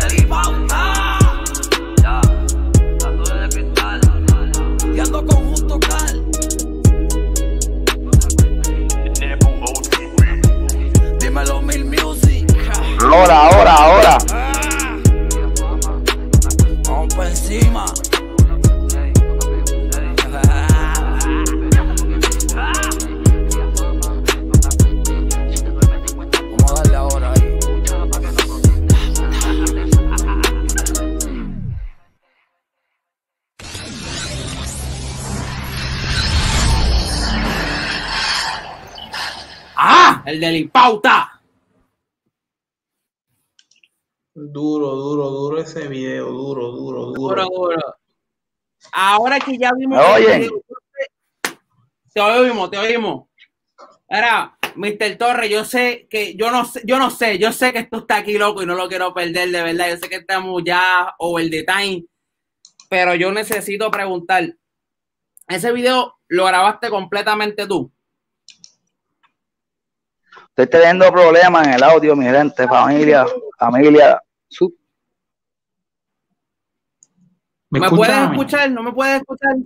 Seguí 0.00 0.26
pauta. 0.26 1.18
Ya, 2.02 2.20
de 3.40 3.48
cristal. 3.50 4.00
Y 4.94 5.00
ando 5.00 5.26
con 5.26 5.50
justo 5.50 5.78
cal. 5.80 6.24
Dímelo 11.20 11.62
mil. 11.62 11.83
Ahora, 13.04 13.36
ahora, 13.46 13.74
ahora. 13.74 14.18
Vamos 16.88 17.14
por 17.14 17.26
encima. 17.26 17.84
Vamos 26.50 26.70
a 26.70 26.74
darle 26.74 26.96
ahora 26.96 27.32
ahí. 27.32 27.58
¡Ah! 39.76 40.22
El 40.26 40.40
del 40.40 40.56
impauta. 40.56 41.30
Duro, 44.36 44.90
duro, 44.96 45.30
duro 45.30 45.60
ese 45.60 45.86
video, 45.86 46.26
duro, 46.26 46.72
duro, 46.72 47.06
duro. 47.12 47.44
Duro, 47.44 47.44
duro. 47.44 47.96
Ahora 48.92 49.38
que 49.38 49.56
ya 49.56 49.70
vimos. 49.72 50.04
Video, 50.18 50.50
Te 52.12 52.20
oímos, 52.20 52.68
te 52.68 52.78
oímos. 52.78 53.28
Era, 54.08 54.58
Mr. 54.74 55.16
Torres, 55.16 55.48
yo 55.48 55.64
sé 55.64 56.08
que, 56.10 56.34
yo 56.34 56.50
no 56.50 56.64
sé, 56.64 56.82
yo 56.84 56.98
no 56.98 57.10
sé, 57.10 57.38
yo 57.38 57.52
sé 57.52 57.72
que 57.72 57.78
esto 57.78 57.98
está 57.98 58.16
aquí 58.16 58.36
loco 58.36 58.62
y 58.62 58.66
no 58.66 58.74
lo 58.74 58.88
quiero 58.88 59.14
perder 59.14 59.50
de 59.50 59.62
verdad. 59.62 59.90
Yo 59.90 59.96
sé 59.98 60.08
que 60.08 60.16
estamos 60.16 60.62
ya 60.64 61.14
over 61.18 61.48
the 61.48 61.62
time, 61.62 62.04
pero 62.88 63.14
yo 63.14 63.30
necesito 63.30 63.88
preguntar. 63.88 64.52
Ese 65.46 65.70
video 65.70 66.18
lo 66.26 66.46
grabaste 66.46 66.90
completamente 66.90 67.68
tú. 67.68 67.92
Estoy 70.48 70.66
teniendo 70.66 71.10
problemas 71.12 71.66
en 71.68 71.74
el 71.74 71.82
audio, 71.84 72.16
mi 72.16 72.26
gente, 72.26 72.66
familia, 72.66 73.26
familia. 73.70 74.20
Su- 74.48 74.74
¿Me, 77.70 77.80
¿Me, 77.80 77.86
escuchan 77.86 77.96
puedes 78.06 78.30
escuchar? 78.30 78.70
¿No 78.70 78.82
me 78.82 78.92
puedes 78.92 79.16
escuchar? 79.16 79.56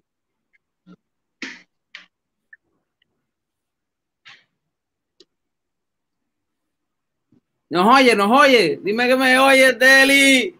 Nos 7.70 7.86
oye, 7.94 8.14
nos 8.16 8.30
oye. 8.30 8.80
Dime 8.82 9.06
que 9.06 9.16
me 9.16 9.38
oyes, 9.38 9.78
Deli. 9.78 10.58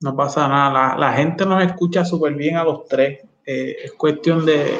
No 0.00 0.14
pasa 0.14 0.46
nada, 0.46 0.70
la, 0.72 0.96
la 0.98 1.12
gente 1.14 1.44
nos 1.46 1.64
escucha 1.64 2.04
súper 2.04 2.34
bien 2.34 2.56
a 2.56 2.64
los 2.64 2.86
tres. 2.86 3.20
Eh, 3.44 3.76
es 3.84 3.92
cuestión 3.92 4.44
de 4.44 4.78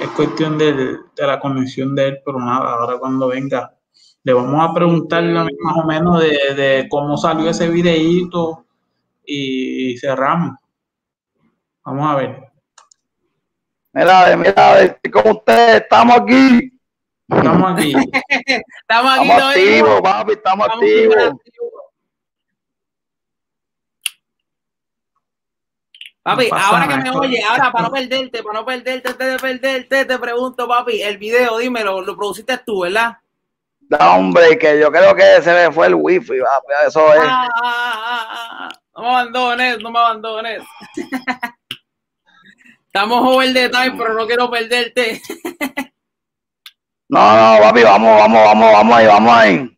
es 0.00 0.08
cuestión 0.10 0.56
del- 0.58 0.98
de 1.14 1.26
la 1.26 1.38
conexión 1.40 1.94
de 1.94 2.08
él, 2.08 2.18
pero 2.24 2.38
nada, 2.38 2.72
ahora 2.74 2.98
cuando 2.98 3.28
venga, 3.28 3.72
le 4.24 4.32
vamos 4.32 4.68
a 4.68 4.72
preguntar 4.74 5.22
más 5.24 5.76
o 5.76 5.84
menos 5.86 6.20
de, 6.20 6.54
de 6.54 6.88
cómo 6.90 7.16
salió 7.16 7.50
ese 7.50 7.68
videíto 7.68 8.64
y 9.24 9.96
cerramos. 9.98 10.56
Vamos 11.84 12.06
a 12.10 12.16
ver. 12.16 12.42
Mira, 13.92 14.36
mira, 14.36 14.80
estoy 14.82 15.10
con 15.10 15.30
ustedes, 15.30 15.82
estamos 15.82 16.16
aquí. 16.20 16.72
Estamos 17.28 17.72
aquí. 17.72 17.92
Estamos 18.80 19.12
aquí 19.18 19.28
Estamos 19.28 19.42
activos, 19.54 20.00
papi, 20.02 20.32
estamos 20.32 20.66
Estamos 20.66 20.84
activos. 20.84 21.14
súper 21.14 21.28
activos. 21.28 21.67
Papi, 26.28 26.50
No 26.50 26.56
ahora 26.58 26.88
que 26.88 26.96
me 26.98 27.10
oye, 27.10 27.42
ahora 27.42 27.72
para 27.72 27.84
no 27.84 27.90
perderte, 27.90 28.42
para 28.42 28.58
no 28.58 28.66
perderte, 28.66 29.08
antes 29.08 29.30
de 29.30 29.38
perderte, 29.38 30.04
te 30.04 30.18
pregunto, 30.18 30.68
papi, 30.68 31.00
el 31.00 31.16
video, 31.16 31.56
dímelo, 31.56 32.02
lo 32.02 32.14
produciste 32.14 32.58
tú, 32.58 32.82
¿verdad? 32.82 33.16
Da, 33.80 34.14
hombre, 34.14 34.58
que 34.58 34.78
yo 34.78 34.92
creo 34.92 35.14
que 35.14 35.40
se 35.40 35.54
me 35.54 35.72
fue 35.72 35.86
el 35.86 35.94
wifi, 35.94 36.38
papi, 36.38 36.86
eso 36.86 37.14
es. 37.14 37.22
Ah, 37.24 37.48
ah, 37.54 37.62
ah, 37.64 38.28
ah, 38.30 38.58
ah. 38.60 38.68
No 38.94 39.02
me 39.02 39.08
abandones, 39.08 39.78
no 39.78 39.90
me 39.90 39.98
abandones. 39.98 40.62
Estamos 42.86 43.26
over 43.26 43.54
the 43.54 43.70
time, 43.70 43.94
pero 43.96 44.12
no 44.12 44.26
quiero 44.26 44.50
perderte. 44.50 45.22
No, 47.08 47.56
no, 47.56 47.62
papi, 47.62 47.84
vamos, 47.84 48.18
vamos, 48.18 48.44
vamos, 48.44 48.72
vamos 48.72 48.96
ahí, 48.98 49.06
vamos 49.06 49.32
ahí. 49.34 49.77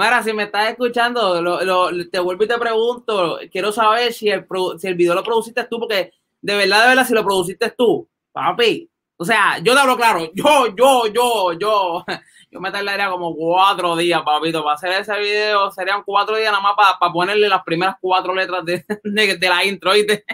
Mara, 0.00 0.22
si 0.22 0.32
me 0.32 0.44
estás 0.44 0.70
escuchando, 0.70 1.42
lo- 1.42 1.60
lo- 1.62 1.90
te 2.10 2.18
vuelvo 2.20 2.44
y 2.44 2.48
te 2.48 2.56
pregunto, 2.58 3.38
quiero 3.52 3.70
saber 3.70 4.14
si 4.14 4.30
el, 4.30 4.46
si 4.78 4.86
el 4.88 4.94
video 4.94 5.14
lo 5.14 5.22
produciste 5.22 5.64
tú, 5.64 5.78
porque 5.78 6.12
de 6.40 6.56
verdad, 6.56 6.82
de 6.84 6.88
verdad, 6.88 7.06
si 7.06 7.12
lo 7.12 7.22
produciste 7.22 7.70
tú, 7.76 8.08
papi. 8.32 8.90
O 9.18 9.26
sea, 9.26 9.58
yo 9.58 9.74
te 9.74 9.80
hablo 9.80 9.98
claro, 9.98 10.30
yo, 10.34 10.68
yo, 10.74 11.06
yo, 11.12 11.52
yo, 11.52 12.04
yo 12.50 12.60
me 12.60 12.70
tardaría 12.72 13.10
como 13.10 13.34
cuatro 13.36 13.94
días, 13.94 14.22
papito, 14.22 14.62
para 14.64 14.74
hacer 14.76 14.92
ese 14.92 15.18
video, 15.18 15.70
serían 15.70 16.02
cuatro 16.02 16.36
días 16.38 16.50
nada 16.50 16.62
más 16.62 16.72
para, 16.98 17.12
ponerle 17.12 17.46
las 17.50 17.62
primeras 17.62 17.96
cuatro 18.00 18.34
letras 18.34 18.64
de, 18.64 18.82
de, 19.04 19.36
de 19.36 19.48
la 19.50 19.62
intro, 19.66 19.92
¿viste? 19.92 20.24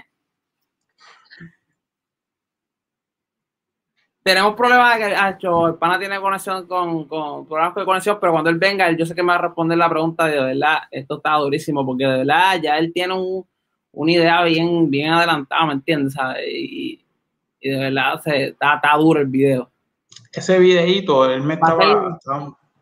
Tenemos 4.26 4.54
problemas 4.56 4.98
de 4.98 5.06
que 5.06 5.14
Acho, 5.14 5.68
el 5.68 5.74
pana 5.76 6.00
tiene 6.00 6.20
conexión 6.20 6.66
con, 6.66 7.04
con 7.06 7.46
problemas 7.46 7.76
de 7.76 7.84
conexión, 7.84 8.18
pero 8.20 8.32
cuando 8.32 8.50
él 8.50 8.58
venga, 8.58 8.88
él- 8.88 8.96
yo 8.96 9.06
sé 9.06 9.14
que 9.14 9.22
me 9.22 9.28
va 9.28 9.36
a 9.36 9.42
responder 9.42 9.78
la 9.78 9.88
pregunta 9.88 10.24
de, 10.26 10.32
de 10.32 10.42
verdad, 10.42 10.78
esto 10.90 11.18
está 11.18 11.34
durísimo, 11.34 11.86
porque 11.86 12.04
de 12.06 12.18
verdad 12.18 12.60
ya 12.60 12.76
él 12.76 12.92
tiene 12.92 13.14
un, 13.14 13.46
una 13.92 14.10
idea 14.12 14.42
bien, 14.42 14.90
bien 14.90 15.12
adelantada, 15.12 15.66
¿me 15.66 15.74
entiendes? 15.74 16.14
¿sabes? 16.14 16.42
Y, 16.48 17.04
y 17.60 17.70
de 17.70 17.76
verdad 17.78 18.20
se, 18.20 18.48
está, 18.48 18.74
está 18.74 18.96
duro 18.96 19.20
el 19.20 19.28
video. 19.28 19.70
Ese 20.32 20.58
videíto, 20.58 21.30
él 21.30 21.42
me 21.42 21.54
estaba, 21.54 22.18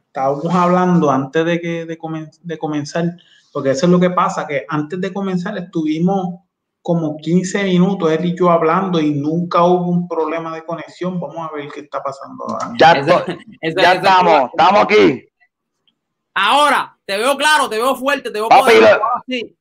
estábamos 0.07 0.55
hablando 0.55 1.11
antes 1.11 1.45
de 1.45 1.61
que 1.61 1.84
de, 1.84 1.99
comen- 1.99 2.30
de 2.42 2.57
comenzar, 2.57 3.05
porque 3.53 3.70
eso 3.72 3.84
es 3.84 3.92
lo 3.92 4.01
que 4.01 4.09
pasa, 4.11 4.47
que 4.47 4.64
antes 4.66 4.99
de 4.99 5.12
comenzar 5.12 5.59
estuvimos 5.59 6.40
como 6.87 7.16
15 7.16 7.64
minutos 7.64 8.12
él 8.12 8.26
y 8.26 8.37
yo 8.39 8.51
hablando 8.51 9.01
y 9.01 9.11
nunca 9.14 9.64
hubo 9.64 9.89
un 9.91 10.07
problema 10.07 10.55
de 10.55 10.62
conexión. 10.66 11.18
Vamos 11.18 11.49
a 11.51 11.55
ver 11.55 11.68
qué 11.72 11.80
está 11.80 12.03
pasando 12.03 12.45
ahora. 12.47 12.72
Ya, 12.78 12.93
estamos, 13.95 14.51
estamos 14.51 14.82
aquí. 14.82 15.24
Ahora, 16.35 16.95
te 17.07 17.16
veo 17.16 17.39
claro, 17.39 17.70
te 17.70 17.76
veo 17.78 17.97
fuerte, 17.97 18.24
te 18.30 18.39
veo 18.39 18.51
Papi, 18.51 18.62
poderoso, 18.64 18.97
lo- 18.99 19.22
sí. 19.26 19.57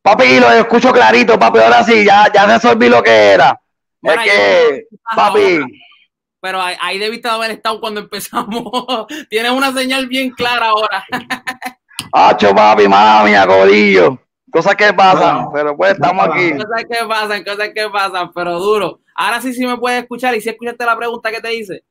Papi, 0.00 0.40
lo 0.40 0.50
escucho 0.50 0.92
clarito, 0.92 1.38
papi, 1.38 1.58
ahora 1.58 1.84
sí, 1.84 2.06
ya, 2.06 2.32
ya 2.32 2.46
resolví 2.46 2.88
lo 2.88 3.02
que 3.02 3.10
era. 3.10 3.60
Mira, 4.00 4.24
es 4.24 4.30
que, 4.32 4.86
yo- 4.90 4.98
ah, 5.10 5.16
papi, 5.16 5.40
ahora. 5.56 5.66
Pero 6.40 6.62
ahí, 6.62 6.76
ahí 6.80 6.98
debiste 6.98 7.28
haber 7.28 7.50
estado 7.50 7.80
cuando 7.80 8.00
empezamos. 8.00 8.64
Tienes 9.28 9.50
una 9.52 9.72
señal 9.74 10.06
bien 10.06 10.30
clara 10.30 10.68
ahora. 10.68 11.04
hacho, 12.12 12.54
papi, 12.54 12.88
mala 12.88 13.24
mía, 13.24 13.46
codillo. 13.46 14.18
Cosas 14.50 14.76
que 14.76 14.92
pasan, 14.94 15.48
pero 15.52 15.76
pues 15.76 15.92
estamos 15.92 16.28
aquí. 16.28 16.52
Cosas 16.52 16.84
que 16.88 17.06
pasan, 17.06 17.44
cosas 17.44 17.68
que 17.74 17.88
pasan, 17.90 18.32
pero 18.32 18.58
duro. 18.58 19.00
Ahora 19.14 19.40
sí, 19.40 19.52
sí 19.52 19.66
me 19.66 19.76
puedes 19.76 20.02
escuchar. 20.02 20.34
Y 20.36 20.40
si 20.40 20.48
escuchaste 20.48 20.84
la 20.84 20.96
pregunta 20.96 21.30
que 21.30 21.40
te 21.40 21.54
hice, 21.54 21.82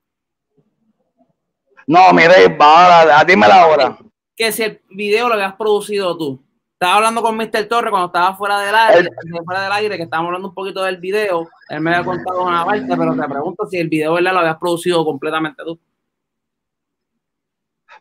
No, 1.87 2.11
mire, 2.13 2.55
ahora, 2.59 3.23
dímela 3.23 3.61
ahora. 3.61 3.97
que 4.35 4.51
si 4.51 4.63
el 4.63 4.81
video 4.89 5.27
lo 5.27 5.35
habías 5.35 5.55
producido 5.55 6.17
tú. 6.17 6.41
estaba 6.73 6.95
hablando 6.95 7.21
con 7.21 7.35
Mr. 7.37 7.67
Torre 7.67 7.89
cuando 7.89 8.07
estaba 8.07 8.35
fuera 8.35 8.59
del 8.61 8.73
aire, 8.75 9.09
fuera 9.45 9.63
del 9.63 9.71
aire, 9.73 9.97
que 9.97 10.03
estábamos 10.03 10.29
hablando 10.29 10.47
un 10.49 10.53
poquito 10.55 10.81
del 10.83 10.97
video. 10.97 11.47
Él 11.69 11.81
me 11.81 11.91
había 11.93 12.05
contado 12.05 12.43
una 12.43 12.65
parte, 12.65 12.85
pero 12.97 13.15
te 13.15 13.27
pregunto 13.27 13.65
si 13.67 13.77
el 13.77 13.89
video 13.89 14.13
¿verdad? 14.13 14.33
lo 14.33 14.39
habías 14.39 14.57
producido 14.57 15.03
completamente 15.05 15.61
tú. 15.63 15.79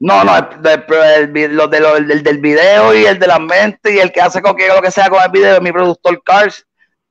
No, 0.01 0.25
no, 0.25 0.37
el, 0.37 1.57
lo 1.57 1.69
de 1.69 1.81
lo, 1.81 1.97
el, 1.97 2.23
del 2.23 2.39
video 2.39 2.95
y 2.95 3.07
el 3.07 3.19
de 3.19 3.27
la 3.27 3.39
mente 3.39 3.95
y 3.95 3.99
el 3.99 4.13
que 4.13 4.21
hace 4.21 4.43
cualquier 4.43 4.75
lo 4.75 4.83
que 4.83 4.91
sea 4.91 5.09
con 5.09 5.23
el 5.23 5.31
video 5.31 5.55
es 5.55 5.63
mi 5.63 5.73
productor 5.73 6.23
Cars. 6.23 6.67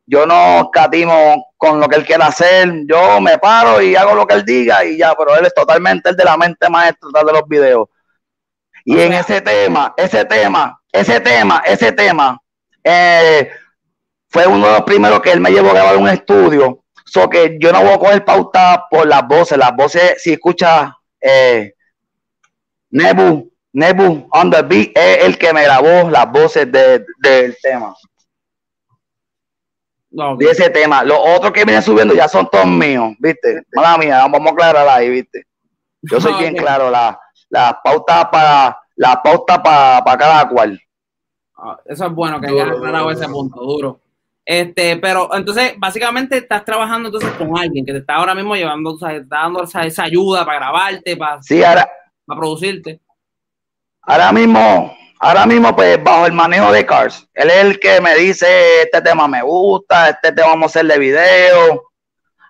Yo 0.05 0.25
no 0.25 0.69
catimo 0.71 1.53
con 1.57 1.79
lo 1.79 1.87
que 1.87 1.95
él 1.95 2.05
quiera 2.05 2.27
hacer. 2.27 2.69
Yo 2.85 3.21
me 3.21 3.37
paro 3.37 3.81
y 3.81 3.95
hago 3.95 4.15
lo 4.15 4.27
que 4.27 4.35
él 4.35 4.43
diga 4.43 4.83
y 4.83 4.97
ya, 4.97 5.15
pero 5.15 5.35
él 5.35 5.45
es 5.45 5.53
totalmente 5.53 6.09
el 6.09 6.17
de 6.17 6.25
la 6.25 6.35
mente 6.35 6.69
maestra 6.69 7.09
de 7.25 7.31
los 7.31 7.47
videos. 7.47 7.87
Y 8.83 8.99
en 8.99 9.13
ese 9.13 9.39
tema, 9.39 9.93
ese 9.95 10.25
tema, 10.25 10.81
ese 10.91 11.21
tema, 11.21 11.63
ese 11.65 11.91
tema, 11.93 12.37
eh, 12.83 13.49
fue 14.27 14.45
uno 14.45 14.67
de 14.67 14.73
los 14.73 14.81
primeros 14.81 15.21
que 15.21 15.31
él 15.31 15.39
me 15.39 15.51
llevó 15.51 15.69
a 15.69 15.73
grabar 15.73 15.95
un 15.95 16.09
estudio. 16.09 16.83
So 17.05 17.29
que 17.29 17.57
yo 17.59 17.71
no 17.71 17.81
voy 17.81 17.93
a 17.93 17.97
coger 17.99 18.25
pauta 18.25 18.85
por 18.89 19.07
las 19.07 19.25
voces. 19.25 19.57
Las 19.57 19.73
voces, 19.73 20.21
si 20.21 20.33
escucha 20.33 20.97
eh, 21.21 21.73
Nebu, 22.93 23.51
Nebu 23.73 24.27
on 24.31 24.51
the 24.51 24.61
beat, 24.61 24.91
es 24.95 25.25
el 25.25 25.37
que 25.39 25.51
me 25.51 25.63
grabó 25.63 26.11
las 26.11 26.31
voces 26.31 26.71
del 26.71 27.57
tema. 27.61 27.95
De 30.37 30.45
ese 30.45 30.69
tema. 30.69 31.03
Los 31.03 31.17
otros 31.19 31.51
que 31.51 31.65
vienen 31.65 31.81
subiendo 31.81 32.13
ya 32.13 32.27
son 32.27 32.47
todos 32.51 32.67
míos, 32.67 33.15
¿viste? 33.17 33.63
Mala 33.73 33.97
mía, 33.97 34.27
vamos 34.27 34.45
a 34.45 34.51
aclarar 34.51 34.87
ahí, 34.87 35.09
¿viste? 35.09 35.43
Yo 36.03 36.21
soy 36.21 36.33
bien 36.39 36.55
claro, 36.55 36.91
la, 36.91 37.19
la 37.49 37.79
pauta 37.83 38.29
para 38.29 38.79
la 38.95 39.23
pauta 39.23 39.63
para 39.63 40.17
cada 40.17 40.47
cual. 40.47 40.79
Ah, 41.57 41.79
eso 41.85 42.05
es 42.05 42.11
bueno 42.13 42.39
que 42.39 42.47
hayas 42.47 42.67
aclarado 42.67 43.09
ese 43.09 43.27
punto, 43.27 43.59
duro. 43.59 44.01
Este, 44.45 44.97
pero 44.97 45.33
entonces, 45.33 45.73
básicamente 45.79 46.37
estás 46.37 46.63
trabajando 46.63 47.07
entonces 47.07 47.31
con 47.31 47.57
alguien 47.57 47.83
que 47.83 47.93
te 47.93 47.99
está 47.99 48.15
ahora 48.15 48.35
mismo 48.35 48.55
llevando, 48.55 48.91
o 48.91 48.97
sea, 48.99 49.13
está 49.13 49.37
dando 49.37 49.63
esa, 49.63 50.03
ayuda 50.03 50.45
para 50.45 50.59
grabarte, 50.59 51.17
para, 51.17 51.41
sí, 51.41 51.63
ahora, 51.63 51.89
para 52.25 52.39
producirte. 52.39 53.01
Ahora 54.01 54.31
mismo, 54.31 54.95
ahora 55.19 55.45
mismo, 55.45 55.75
pues, 55.75 56.03
bajo 56.03 56.25
el 56.25 56.33
manejo 56.33 56.71
de 56.71 56.85
Cars. 56.85 57.27
Él 57.33 57.49
es 57.49 57.57
el 57.57 57.79
que 57.79 58.01
me 58.01 58.15
dice, 58.15 58.81
este 58.81 59.01
tema 59.01 59.27
me 59.27 59.41
gusta, 59.41 60.09
este 60.09 60.31
tema 60.31 60.49
vamos 60.49 60.63
a 60.63 60.71
hacerle 60.71 60.99
video. 60.99 61.91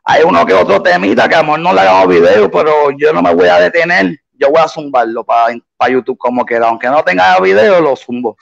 Hay 0.06 0.24
uno 0.24 0.46
que 0.46 0.54
otro 0.54 0.82
temita 0.82 1.30
que 1.30 1.36
a 1.36 1.40
lo 1.40 1.46
mejor 1.46 1.60
no 1.60 1.74
le 1.74 1.82
hagamos 1.82 2.08
video, 2.08 2.52
pero 2.52 2.92
yo 2.98 3.14
no 3.14 3.22
me 3.22 3.34
voy 3.34 3.48
a 3.48 3.60
detener. 3.60 4.18
Yo 4.34 4.50
voy 4.50 4.62
a 4.62 4.68
zumbarlo 4.68 5.24
para 5.24 5.56
YouTube 5.90 6.18
como 6.18 6.46
quiera. 6.46 6.68
Aunque 6.68 6.88
no 6.88 7.04
tenga 7.04 7.40
video, 7.40 7.80
lo 7.80 7.96
zumbo. 7.96 8.36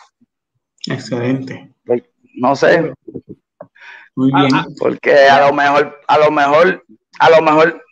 Excelente. 0.88 1.72
No 2.34 2.56
sé. 2.56 2.94
Muy 4.16 4.32
bien. 4.34 4.50
Porque 4.80 5.28
a 5.28 5.46
lo 5.48 5.54
mejor, 5.54 6.00
a 6.08 6.18
lo 6.18 6.32
mejor, 6.32 6.84
a 7.20 7.30
lo 7.30 7.42
mejor, 7.42 7.84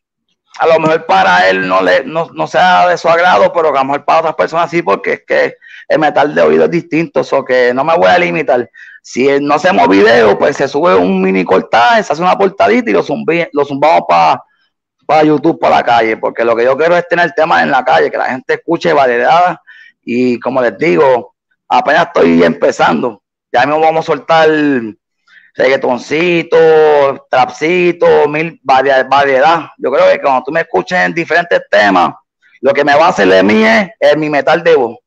a 0.59 0.67
lo 0.67 0.79
mejor 0.79 1.05
para 1.05 1.49
él 1.49 1.67
no 1.67 1.81
le, 1.81 2.03
no, 2.03 2.29
no 2.33 2.47
sea 2.47 2.87
de 2.87 2.97
su 2.97 3.07
agrado, 3.07 3.51
pero 3.53 3.69
a 3.69 3.79
lo 3.79 3.85
mejor 3.85 4.05
para 4.05 4.19
otras 4.19 4.35
personas 4.35 4.69
sí, 4.69 4.81
porque 4.81 5.13
es 5.13 5.23
que 5.25 5.55
el 5.87 5.99
metal 5.99 6.35
de 6.35 6.41
oído 6.41 6.65
es 6.65 6.71
distinto, 6.71 7.21
o 7.31 7.45
que 7.45 7.73
no 7.73 7.83
me 7.83 7.95
voy 7.95 8.07
a 8.07 8.19
limitar. 8.19 8.69
Si 9.01 9.27
no 9.39 9.55
hacemos 9.55 9.87
video, 9.87 10.37
pues 10.37 10.57
se 10.57 10.67
sube 10.67 10.95
un 10.95 11.21
mini 11.21 11.45
cortaje, 11.45 12.03
se 12.03 12.13
hace 12.13 12.21
una 12.21 12.37
portadita 12.37 12.89
y 12.89 12.93
lo, 12.93 13.03
lo 13.53 13.65
zumbamos 13.65 14.03
para 14.07 14.43
para 15.09 15.23
YouTube, 15.23 15.59
para 15.59 15.77
la 15.77 15.83
calle, 15.83 16.17
porque 16.17 16.45
lo 16.45 16.55
que 16.55 16.65
yo 16.65 16.77
quiero 16.77 16.95
es 16.95 17.07
tener 17.07 17.31
temas 17.31 17.63
en 17.63 17.71
la 17.71 17.83
calle, 17.83 18.11
que 18.11 18.17
la 18.17 18.25
gente 18.25 18.53
escuche 18.53 18.93
variedad 18.93 19.57
y 20.03 20.39
como 20.39 20.61
les 20.61 20.77
digo, 20.77 21.33
apenas 21.67 22.05
estoy 22.05 22.43
empezando. 22.43 23.23
Ya 23.51 23.65
mismo 23.65 23.79
vamos 23.79 24.05
a 24.05 24.11
soltar 24.11 24.47
reggaetoncito, 25.55 26.57
trapcito, 27.29 28.27
mil 28.27 28.59
variedad. 28.63 29.69
Yo 29.77 29.91
creo 29.91 30.11
que 30.11 30.21
cuando 30.21 30.43
tú 30.43 30.51
me 30.51 30.61
escuches 30.61 30.99
en 30.99 31.13
diferentes 31.13 31.61
temas, 31.69 32.13
lo 32.61 32.73
que 32.73 32.83
me 32.83 32.95
va 32.95 33.07
a 33.07 33.09
hacer 33.09 33.27
de 33.27 33.43
mí 33.43 33.63
es, 33.63 34.17
mi 34.17 34.29
metal 34.29 34.63
de 34.63 34.75
voz. 34.75 34.97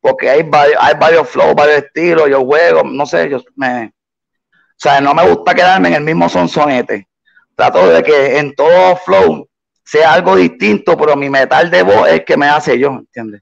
Porque 0.00 0.30
hay 0.30 0.42
varios, 0.42 0.78
hay 0.80 0.94
varios 0.94 1.28
flows, 1.28 1.54
varios 1.54 1.78
estilos, 1.78 2.28
yo 2.28 2.44
juego, 2.44 2.82
no 2.84 3.06
sé, 3.06 3.28
yo 3.28 3.42
me. 3.56 3.86
O 3.86 4.78
sea, 4.78 5.00
no 5.00 5.14
me 5.14 5.26
gusta 5.28 5.54
quedarme 5.54 5.88
en 5.88 5.94
el 5.94 6.02
mismo 6.02 6.28
sonsonete. 6.28 7.08
Trato 7.54 7.88
de 7.88 8.02
que 8.02 8.38
en 8.38 8.54
todo 8.54 8.96
flow 8.96 9.48
sea 9.82 10.12
algo 10.12 10.36
distinto, 10.36 10.96
pero 10.96 11.16
mi 11.16 11.30
metal 11.30 11.70
de 11.70 11.82
voz 11.82 12.08
es 12.08 12.24
que 12.24 12.36
me 12.36 12.46
hace 12.46 12.78
yo, 12.78 12.90
¿entiendes? 12.90 13.40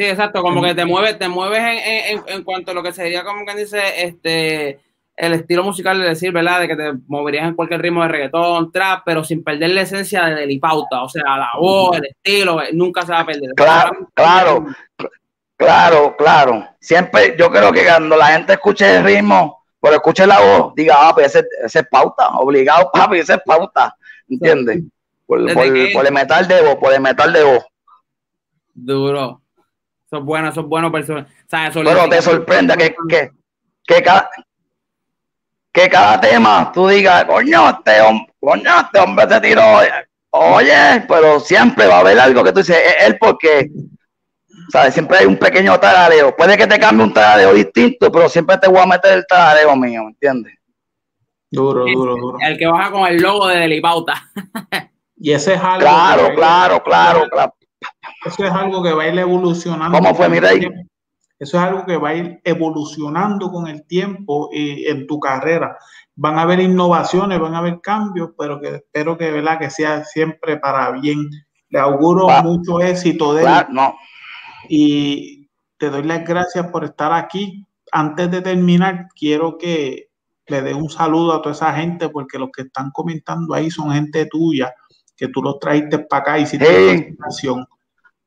Sí, 0.00 0.06
exacto, 0.06 0.40
como 0.40 0.62
que 0.62 0.74
te 0.74 0.86
mueves, 0.86 1.18
te 1.18 1.28
mueves 1.28 1.60
en, 2.26 2.42
cuanto 2.42 2.70
a 2.70 2.74
lo 2.74 2.82
que 2.82 2.90
sería 2.90 3.22
como 3.22 3.44
que 3.44 3.54
dice 3.54 3.82
este 3.98 4.80
el 5.14 5.34
estilo 5.34 5.62
musical 5.62 6.00
de 6.00 6.08
decir, 6.08 6.32
¿verdad? 6.32 6.60
De 6.60 6.68
que 6.68 6.74
te 6.74 6.92
moverías 7.06 7.46
en 7.46 7.54
cualquier 7.54 7.82
ritmo 7.82 8.00
de 8.00 8.08
reggaetón, 8.08 8.72
trap, 8.72 9.02
pero 9.04 9.22
sin 9.22 9.44
perder 9.44 9.68
la 9.68 9.82
esencia 9.82 10.24
de 10.24 10.36
Delipauta, 10.36 11.02
o 11.02 11.08
sea, 11.10 11.36
la 11.36 11.50
voz, 11.58 11.98
el 11.98 12.06
estilo, 12.06 12.62
eh, 12.62 12.70
nunca 12.72 13.02
se 13.02 13.12
va 13.12 13.20
a 13.20 13.26
perder. 13.26 13.50
Claro, 13.54 14.08
claro, 14.14 14.66
claro, 15.58 16.16
claro. 16.16 16.66
Siempre, 16.80 17.36
yo 17.38 17.50
creo 17.50 17.70
que 17.70 17.84
cuando 17.84 18.16
la 18.16 18.28
gente 18.28 18.54
escuche 18.54 18.96
el 18.96 19.04
ritmo, 19.04 19.66
pero 19.82 19.96
escuche 19.96 20.26
la 20.26 20.40
voz, 20.40 20.74
diga, 20.74 20.94
ah, 20.96 21.12
pues 21.12 21.26
ese, 21.26 21.46
ese 21.62 21.80
es 21.80 21.88
pauta, 21.90 22.26
obligado, 22.38 22.90
papi, 22.94 23.18
ese 23.18 23.34
es 23.34 23.40
pauta, 23.44 23.94
¿entiendes? 24.30 24.80
Por, 25.26 25.40
el 25.40 26.12
metal 26.14 26.48
de 26.48 26.62
voz, 26.62 26.76
por 26.76 26.94
el 26.94 27.02
metal 27.02 27.34
de 27.34 27.44
voz. 27.44 27.66
Duro. 28.72 29.42
Son 30.10 30.26
buenos, 30.26 30.54
son 30.54 30.68
buenos 30.68 30.90
personas. 30.90 31.26
Pero 31.48 32.08
te 32.08 32.20
sorprende 32.20 32.76
que, 32.76 32.94
que, 33.08 33.30
que, 33.86 34.02
cada, 34.02 34.28
que 35.72 35.88
cada 35.88 36.20
tema 36.20 36.72
tú 36.74 36.88
digas, 36.88 37.24
coño, 37.26 37.70
este 37.70 38.00
hombre, 38.00 38.32
coño, 38.40 38.80
este 38.80 38.98
hombre 38.98 39.28
se 39.28 39.40
tiró. 39.40 39.62
Oye, 40.30 41.04
pero 41.08 41.38
siempre 41.38 41.86
va 41.86 41.98
a 41.98 42.00
haber 42.00 42.18
algo 42.18 42.42
que 42.42 42.52
tú 42.52 42.58
dices, 42.58 42.76
es 42.76 43.06
él 43.06 43.18
porque, 43.20 43.70
¿sabes? 44.72 44.94
Siempre 44.94 45.18
hay 45.18 45.26
un 45.26 45.36
pequeño 45.36 45.78
tarareo. 45.78 46.34
Puede 46.36 46.56
que 46.56 46.66
te 46.66 46.78
cambie 46.78 47.04
un 47.04 47.12
tarareo 47.12 47.54
distinto, 47.54 48.10
pero 48.10 48.28
siempre 48.28 48.58
te 48.58 48.68
voy 48.68 48.80
a 48.80 48.86
meter 48.86 49.12
el 49.12 49.26
tarareo 49.26 49.76
mío, 49.76 50.02
¿me 50.02 50.10
entiendes? 50.10 50.54
Duro, 51.52 51.84
duro, 51.84 52.16
duro. 52.16 52.38
El 52.40 52.58
que 52.58 52.66
baja 52.66 52.90
con 52.90 53.06
el 53.06 53.16
logo 53.16 53.46
de 53.46 53.58
Delipauta. 53.58 54.28
y 55.16 55.32
ese 55.32 55.54
es 55.54 55.60
algo. 55.60 55.80
Claro, 55.80 56.34
claro, 56.34 56.82
claro, 56.82 57.28
claro. 57.28 57.54
Eso 58.24 58.44
es 58.44 58.50
algo 58.50 58.82
que 58.82 58.92
va 58.92 59.04
a 59.04 59.08
ir 59.08 59.18
evolucionando. 59.18 59.98
¿Cómo 59.98 60.14
fue, 60.14 60.28
mi 60.28 60.40
rey? 60.40 60.66
Eso 61.38 61.56
es 61.56 61.62
algo 61.62 61.86
que 61.86 61.96
va 61.96 62.10
a 62.10 62.14
ir 62.14 62.40
evolucionando 62.44 63.50
con 63.50 63.66
el 63.66 63.86
tiempo 63.86 64.50
y 64.52 64.86
en 64.86 65.06
tu 65.06 65.18
carrera. 65.18 65.76
Van 66.14 66.38
a 66.38 66.42
haber 66.42 66.60
innovaciones, 66.60 67.40
van 67.40 67.54
a 67.54 67.58
haber 67.58 67.80
cambios, 67.80 68.30
pero 68.38 68.60
que 68.60 68.76
espero 68.76 69.16
que, 69.16 69.30
¿verdad? 69.30 69.58
que 69.58 69.70
sea 69.70 70.04
siempre 70.04 70.58
para 70.58 70.90
bien. 70.90 71.30
Le 71.70 71.78
auguro 71.78 72.28
mucho 72.42 72.80
éxito 72.80 73.32
de 73.32 73.44
él. 73.44 73.66
No. 73.70 73.94
Y 74.68 75.48
te 75.78 75.88
doy 75.88 76.02
las 76.02 76.24
gracias 76.24 76.66
por 76.66 76.84
estar 76.84 77.12
aquí. 77.12 77.66
Antes 77.90 78.30
de 78.30 78.42
terminar, 78.42 79.06
quiero 79.18 79.56
que 79.56 80.10
le 80.46 80.62
dé 80.62 80.74
un 80.74 80.90
saludo 80.90 81.32
a 81.32 81.40
toda 81.40 81.54
esa 81.54 81.72
gente, 81.72 82.10
porque 82.10 82.38
los 82.38 82.50
que 82.54 82.62
están 82.62 82.90
comentando 82.90 83.54
ahí 83.54 83.70
son 83.70 83.92
gente 83.92 84.26
tuya 84.26 84.74
que 85.20 85.28
tú 85.28 85.42
los 85.42 85.58
trajiste 85.58 85.98
para 85.98 86.22
acá 86.22 86.38
y 86.38 86.42
hiciste 86.42 86.66
presentación. 86.66 87.66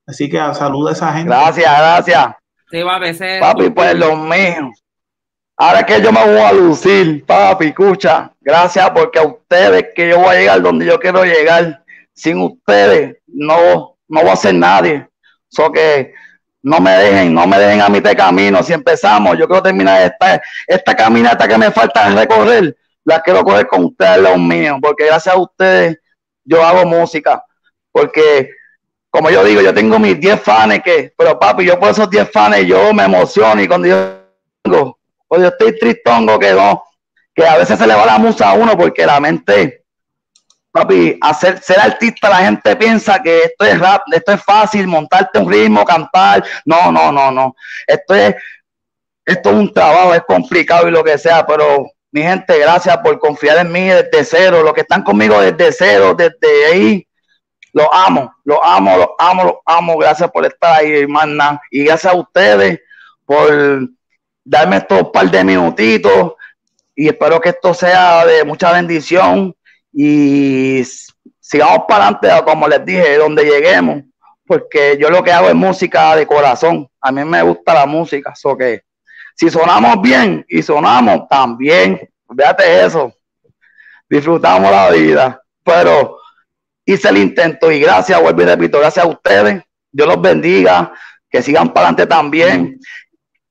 Así 0.06 0.30
que 0.30 0.38
saluda 0.54 0.92
a 0.92 0.94
esa 0.94 1.14
gente. 1.14 1.30
Gracias, 1.30 1.78
gracias. 1.78 2.36
Sí, 2.70 2.82
va 2.82 2.96
a 2.98 3.14
ser. 3.14 3.40
Papi, 3.40 3.70
pues 3.70 3.96
los 3.96 4.18
míos. 4.18 4.84
Ahora 5.56 5.86
que 5.86 6.02
yo 6.02 6.12
me 6.12 6.24
voy 6.26 6.40
a 6.40 6.52
lucir, 6.52 7.26
papi, 7.26 7.68
escucha. 7.68 8.32
Gracias 8.42 8.90
porque 8.90 9.20
a 9.20 9.24
ustedes 9.24 9.90
que 9.96 10.10
yo 10.10 10.20
voy 10.20 10.36
a 10.36 10.40
llegar 10.40 10.62
donde 10.62 10.86
yo 10.86 11.00
quiero 11.00 11.24
llegar. 11.24 11.84
Sin 12.16 12.40
ustedes 12.42 13.18
no, 13.28 13.98
no 14.08 14.22
voy 14.22 14.30
a 14.30 14.36
ser 14.36 14.56
nadie. 14.56 15.08
So 15.48 15.72
que 15.72 16.14
no 16.64 16.80
me 16.80 16.92
dejen, 16.92 17.34
no 17.34 17.46
me 17.46 17.58
dejen 17.58 17.82
a 17.82 17.90
mitad 17.90 18.10
de 18.10 18.16
camino. 18.16 18.64
Si 18.64 18.74
empezamos, 18.74 19.38
yo 19.38 19.48
quiero 19.48 19.62
terminar 19.62 20.02
esta, 20.02 20.42
esta 20.68 20.96
caminata 20.96 21.48
que 21.48 21.58
me 21.58 21.72
falta 21.72 22.10
recorrer. 22.10 22.76
La 23.04 23.22
quiero 23.22 23.44
correr 23.44 23.68
con 23.68 23.86
ustedes, 23.86 24.18
los 24.20 24.38
míos, 24.38 24.80
porque 24.82 25.06
gracias 25.06 25.36
a 25.36 25.38
ustedes 25.38 25.98
yo 26.46 26.64
hago 26.64 26.86
música, 26.86 27.44
porque 27.92 28.50
como 29.14 29.30
yo 29.30 29.44
digo, 29.44 29.62
yo 29.62 29.72
tengo 29.76 30.00
mis 30.00 30.20
10 30.20 30.42
fans 30.42 30.82
que, 30.84 31.14
pero 31.16 31.38
papi, 31.38 31.66
yo 31.66 31.80
por 31.80 31.92
esos 31.92 32.10
10 32.10 32.32
fans 32.32 32.66
yo 32.66 32.92
me 32.96 33.04
emociono 33.04 33.62
y 33.62 33.68
cuando 33.68 33.88
yo 33.88 34.24
cuando 34.64 35.48
yo 35.48 35.48
estoy 35.50 35.78
tristongo 35.78 36.40
que 36.40 36.52
no, 36.52 36.84
que 37.36 37.46
a 37.46 37.58
veces 37.58 37.78
se 37.78 37.86
le 37.86 37.94
va 37.94 38.08
la 38.08 38.18
musa 38.18 38.50
a 38.50 38.54
uno 38.54 38.76
porque 38.76 39.06
la 39.06 39.20
mente, 39.20 39.84
papi, 40.72 41.16
hacer, 41.22 41.62
ser 41.62 41.80
artista 41.80 42.28
la 42.28 42.38
gente 42.38 42.76
piensa 42.76 43.22
que 43.22 43.44
esto 43.44 43.66
es 43.66 43.80
rap, 43.80 44.02
esto 44.12 44.32
es 44.32 44.44
fácil, 44.44 44.88
montarte 44.88 45.38
un 45.38 45.52
ritmo, 45.52 45.86
cantar, 45.86 46.44
no, 46.66 46.92
no, 46.92 47.12
no, 47.12 47.30
no, 47.30 47.56
esto 47.86 48.16
es, 48.16 48.34
esto 49.24 49.50
es 49.52 49.56
un 49.56 49.72
trabajo, 49.72 50.16
es 50.16 50.24
complicado 50.24 50.88
y 50.88 50.92
lo 50.92 51.04
que 51.04 51.20
sea, 51.20 51.46
pero 51.46 51.86
mi 52.12 52.24
gente, 52.24 52.58
gracias 52.58 52.98
por 52.98 53.20
confiar 53.20 53.60
en 53.60 53.72
mí 53.72 53.90
desde 53.90 54.24
cero. 54.24 54.64
Los 54.64 54.74
que 54.74 54.82
están 54.82 55.04
conmigo 55.04 55.40
desde 55.40 55.72
cero, 55.72 56.16
desde 56.16 56.66
ahí, 56.72 57.08
los 57.74 57.88
amo, 57.92 58.34
los 58.46 58.60
amo, 58.64 58.98
los 58.98 59.08
amo, 59.18 59.44
los 59.44 59.56
amo. 59.66 59.98
Gracias 59.98 60.32
por 60.32 60.46
estar 60.46 60.80
ahí, 60.80 61.02
hermana. 61.02 61.60
Y 61.70 61.84
gracias 61.84 62.14
a 62.14 62.18
ustedes 62.18 62.80
por 63.26 63.90
darme 64.46 64.78
estos 64.78 65.10
par 65.10 65.30
de 65.30 65.44
minutitos. 65.44 66.34
Y 66.96 67.08
espero 67.08 67.42
que 67.42 67.50
esto 67.50 67.74
sea 67.74 68.26
de 68.26 68.44
mucha 68.44 68.72
bendición. 68.72 69.56
Y 69.92 70.84
sigamos 71.40 71.84
para 71.88 72.08
adelante, 72.08 72.46
como 72.46 72.68
les 72.68 72.86
dije, 72.86 73.18
donde 73.18 73.44
lleguemos, 73.44 74.04
porque 74.48 74.98
yo 75.00 75.10
lo 75.10 75.24
que 75.24 75.32
hago 75.32 75.50
es 75.50 75.56
música 75.56 76.16
de 76.16 76.26
corazón, 76.26 76.90
a 77.02 77.12
mí 77.12 77.24
me 77.26 77.44
gusta 77.44 77.74
la 77.74 77.86
música, 77.86 78.34
so 78.34 78.58
que 78.58 78.84
si 79.36 79.50
sonamos 79.50 80.02
bien 80.02 80.46
y 80.48 80.62
sonamos 80.62 81.28
también, 81.30 82.10
fíjate 82.36 82.86
eso, 82.86 83.14
disfrutamos 84.10 84.72
la 84.72 84.90
vida, 84.90 85.42
pero 85.64 86.18
hice 86.86 87.10
el 87.10 87.18
intento 87.18 87.72
y 87.72 87.80
gracias, 87.80 88.22
vuelvo 88.22 88.42
y 88.42 88.46
repito, 88.46 88.80
gracias 88.80 89.06
a 89.06 89.08
ustedes, 89.08 89.64
Dios 89.92 90.08
los 90.08 90.22
bendiga, 90.22 90.94
que 91.30 91.42
sigan 91.42 91.70
para 91.70 91.88
adelante 91.88 92.08
también, 92.08 92.80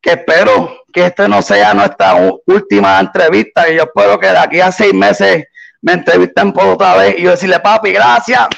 que 0.00 0.10
espero 0.10 0.82
que 0.92 1.06
este 1.06 1.28
no 1.28 1.40
sea 1.40 1.72
nuestra 1.74 2.14
última 2.46 3.00
entrevista 3.00 3.68
y 3.70 3.76
yo 3.76 3.84
espero 3.84 4.18
que 4.18 4.26
de 4.26 4.38
aquí 4.38 4.60
a 4.60 4.70
seis 4.70 4.92
meses 4.92 5.44
me 5.80 5.92
entrevisten 5.94 6.52
por 6.52 6.66
otra 6.66 6.96
vez 6.96 7.18
y 7.18 7.22
yo 7.22 7.30
decirle, 7.30 7.58
papi, 7.60 7.92
gracias, 7.92 8.48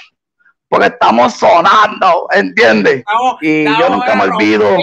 porque 0.68 0.86
estamos 0.86 1.34
sonando, 1.34 2.28
¿entiendes? 2.32 3.04
y 3.40 3.64
yo 3.64 3.88
nunca 3.88 4.14
me 4.14 4.24
olvido. 4.24 4.76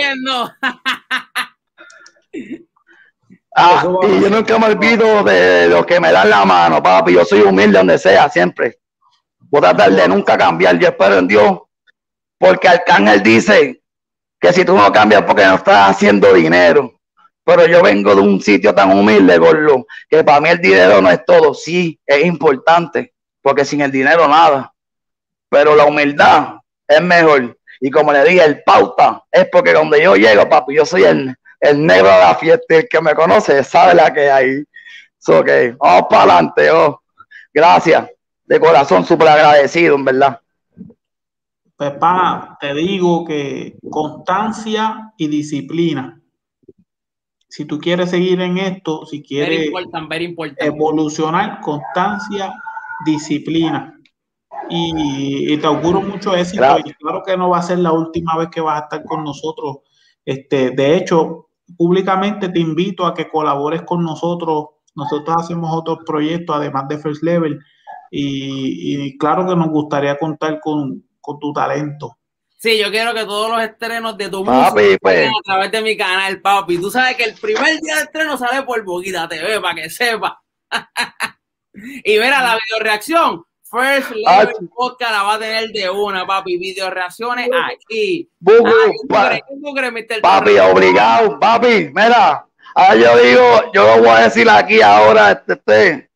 Ah, 3.53 3.83
y 4.03 4.21
yo 4.21 4.29
nunca 4.29 4.57
me 4.57 4.67
olvido 4.67 5.25
de 5.25 5.67
lo 5.67 5.85
que 5.85 5.99
me 5.99 6.11
dan 6.11 6.29
la 6.29 6.45
mano, 6.45 6.81
papi. 6.81 7.13
Yo 7.13 7.25
soy 7.25 7.41
humilde 7.41 7.79
donde 7.79 7.97
sea, 7.97 8.29
siempre. 8.29 8.79
Voy 9.52 9.60
a 9.60 9.74
tratar 9.74 9.91
de 9.91 10.08
nunca 10.08 10.38
cambiar. 10.38 10.80
Yo 10.80 10.88
espero 10.88 11.18
en 11.20 11.28
Dios, 11.28 11.60
porque 12.39 12.70
Arcángel 12.70 13.22
dice 13.22 13.82
que 14.39 14.54
si 14.54 14.64
tú 14.64 14.76
no 14.76 14.91
cambias 14.91 15.24
porque 15.24 15.45
no 15.45 15.56
estás 15.56 15.89
haciendo 15.89 16.34
dinero. 16.34 16.93
Pero 17.43 17.66
yo 17.66 17.82
vengo 17.84 18.16
de 18.16 18.22
un 18.22 18.39
sitio 18.39 18.74
tan 18.74 18.97
humilde, 18.97 19.38
Gorlo, 19.38 19.86
que 20.08 20.24
para 20.24 20.39
mí 20.39 20.49
el 20.49 20.62
dinero 20.62 21.02
no 21.02 21.10
es 21.10 21.26
todo. 21.26 21.54
Sí, 21.54 21.99
es 22.06 22.26
importante, 22.26 23.14
porque 23.41 23.66
sin 23.66 23.82
el 23.82 23.91
dinero 23.91 24.28
nada. 24.28 24.74
Pero 25.49 25.76
la 25.76 25.86
humildad 25.86 26.56
es 26.88 27.02
mejor. 27.02 27.58
Y 27.82 27.89
como 27.89 28.14
le 28.14 28.24
dije, 28.24 28.45
el 28.45 28.64
pauta 28.64 29.24
es 29.32 29.49
porque 29.52 29.74
donde 29.74 30.02
yo 30.02 30.16
llego, 30.16 30.47
papi, 30.47 30.76
yo 30.76 30.86
soy 30.86 31.04
el, 31.04 31.36
el 31.60 31.86
negro 31.86 32.08
de 32.10 32.20
la 32.20 32.36
fiesta, 32.36 32.76
el 32.76 32.88
que 32.88 33.02
me 33.02 33.14
conoce 33.16 33.64
sabe 33.64 33.95
la 33.95 34.14
que 34.14 34.32
hay. 34.32 34.64
So 35.18 35.43
que 35.43 35.76
vamos 35.78 36.08
para 36.10 36.24
adelante, 36.24 36.72
oh. 36.72 37.02
Gracias. 37.54 38.08
De 38.52 38.60
corazón, 38.60 39.06
súper 39.06 39.30
agradecido, 39.30 39.95
en 39.95 40.04
verdad. 40.04 40.41
Pues, 41.78 41.91
pana, 41.91 42.58
te 42.60 42.74
digo 42.74 43.24
que 43.24 43.78
constancia 43.89 45.14
y 45.16 45.30
disciplina. 45.30 46.22
Si 47.47 47.64
tú 47.64 47.80
quieres 47.80 48.10
seguir 48.10 48.41
en 48.41 48.58
esto, 48.58 49.06
si 49.06 49.24
quieres 49.24 49.72
evolucionar, 50.58 51.62
constancia, 51.62 52.54
disciplina. 53.06 53.97
Y, 54.70 55.56
te 55.56 55.66
auguro 55.66 56.02
mucho 56.02 56.36
éxito. 56.36 56.78
Y 56.84 56.91
claro 56.95 57.24
que 57.26 57.38
no 57.38 57.52
va 57.52 57.60
a 57.60 57.64
ser 57.64 57.80
la 57.80 57.93
última 57.93 58.36
vez 58.36 58.49
que 58.49 58.60
vas 58.60 58.82
a 58.82 58.84
estar 58.84 59.06
con 59.06 59.24
nosotros. 59.24 59.78
Este, 60.26 60.72
de 60.72 60.97
hecho, 60.97 61.47
públicamente 61.78 62.49
te 62.49 62.60
invito 62.60 63.06
a 63.06 63.14
que 63.14 63.30
colabores 63.30 63.84
con 63.84 64.04
nosotros. 64.04 64.66
Nosotros 64.93 65.38
hacemos 65.39 65.74
otros 65.74 65.99
proyectos, 66.06 66.54
además 66.54 66.89
de 66.89 66.97
First 66.97 67.24
Level, 67.24 67.58
y, 68.12 69.18
claro 69.18 69.47
que 69.47 69.55
nos 69.55 69.70
gustaría 69.70 70.18
contar 70.18 70.59
con, 70.59 71.03
tu 71.39 71.53
talento. 71.53 72.18
Sí, 72.57 72.78
yo 72.78 72.91
quiero 72.91 73.14
que 73.14 73.24
todos 73.24 73.49
los 73.49 73.62
estrenos 73.64 74.18
de 74.18 74.30
tu 74.30 74.43
música 74.43 74.97
pues. 75.01 75.30
a 75.30 75.41
través 75.43 75.72
de 75.72 75.82
mi 75.82 75.97
canal, 75.97 76.41
papi. 76.41 76.78
Tú 76.78 76.91
sabes 76.91 77.16
que 77.16 77.24
el 77.24 77.34
primer 77.36 77.80
día 77.80 77.95
de 77.95 78.01
estreno 78.03 78.38
sale 78.38 78.64
por 78.64 78.84
Boquita 78.84 79.28
TV, 79.28 79.59
para 79.59 79.76
que 79.76 79.89
sepa. 79.89 80.39
y 81.74 82.18
verá 82.18 82.43
la 82.43 82.59
video 82.59 82.84
reacción 82.84 83.43
First 83.72 84.12
ah, 84.28 84.43
Level 84.43 84.70
Podcast 84.76 85.12
la 85.14 85.24
va 85.24 85.36
a 85.36 85.39
tener 85.39 85.70
de 85.70 85.89
una, 85.89 86.28
papi. 86.28 86.57
Video 86.57 86.89
reacciones 86.89 87.49
aquí. 87.74 88.30
papi, 90.22 90.57
obligado, 90.57 91.39
papi. 91.39 91.89
Mira, 91.93 92.45
ahora 92.76 92.95
yo 92.95 93.18
digo, 93.18 93.72
yo 93.74 93.95
lo 93.95 93.99
voy 93.99 94.09
a 94.09 94.24
decir 94.24 94.49
aquí 94.49 94.82
ahora, 94.82 95.32
este, 95.32 95.53
este. 95.53 96.11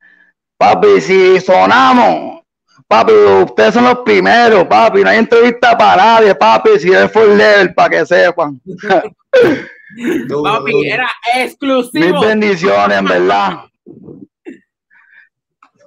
Papi, 0.58 1.02
si 1.02 1.40
sonamos, 1.42 2.42
papi, 2.88 3.12
ustedes 3.44 3.74
son 3.74 3.84
los 3.86 4.00
primeros, 4.00 4.66
papi. 4.66 5.04
No 5.04 5.10
hay 5.10 5.18
entrevista 5.18 5.78
para 5.78 5.98
nadie, 5.98 6.34
papi. 6.34 6.80
Si 6.80 6.92
es 6.92 7.12
First 7.12 7.36
Level, 7.38 7.74
para 7.74 7.90
que 7.90 8.06
sepan. 8.06 8.62
papi, 10.44 10.88
era 10.88 11.10
exclusivo. 11.36 12.06
Mis 12.06 12.28
bendiciones, 12.28 12.98
en 12.98 13.06
verdad. 13.06 13.60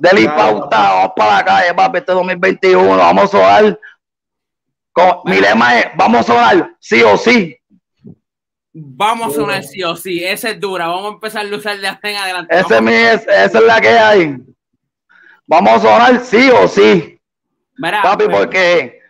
Deli 0.01 0.29
pauta, 0.29 0.79
vamos 0.79 1.13
para 1.17 1.35
la 1.37 1.45
calle, 1.45 1.75
papi, 1.75 1.99
este 1.99 2.13
2021, 2.13 2.97
vamos 2.97 3.25
a 3.25 3.29
sonar. 3.29 3.81
mi 5.25 5.41
lema 5.41 5.81
es, 5.81 5.87
vamos 5.97 6.21
a 6.21 6.23
sonar 6.23 6.71
sí 6.79 7.03
o 7.03 7.17
sí. 7.17 7.57
Vamos 8.73 9.33
a 9.33 9.35
sonar 9.35 9.65
sí 9.65 9.83
o 9.83 9.97
sí, 9.97 10.23
esa 10.23 10.51
es 10.51 10.61
dura, 10.61 10.87
vamos 10.87 11.11
a 11.11 11.15
empezar 11.15 11.47
a 11.47 11.57
usar 11.57 11.79
de 11.79 11.89
en 11.89 12.17
adelante. 12.17 12.55
Ese 12.57 12.79
es, 13.13 13.27
esa 13.27 13.59
es 13.59 13.65
la 13.65 13.81
que 13.81 13.89
hay. 13.89 14.37
Vamos 15.49 15.73
a 15.73 15.81
sonar 15.81 16.21
sí 16.25 16.51
o 16.51 16.69
sí. 16.69 17.19
papi, 17.81 18.27
pues. 18.27 18.37
porque 18.37 19.01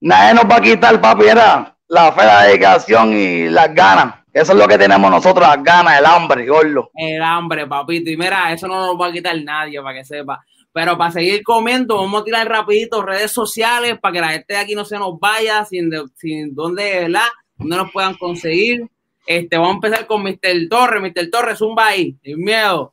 nadie 0.00 0.34
nos 0.34 0.44
va 0.44 0.56
a 0.56 0.60
quitar, 0.60 1.00
papi, 1.00 1.24
era 1.26 1.76
la 1.86 2.10
fe, 2.10 2.24
la 2.24 2.42
dedicación 2.42 3.12
y 3.12 3.48
las 3.48 3.72
ganas. 3.72 4.16
Eso 4.32 4.52
es 4.52 4.58
lo 4.58 4.66
que 4.66 4.76
tenemos 4.76 5.08
nosotros, 5.08 5.46
las 5.46 5.62
ganas, 5.62 6.00
el 6.00 6.04
hambre, 6.04 6.46
gordo. 6.46 6.90
El 6.94 7.22
hambre, 7.22 7.64
papito. 7.68 8.10
Y 8.10 8.16
mira, 8.16 8.52
eso 8.52 8.66
no 8.66 8.86
nos 8.86 9.00
va 9.00 9.06
a 9.06 9.12
quitar 9.12 9.40
nadie, 9.40 9.80
para 9.80 9.96
que 9.96 10.04
sepa. 10.04 10.44
Pero 10.72 10.98
para 10.98 11.12
seguir 11.12 11.44
comiendo, 11.44 11.96
vamos 11.96 12.22
a 12.22 12.24
tirar 12.24 12.48
rapidito 12.48 13.02
redes 13.02 13.30
sociales 13.30 13.98
para 14.00 14.12
que 14.12 14.20
la 14.20 14.28
gente 14.30 14.52
de 14.52 14.60
aquí 14.60 14.74
no 14.74 14.84
se 14.84 14.98
nos 14.98 15.18
vaya 15.20 15.64
sin, 15.64 15.90
sin 16.16 16.56
dónde, 16.56 17.02
¿verdad? 17.02 17.28
Donde 17.56 17.76
nos 17.76 17.92
puedan 17.92 18.14
conseguir. 18.14 18.84
Este, 19.24 19.56
vamos 19.56 19.74
a 19.74 19.76
empezar 19.76 20.06
con 20.08 20.24
Mr. 20.24 20.68
Torres. 20.68 21.00
Mr. 21.00 21.30
Torres, 21.30 21.58
zumba 21.58 21.86
ahí, 21.86 22.16
sin 22.22 22.42
miedo. 22.42 22.92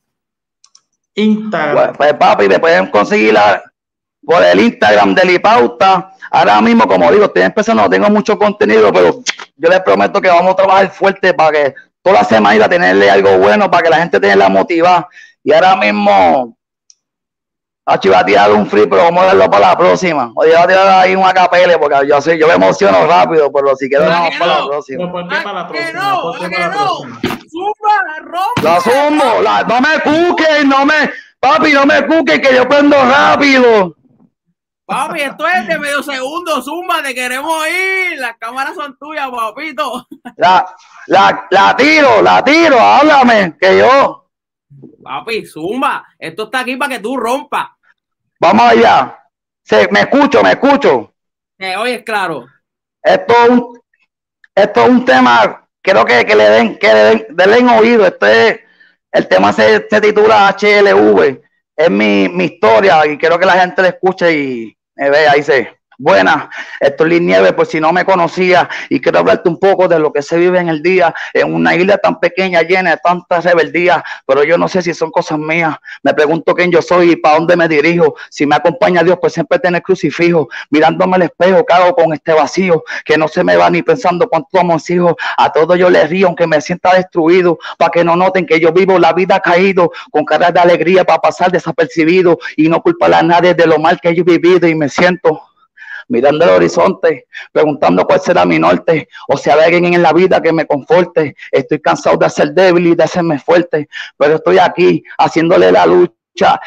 Instagram. 1.16 1.95
Pues, 1.95 1.97
pues, 1.97 2.14
papi, 2.14 2.47
me 2.47 2.59
pueden 2.59 2.88
conseguir 2.88 3.36
por 4.26 4.43
el 4.43 4.59
Instagram 4.59 5.16
de 5.16 5.26
Lipauta 5.26 6.14
Ahora 6.36 6.59
mismo, 6.61 6.88
como 6.88 7.11
digo, 7.11 7.26
estoy 7.26 7.43
empezando, 7.43 7.84
no 7.84 7.89
tengo 7.91 8.09
mucho 8.09 8.39
contenido, 8.39 8.91
pero 8.91 9.22
yo 9.55 9.70
les 9.70 9.82
prometo 9.82 10.20
que 10.20 10.30
vamos 10.30 10.53
a 10.53 10.55
trabajar 10.55 10.89
fuerte 10.89 11.32
para 11.32 11.51
que 11.51 11.76
toda 12.01 12.22
la 12.22 12.24
semana 12.24 12.68
tenerle 12.68 13.07
algo 13.07 13.38
bueno, 13.38 13.70
para 13.70 13.84
que 13.84 13.89
la 13.91 13.97
gente 13.97 14.20
tenga 14.20 14.36
la 14.36 14.49
motivada. 14.49 15.07
Y 15.43 15.53
ahora 15.53 15.76
mismo, 15.76 16.57
a 17.86 17.99
va 18.09 18.19
a 18.19 18.25
tirar 18.25 18.51
un 18.51 18.65
free, 18.65 18.88
pero 18.88 19.03
vamos 19.03 19.23
a 19.23 19.27
darlo 19.27 19.49
para 19.49 19.67
la 19.69 19.77
próxima. 19.77 20.31
Hoy 20.36 20.51
va 20.51 20.63
a 20.63 20.67
tirar 20.67 20.88
ahí 20.88 21.15
un 21.15 21.25
acapele, 21.25 21.77
porque 21.77 22.07
yo 22.07 22.21
sé, 22.21 22.38
yo 22.38 22.47
me 22.47 22.53
emociono 22.53 23.05
rápido, 23.05 23.51
pero 23.51 23.75
si 23.75 23.89
quieres, 23.89 24.07
vamos 24.07 24.36
para 24.39 24.59
la 24.59 24.67
próxima. 24.67 25.11
para 25.11 25.53
la 25.53 25.67
próxima. 25.67 25.99
No, 25.99 26.34
la 28.61 28.79
sumo, 28.79 29.41
la, 29.41 29.63
no 29.63 29.81
me 29.81 29.99
cuques, 29.99 30.65
no 30.65 30.86
me, 30.86 31.11
papi, 31.39 31.73
no 31.73 31.86
me 31.86 32.05
cuques, 32.07 32.39
que 32.39 32.55
yo 32.55 32.67
prendo 32.67 32.95
rápido. 33.03 33.95
Papi, 34.86 35.21
esto 35.21 35.47
es 35.47 35.67
de 35.67 35.77
medio 35.79 36.03
segundo, 36.03 36.61
Zumba, 36.61 37.01
te 37.03 37.13
queremos 37.13 37.67
ir. 37.67 38.19
Las 38.19 38.38
cámaras 38.38 38.75
son 38.75 38.97
tuyas, 38.97 39.29
papito. 39.29 40.07
La, 40.38 40.65
la, 41.07 41.47
la 41.49 41.75
tiro, 41.75 42.21
la 42.21 42.43
tiro, 42.43 42.79
háblame, 42.79 43.57
que 43.59 43.79
yo. 43.79 44.22
Papi, 45.03 45.45
Zumba, 45.45 46.05
esto 46.17 46.43
está 46.43 46.61
aquí 46.61 46.76
para 46.76 46.95
que 46.95 47.01
tú 47.01 47.17
rompas. 47.17 47.67
Vamos 48.39 48.65
allá. 48.65 49.19
Sí, 49.63 49.76
me 49.91 50.01
escucho, 50.01 50.43
me 50.43 50.51
escucho. 50.51 51.13
Eh, 51.57 51.76
hoy 51.78 51.91
es 51.91 52.03
claro. 52.03 52.45
Esto 53.01 53.34
es 53.43 53.49
un, 53.49 53.80
esto 54.55 54.84
es 54.84 54.89
un 54.89 55.05
tema, 55.05 55.67
creo 55.82 56.05
que, 56.05 56.26
que 56.26 56.36
le 56.36 56.49
den, 56.49 56.78
que 56.78 56.93
le 56.93 57.47
den, 57.47 57.69
oído. 57.69 58.05
Este, 58.05 58.65
el 59.11 59.28
tema 59.28 59.53
se, 59.53 59.88
se 59.89 60.01
titula 60.01 60.55
HLV 60.59 61.41
es 61.76 61.89
mi, 61.89 62.30
mi, 62.30 62.45
historia 62.45 63.05
y 63.07 63.17
quiero 63.17 63.39
que 63.39 63.45
la 63.45 63.59
gente 63.59 63.82
le 63.82 63.88
escuche 63.89 64.32
y 64.32 64.78
me 64.95 65.09
vea. 65.09 65.34
Dice, 65.34 65.80
Buenas, 65.99 66.47
esto 66.79 67.05
es 67.05 67.21
Nieve, 67.21 67.53
por 67.53 67.67
si 67.67 67.79
no 67.79 67.93
me 67.93 68.03
conocía, 68.03 68.67
y 68.89 68.99
quiero 68.99 69.19
hablarte 69.19 69.47
un 69.47 69.59
poco 69.59 69.87
de 69.87 69.99
lo 69.99 70.11
que 70.11 70.23
se 70.23 70.37
vive 70.37 70.59
en 70.59 70.67
el 70.67 70.81
día, 70.81 71.13
en 71.33 71.53
una 71.53 71.75
isla 71.75 71.97
tan 71.99 72.19
pequeña, 72.19 72.63
llena 72.63 72.91
de 72.91 72.97
tantas 72.97 73.45
rebeldías, 73.45 74.01
pero 74.25 74.43
yo 74.43 74.57
no 74.57 74.67
sé 74.67 74.81
si 74.81 74.93
son 74.95 75.11
cosas 75.11 75.37
mías. 75.37 75.75
Me 76.01 76.13
pregunto 76.15 76.55
quién 76.55 76.71
yo 76.71 76.81
soy 76.81 77.11
y 77.11 77.15
para 77.15 77.35
dónde 77.35 77.55
me 77.55 77.67
dirijo. 77.67 78.15
Si 78.29 78.45
me 78.47 78.55
acompaña 78.55 79.03
Dios, 79.03 79.17
pues 79.21 79.33
siempre 79.33 79.59
tener 79.59 79.83
crucifijo, 79.83 80.49
mirándome 80.71 81.15
al 81.17 81.21
espejo, 81.23 81.63
cago 81.63 81.93
con 81.93 82.11
este 82.11 82.33
vacío, 82.33 82.83
que 83.05 83.15
no 83.17 83.27
se 83.27 83.43
me 83.43 83.55
va 83.55 83.69
ni 83.69 83.83
pensando 83.83 84.27
cuánto 84.27 84.49
somos 84.51 84.89
hijos. 84.89 85.13
A 85.37 85.51
todo 85.51 85.75
yo 85.75 85.91
le 85.91 86.07
río, 86.07 86.27
aunque 86.27 86.47
me 86.47 86.59
sienta 86.59 86.95
destruido, 86.95 87.59
para 87.77 87.91
que 87.91 88.03
no 88.03 88.15
noten 88.15 88.47
que 88.47 88.59
yo 88.59 88.73
vivo 88.73 88.97
la 88.97 89.13
vida 89.13 89.39
caído, 89.39 89.91
con 90.09 90.25
cara 90.25 90.51
de 90.51 90.59
alegría 90.59 91.03
para 91.03 91.21
pasar 91.21 91.51
desapercibido 91.51 92.39
y 92.57 92.67
no 92.67 92.81
culpar 92.81 93.13
a 93.13 93.21
nadie 93.21 93.53
de 93.53 93.67
lo 93.67 93.77
mal 93.77 93.99
que 94.01 94.15
yo 94.15 94.23
he 94.27 94.37
vivido 94.37 94.67
y 94.67 94.73
me 94.73 94.89
siento 94.89 95.53
mirando 96.08 96.45
el 96.45 96.51
horizonte, 96.51 97.28
preguntando 97.51 98.06
cuál 98.06 98.20
será 98.20 98.45
mi 98.45 98.60
norte, 98.60 99.08
o 99.28 99.38
si 99.38 99.49
hay 99.49 99.62
alguien 99.62 99.93
en 99.93 100.01
la 100.01 100.14
vida 100.14 100.41
que 100.41 100.54
me 100.54 100.66
conforte. 100.66 101.36
Estoy 101.51 101.80
cansado 101.80 102.18
de 102.18 102.30
ser 102.30 102.54
débil 102.54 102.88
y 102.88 102.95
de 102.95 103.04
hacerme 103.04 103.39
fuerte, 103.39 103.88
pero 104.18 104.36
estoy 104.36 104.60
aquí 104.60 105.04
haciéndole 105.18 105.72
la 105.72 105.86
lucha 105.86 106.14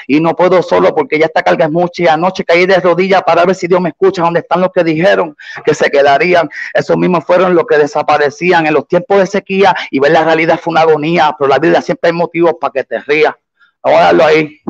y 0.07 0.21
no 0.21 0.37
puedo 0.37 0.63
solo 0.63 0.95
porque 0.95 1.19
ya 1.19 1.27
esta 1.27 1.43
carga 1.43 1.67
es 1.67 1.73
mucha 1.73 2.03
y 2.03 2.07
anoche 2.07 2.45
caí 2.45 2.67
de 2.67 2.79
rodillas 2.79 3.23
para 3.25 3.45
ver 3.45 3.55
si 3.55 3.67
Dios 3.67 3.81
me 3.81 3.91
escucha, 3.91 4.23
donde 4.23 4.41
están 4.41 4.61
los 4.61 4.71
que 4.73 4.85
dijeron 4.85 5.37
que 5.65 5.75
se 5.75 5.91
quedarían, 5.91 6.49
esos 6.73 6.97
mismos 6.97 7.25
fueron 7.25 7.55
los 7.55 7.67
que 7.67 7.79
desaparecían 7.79 8.67
en 8.67 8.75
los 8.75 8.87
tiempos 8.87 9.19
de 9.19 9.27
sequía 9.27 9.75
y 9.91 9.99
ver 9.99 10.13
la 10.13 10.25
realidad 10.25 10.61
fue 10.63 10.73
una 10.73 10.83
agonía, 10.83 11.35
pero 11.39 11.49
la 11.49 11.59
vida 11.59 11.83
siempre 11.83 12.11
hay 12.11 12.17
motivos 12.17 12.55
para 12.61 12.73
que 12.73 12.85
te 12.85 13.01
rías. 13.01 13.35
Vamos 13.83 14.01
a 14.01 14.05
darlo 14.05 14.25
ahí. 14.25 14.61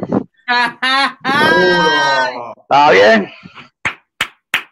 ¿Está 2.68 2.90
bien? 2.90 3.30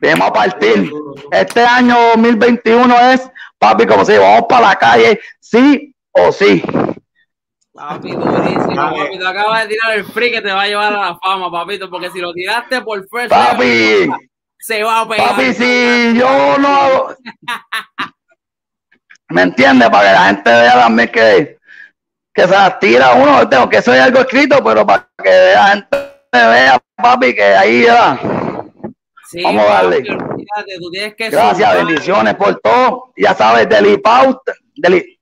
Vamos 0.01 0.29
a 0.29 0.33
partir. 0.33 0.93
Este 1.31 1.65
año 1.65 1.97
2021 2.15 3.01
es, 3.13 3.31
papi, 3.59 3.87
como 3.87 4.05
si 4.05 4.17
vamos 4.17 4.45
para 4.49 4.69
la 4.69 4.77
calle, 4.77 5.21
sí 5.41 5.95
o 6.13 6.33
sí. 6.33 6.63
Papi, 7.73 8.13
durísimo, 8.13 8.75
papi. 8.77 9.19
Te 9.19 9.27
acabas 9.27 9.63
de 9.63 9.69
tirar 9.69 9.97
el 9.97 10.05
free 10.05 10.31
que 10.31 10.41
te 10.41 10.53
va 10.53 10.63
a 10.63 10.67
llevar 10.67 10.93
a 10.93 11.01
la 11.01 11.19
fama, 11.19 11.51
papito, 11.51 11.91
porque 11.91 12.11
si 12.11 12.21
lo 12.21 12.33
tiraste 12.33 12.83
por 12.83 13.07
first 13.09 13.31
papi, 13.31 14.09
se 14.59 14.83
va 14.83 15.01
a 15.01 15.09
pegar. 15.09 15.31
Papi, 15.31 15.55
si 15.55 16.19
yo 16.19 16.57
no. 16.59 17.09
¿Me 19.31 19.43
entiendes? 19.43 19.91
Para 19.91 20.09
que 20.09 20.13
la 20.13 20.27
gente 20.27 20.51
vea 20.51 20.73
también 20.75 21.09
que, 21.09 21.59
que 22.33 22.43
se 22.43 22.49
las 22.49 22.79
tira 22.79 23.15
uno. 23.15 23.49
Tengo 23.49 23.69
que 23.69 23.83
soy 23.83 23.99
algo 23.99 24.21
escrito, 24.21 24.63
pero 24.63 24.87
para 24.87 25.09
que 25.23 25.53
la 25.55 25.67
gente 25.69 25.97
vea, 26.33 26.79
papi, 26.97 27.35
que 27.35 27.43
ahí 27.43 27.87
Vamos 29.43 29.63
a 29.63 29.73
darle. 29.73 30.05
Gracias, 31.31 31.75
bendiciones 31.75 32.35
por 32.35 32.61
todo. 32.61 33.13
Ya 33.17 33.35
sabes, 33.35 33.69
Delipaut, 33.69 34.39
Deli, 34.77 35.19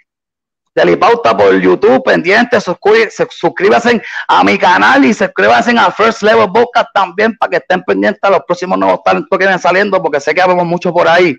Delipauta 0.75 1.37
por 1.37 1.59
YouTube, 1.61 2.03
pendiente, 2.03 2.59
suscríbanse 2.61 4.03
a 4.27 4.43
mi 4.43 4.57
canal 4.57 5.05
y 5.05 5.13
suscríbanse 5.13 5.77
a 5.79 5.91
First 5.91 6.23
Level 6.23 6.49
Boca 6.49 6.89
también 6.95 7.37
para 7.37 7.51
que 7.51 7.57
estén 7.59 7.83
pendientes 7.83 8.23
a 8.23 8.31
los 8.31 8.41
próximos 8.47 8.79
nuevos 8.79 9.03
talentos 9.05 9.29
que 9.31 9.45
vienen 9.45 9.59
saliendo, 9.59 10.03
porque 10.03 10.19
sé 10.19 10.35
que 10.35 10.41
habemos 10.41 10.65
muchos 10.65 10.93
por 10.93 11.07
ahí 11.07 11.37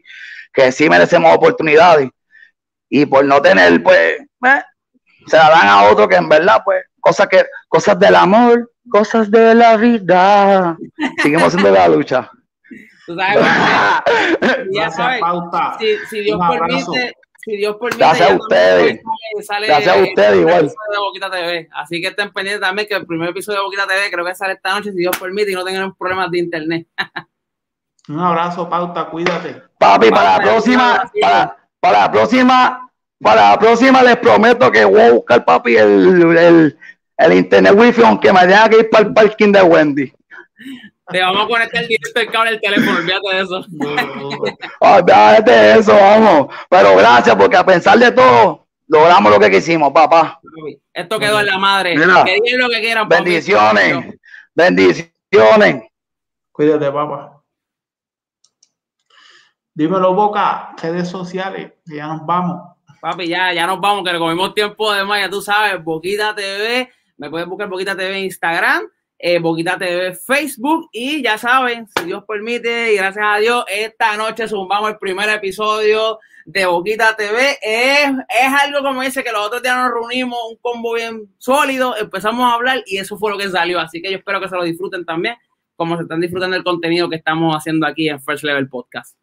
que 0.54 0.72
sí 0.72 0.88
merecemos 0.88 1.36
oportunidades. 1.36 2.10
Y 2.90 3.08
por 3.08 3.26
no 3.26 3.42
tener, 3.42 3.82
pues, 3.82 3.98
eh, 3.98 4.64
se 5.26 5.36
la 5.36 5.50
dan 5.50 5.68
a 5.68 5.84
otro 5.90 6.08
que 6.08 6.16
en 6.16 6.30
verdad, 6.30 6.62
pues, 6.64 6.84
cosas 7.00 7.28
que, 7.28 7.44
cosas 7.68 7.98
del 7.98 8.16
amor, 8.16 8.72
cosas 8.92 9.32
de 9.32 9.56
la 9.56 9.78
vida. 9.78 10.78
Seguimos 11.24 11.48
haciendo 11.48 11.72
la 11.72 11.88
lucha. 11.88 12.30
ya 14.72 14.90
sabes, 14.92 15.22
si, 15.80 15.98
si 16.10 16.22
Dios 16.22 16.40
permite, 16.50 17.14
si 17.38 17.58
Dios 17.58 17.76
permite, 17.76 17.98
gracias 17.98 18.32
a 18.32 18.36
ustedes. 18.36 19.02
Sale, 19.42 19.68
gracias 19.68 19.98
a 19.98 20.02
ustedes 20.02 20.40
igual. 20.40 20.68
De 20.68 20.98
Boquita 20.98 21.30
TV. 21.30 21.70
Así 21.74 22.02
que 22.02 22.08
estén 22.08 22.32
pendientes 22.32 22.62
también 22.62 22.88
que 22.88 22.96
el 22.96 23.06
primer 23.06 23.30
episodio 23.30 23.60
de 23.60 23.66
Boquita 23.66 23.88
TV 23.88 24.10
creo 24.12 24.26
que 24.26 24.36
sale 24.36 24.54
esta 24.54 24.74
noche, 24.74 24.92
si 24.92 25.00
Dios 25.00 25.18
permite, 25.18 25.52
y 25.52 25.56
no 25.56 25.66
tengan 25.66 25.94
problemas 25.96 26.32
de 26.32 26.40
internet. 26.40 26.88
Un 28.08 28.20
abrazo, 28.20 28.70
Pauta, 28.70 29.06
cuídate. 29.06 29.62
Papi, 29.78 30.10
para 30.10 30.38
la 30.38 30.44
próxima, 30.44 31.12
para, 31.80 32.02
la 32.02 32.12
próxima, 32.12 32.90
para 33.22 33.52
la 33.52 33.60
próxima 33.60 34.04
les 34.04 34.18
prometo 34.18 34.72
que 34.72 34.84
voy 34.86 35.02
a 35.02 35.12
buscar, 35.12 35.46
papi, 35.46 35.78
el, 35.78 36.38
el, 36.38 36.78
el 37.18 37.34
internet 37.34 37.74
wifi, 37.76 38.02
aunque 38.04 38.32
me 38.32 38.42
tenga 38.42 38.70
que 38.70 38.80
ir 38.80 38.90
para 38.90 39.08
el 39.08 39.14
parking 39.14 39.52
de 39.52 39.62
Wendy. 39.62 40.14
Te 41.08 41.22
vamos 41.22 41.46
a 41.46 41.48
conectar 41.48 41.86
directo 41.86 42.20
el 42.20 42.32
cable 42.32 42.52
del 42.52 42.62
teléfono, 42.62 42.98
olvídate 42.98 43.36
de 43.36 43.42
eso. 43.42 43.66
olvídate 44.80 45.52
de 45.52 45.80
eso, 45.80 45.94
vamos. 45.94 46.56
Pero 46.70 46.96
gracias, 46.96 47.36
porque 47.36 47.58
a 47.58 47.66
pensar 47.66 48.00
de 48.00 48.12
todo, 48.12 48.68
logramos 48.88 49.32
lo 49.32 49.40
que 49.40 49.52
quisimos, 49.52 49.92
papá. 49.92 50.40
Esto 50.94 51.20
quedó 51.20 51.40
en 51.40 51.48
la 51.48 51.58
madre. 51.58 51.96
que 51.96 52.42
digan 52.44 52.60
lo 52.60 52.70
que 52.70 52.80
quieran. 52.80 53.10
Bendiciones. 53.10 54.16
Bendiciones. 54.56 55.84
Cuídate, 56.52 56.92
papá. 56.92 57.44
Dímelo, 59.76 60.14
Boca, 60.14 60.76
redes 60.82 61.10
sociales, 61.10 61.74
ya 61.86 62.06
nos 62.06 62.24
vamos. 62.28 62.62
Papi, 63.02 63.28
ya, 63.28 63.52
ya 63.54 63.66
nos 63.66 63.82
vamos, 63.82 64.06
que 64.06 64.14
le 64.14 64.20
comimos 64.20 64.54
tiempo 64.54 64.94
de 64.94 65.04
más, 65.04 65.20
ya 65.20 65.30
tú 65.30 65.42
sabes, 65.42 65.84
Boquita 65.84 66.36
TV, 66.36 66.92
me 67.18 67.30
puedes 67.30 67.48
buscar 67.48 67.68
Boquita 67.68 67.96
TV 67.96 68.20
en 68.20 68.26
Instagram, 68.26 68.84
eh, 69.26 69.40
Boquita 69.40 69.78
TV 69.78 70.14
Facebook 70.14 70.90
y 70.92 71.24
ya 71.24 71.38
saben, 71.38 71.88
si 71.88 72.08
Dios 72.08 72.26
permite 72.28 72.92
y 72.92 72.98
gracias 72.98 73.26
a 73.26 73.38
Dios, 73.38 73.64
esta 73.74 74.18
noche 74.18 74.50
zumbamos 74.50 74.90
el 74.90 74.98
primer 74.98 75.30
episodio 75.30 76.20
de 76.46 76.66
Boquita 76.66 77.16
TV. 77.16 77.58
Es, 77.62 78.10
es 78.10 78.54
algo 78.62 78.86
como 78.86 79.02
dice 79.02 79.24
que 79.24 79.32
los 79.32 79.48
otros 79.48 79.64
días 79.64 79.78
nos 79.78 79.94
reunimos, 79.94 80.38
un 80.52 80.58
combo 80.58 80.96
bien 80.96 81.34
sólido, 81.38 81.96
empezamos 81.96 82.44
a 82.44 82.56
hablar 82.56 82.84
y 82.86 82.98
eso 82.98 83.18
fue 83.18 83.32
lo 83.32 83.38
que 83.38 83.48
salió. 83.48 83.80
Así 83.80 84.02
que 84.02 84.12
yo 84.12 84.18
espero 84.18 84.42
que 84.42 84.50
se 84.50 84.58
lo 84.58 84.64
disfruten 84.66 85.06
también, 85.06 85.36
como 85.78 85.96
se 85.96 86.04
están 86.04 86.20
disfrutando 86.20 86.58
el 86.58 86.64
contenido 86.66 87.10
que 87.10 87.16
estamos 87.16 87.56
haciendo 87.56 87.88
aquí 87.88 88.10
en 88.10 88.20
First 88.20 88.44
Level 88.44 88.68
Podcast. 88.68 89.18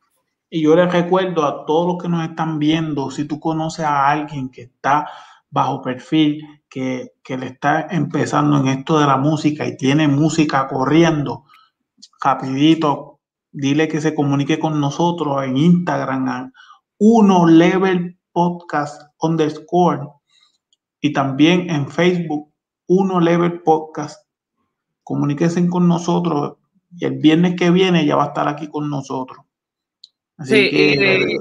Y 0.48 0.62
yo 0.62 0.74
les 0.76 0.90
recuerdo 0.90 1.44
a 1.44 1.66
todos 1.66 1.86
los 1.86 2.02
que 2.02 2.08
nos 2.08 2.26
están 2.26 2.58
viendo, 2.58 3.10
si 3.10 3.26
tú 3.26 3.38
conoces 3.38 3.84
a 3.84 4.08
alguien 4.08 4.48
que 4.48 4.62
está 4.62 5.10
bajo 5.50 5.82
perfil, 5.82 6.59
que, 6.70 7.12
le 7.28 7.46
está 7.46 7.88
empezando 7.90 8.58
en 8.58 8.68
esto 8.68 8.98
de 8.98 9.06
la 9.06 9.16
música 9.16 9.66
y 9.66 9.76
tiene 9.76 10.08
música 10.08 10.68
corriendo, 10.68 11.44
rapidito, 12.22 13.20
dile 13.50 13.88
que 13.88 14.00
se 14.00 14.14
comunique 14.14 14.58
con 14.58 14.80
nosotros 14.80 15.44
en 15.44 15.56
Instagram 15.56 16.28
a 16.28 16.52
uno 16.98 17.46
level 17.46 18.18
podcast 18.32 19.02
underscore 19.18 20.08
y 21.00 21.12
también 21.12 21.68
en 21.70 21.88
Facebook 21.88 22.52
uno 22.86 23.20
level 23.20 23.62
podcast. 23.62 24.26
Comuníquense 25.02 25.66
con 25.68 25.88
nosotros 25.88 26.58
y 26.96 27.04
el 27.04 27.18
viernes 27.18 27.56
que 27.56 27.70
viene 27.70 28.06
ya 28.06 28.16
va 28.16 28.24
a 28.24 28.28
estar 28.28 28.48
aquí 28.48 28.68
con 28.68 28.88
nosotros. 28.88 29.44
Así 30.36 30.70
que, 30.70 30.94
y 30.94 31.36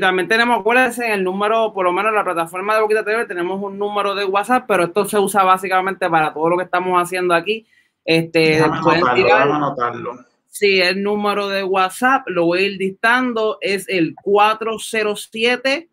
también 0.00 0.28
tenemos, 0.28 0.60
acuérdense, 0.60 1.12
el 1.12 1.22
número, 1.22 1.74
por 1.74 1.84
lo 1.84 1.92
menos 1.92 2.08
en 2.10 2.16
la 2.16 2.24
plataforma 2.24 2.74
de 2.74 2.80
Boquita 2.80 3.04
TV, 3.04 3.26
tenemos 3.26 3.62
un 3.62 3.78
número 3.78 4.14
de 4.14 4.24
WhatsApp, 4.24 4.64
pero 4.66 4.84
esto 4.84 5.04
se 5.04 5.18
usa 5.18 5.44
básicamente 5.44 6.08
para 6.08 6.32
todo 6.32 6.48
lo 6.48 6.56
que 6.56 6.64
estamos 6.64 6.98
haciendo 7.00 7.34
aquí. 7.34 7.66
Este, 8.04 8.64
pueden 8.82 9.04
tirar. 9.14 9.48
Sí, 10.48 10.80
el 10.80 11.00
número 11.02 11.48
de 11.48 11.64
WhatsApp, 11.64 12.26
lo 12.28 12.46
voy 12.46 12.60
a 12.60 12.62
ir 12.62 12.78
dictando, 12.78 13.58
es 13.60 13.86
el 13.88 14.14
407 14.22 15.90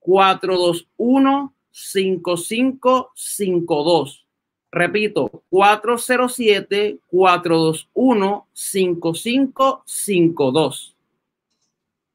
421 0.00 1.54
5552. 1.70 4.26
Repito, 4.70 5.30
407 5.50 6.98
421 7.06 8.46
5552. 8.52 10.96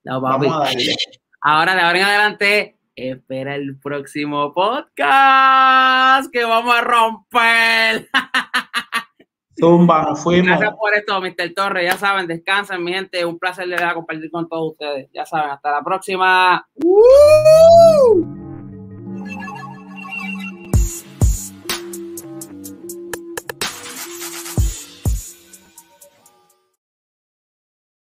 vamos 0.04 0.54
a 0.54 0.58
darle. 0.60 0.96
Ahora, 1.40 1.74
de 1.74 1.82
ahora 1.82 1.98
en 1.98 2.04
adelante, 2.04 2.78
espera 2.96 3.54
el 3.54 3.78
próximo 3.78 4.52
podcast 4.54 6.30
que 6.32 6.44
vamos 6.44 6.74
a 6.74 6.80
romper. 6.80 8.08
Zumba, 9.58 10.02
nos 10.02 10.22
fuimos. 10.22 10.46
Gracias 10.46 10.74
por 10.76 10.94
esto, 10.94 11.20
Mr. 11.20 11.54
Torres. 11.54 11.84
Ya 11.84 11.96
saben, 11.98 12.26
descansen, 12.26 12.82
mi 12.82 12.92
gente. 12.92 13.24
Un 13.24 13.38
placer 13.38 13.68
de 13.68 13.76
compartir 13.94 14.30
con 14.30 14.48
todos 14.48 14.72
ustedes. 14.72 15.08
Ya 15.12 15.26
saben, 15.26 15.50
hasta 15.50 15.72
la 15.72 15.82
próxima. 15.82 16.66
¡Uh! 16.84 18.47